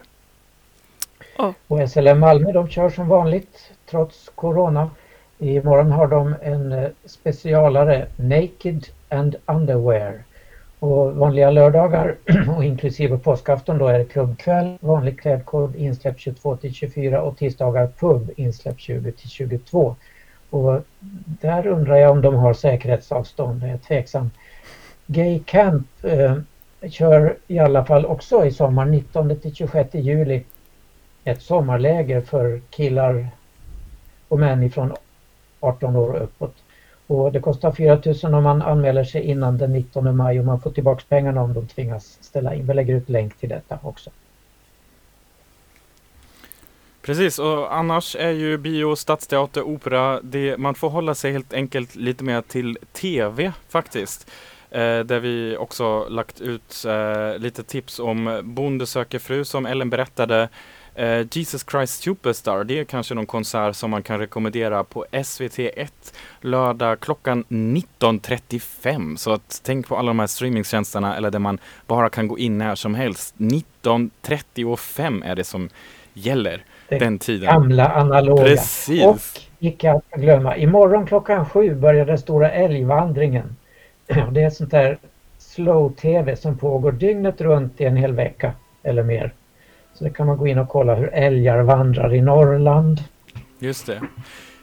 Oh. 1.39 1.53
Och 1.67 1.91
SLM 1.91 2.21
Malmö 2.21 2.53
de 2.53 2.69
kör 2.69 2.91
som 2.91 3.09
vanligt 3.09 3.73
trots 3.91 4.31
Corona. 4.35 4.91
Imorgon 5.39 5.93
har 5.93 6.07
de 6.07 6.35
en 6.43 6.73
eh, 6.73 6.89
specialare 7.05 8.07
Naked 8.17 8.87
and 9.09 9.37
Underwear. 9.47 10.23
Och 10.79 11.17
vanliga 11.17 11.51
lördagar 11.51 12.15
och 12.57 12.65
inklusive 12.65 13.19
påskafton 13.19 13.79
då 13.79 13.89
är 13.89 13.99
det 13.99 14.05
klubbkväll, 14.05 14.79
vanlig 14.81 15.21
klädkod, 15.21 15.77
insläpp 15.77 16.19
22 16.19 16.57
till 16.57 16.75
24 16.75 17.23
och 17.23 17.39
tisdagar 17.39 17.87
pub, 17.87 18.31
insläpp 18.37 18.81
20 18.81 19.13
till 19.13 19.29
22. 19.29 19.97
Och 20.51 20.81
där 21.41 21.67
undrar 21.67 21.97
jag 21.97 22.11
om 22.11 22.21
de 22.21 22.35
har 22.35 22.55
säkerhetsavstånd, 22.55 23.61
det 23.61 23.69
är 23.69 23.79
tveksam. 23.79 24.31
Gay 25.07 25.41
Camp 25.45 25.87
eh, 26.03 26.37
kör 26.91 27.37
i 27.47 27.59
alla 27.59 27.85
fall 27.85 28.07
också 28.07 28.47
i 28.47 28.51
sommar 28.51 28.85
19 28.85 29.41
till 29.41 29.55
26 29.55 29.95
juli 29.95 30.45
ett 31.25 31.43
sommarläger 31.43 32.21
för 32.21 32.61
killar 32.71 33.29
och 34.29 34.39
män 34.39 34.63
ifrån 34.63 34.93
18 35.61 35.97
år 35.97 36.09
och 36.09 36.23
uppåt. 36.23 36.55
Och 37.07 37.33
det 37.33 37.41
kostar 37.41 37.73
4 37.73 38.01
000 38.23 38.35
om 38.35 38.43
man 38.43 38.63
anmäler 38.63 39.05
sig 39.05 39.23
innan 39.23 39.59
den 39.59 39.73
19 39.73 40.17
maj 40.17 40.39
och 40.39 40.45
man 40.45 40.61
får 40.61 40.71
tillbaks 40.71 41.05
pengarna 41.05 41.43
om 41.43 41.55
de 41.55 41.67
tvingas 41.67 42.19
ställa 42.21 42.55
in. 42.55 42.67
Vi 42.67 42.75
lägger 42.75 42.95
ut 42.95 43.09
länk 43.09 43.37
till 43.37 43.49
detta 43.49 43.79
också. 43.83 44.11
Precis, 47.03 47.39
och 47.39 47.77
annars 47.77 48.17
är 48.17 48.31
ju 48.31 48.59
bio, 48.59 48.97
stadsteater, 48.97 49.63
opera, 49.63 50.21
det, 50.23 50.57
man 50.57 50.75
får 50.75 50.89
hålla 50.91 51.15
sig 51.15 51.33
helt 51.33 51.53
enkelt 51.53 51.97
lite 51.97 52.25
mer 52.25 52.43
till 52.43 52.79
TV 52.93 53.53
faktiskt. 53.69 54.31
Eh, 54.71 54.99
där 54.99 55.21
vi 55.21 55.57
också 55.57 56.09
lagt 56.09 56.41
ut 56.41 56.85
eh, 56.87 57.39
lite 57.39 57.63
tips 57.63 57.99
om 57.99 58.41
Bonde 58.45 58.87
söker 58.87 59.19
fru 59.19 59.45
som 59.45 59.67
Ellen 59.67 59.91
berättade. 59.91 60.49
Eh, 60.97 61.27
Jesus 61.33 61.65
Christ 61.71 62.03
Superstar, 62.03 62.65
det 62.65 62.79
är 62.79 62.85
kanske 62.85 63.15
någon 63.15 63.27
konsert 63.27 63.77
som 63.77 63.91
man 63.91 64.03
kan 64.03 64.19
rekommendera 64.19 64.85
på 64.85 65.05
SVT1 65.13 65.89
lördag 66.41 67.01
klockan 67.01 67.45
19.35. 67.49 69.17
Så 69.17 69.33
att 69.33 69.61
tänk 69.65 69.89
på 69.89 69.97
alla 69.97 70.09
de 70.09 70.19
här 70.19 70.27
streamingtjänsterna 70.27 71.17
eller 71.17 71.31
där 71.31 71.39
man 71.39 71.59
bara 71.87 72.09
kan 72.09 72.29
gå 72.29 72.39
in 72.39 72.59
när 72.59 72.75
som 72.75 72.95
helst. 72.95 73.35
19.35 73.39 75.25
är 75.25 75.37
det 75.37 75.45
som 75.45 75.69
gäller 76.15 76.65
Det 76.89 76.99
den 76.99 77.19
tiden. 77.19 77.47
Gamla 77.47 77.89
analoga. 77.89 78.45
Precis. 78.45 79.05
Och 79.05 79.19
icke 79.59 79.93
att 79.93 80.11
glömma, 80.11 80.57
imorgon 80.57 81.07
klockan 81.07 81.49
sju 81.49 81.75
börjar 81.75 82.07
den 82.07 82.19
stora 82.19 82.51
älgvandringen. 82.51 83.57
Det 84.33 84.43
är 84.43 84.51
sånt 84.51 84.71
där 84.71 84.99
slow-tv 85.39 86.37
som 86.37 86.59
pågår 86.59 86.93
dygnet 86.93 87.41
runt 87.41 87.81
i 87.81 87.85
en 87.85 87.97
hel 87.97 88.13
vecka 88.13 88.53
eller 88.83 89.03
mer. 89.03 89.33
Så 89.99 90.05
det 90.05 90.11
kan 90.11 90.27
man 90.27 90.37
gå 90.37 90.47
in 90.47 90.59
och 90.59 90.69
kolla 90.69 90.95
hur 90.95 91.15
älgar 91.15 91.63
vandrar 91.63 92.15
i 92.15 92.21
Norrland. 92.21 93.05
Just 93.59 93.87
det. 93.87 94.01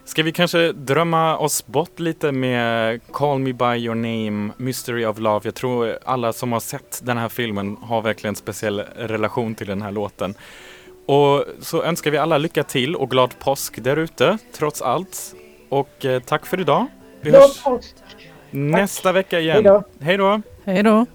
Ska 0.06 0.24
vi 0.24 0.32
kanske 0.32 0.72
drömma 0.72 1.38
oss 1.38 1.68
bort 1.68 2.00
lite 2.00 2.32
med 2.32 3.00
Call 3.12 3.40
Me 3.40 3.54
By 3.54 3.66
Your 3.86 3.96
Name, 3.96 4.54
Mystery 4.58 5.06
of 5.06 5.20
Love. 5.20 5.42
Jag 5.44 5.56
tror 5.56 5.98
alla 6.06 6.34
som 6.34 6.52
har 6.52 6.60
sett 6.60 7.02
den 7.04 7.18
här 7.18 7.30
filmen 7.30 7.78
har 7.82 8.02
verkligen 8.02 8.32
en 8.32 8.36
speciell 8.36 8.80
relation 8.96 9.56
till 9.56 9.68
den 9.68 9.82
här 9.82 9.92
låten. 9.92 10.34
Och 11.06 11.46
så 11.60 11.84
önskar 11.84 12.12
vi 12.12 12.18
alla 12.18 12.38
lycka 12.38 12.64
till 12.64 12.96
och 12.96 13.10
glad 13.10 13.40
påsk 13.40 13.84
där 13.84 13.98
ute, 13.98 14.38
trots 14.58 14.82
allt. 14.82 15.36
Och 15.70 16.06
eh, 16.06 16.20
tack 16.20 16.46
för 16.46 16.60
idag. 16.60 16.86
Vi 17.22 17.30
Glad 17.30 17.42
hörs 17.42 17.64
påsk! 17.64 17.96
nästa 18.52 19.12
vecka 19.12 19.40
igen. 19.40 19.56
Hej 19.56 19.64
då. 19.64 19.84
Hej 20.00 20.18
då! 20.18 20.42
Hej 20.66 20.84
då! 20.84 21.06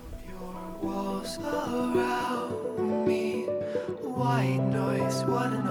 white 4.28 4.62
noise, 4.80 5.24
what 5.24 5.52
an 5.54 5.67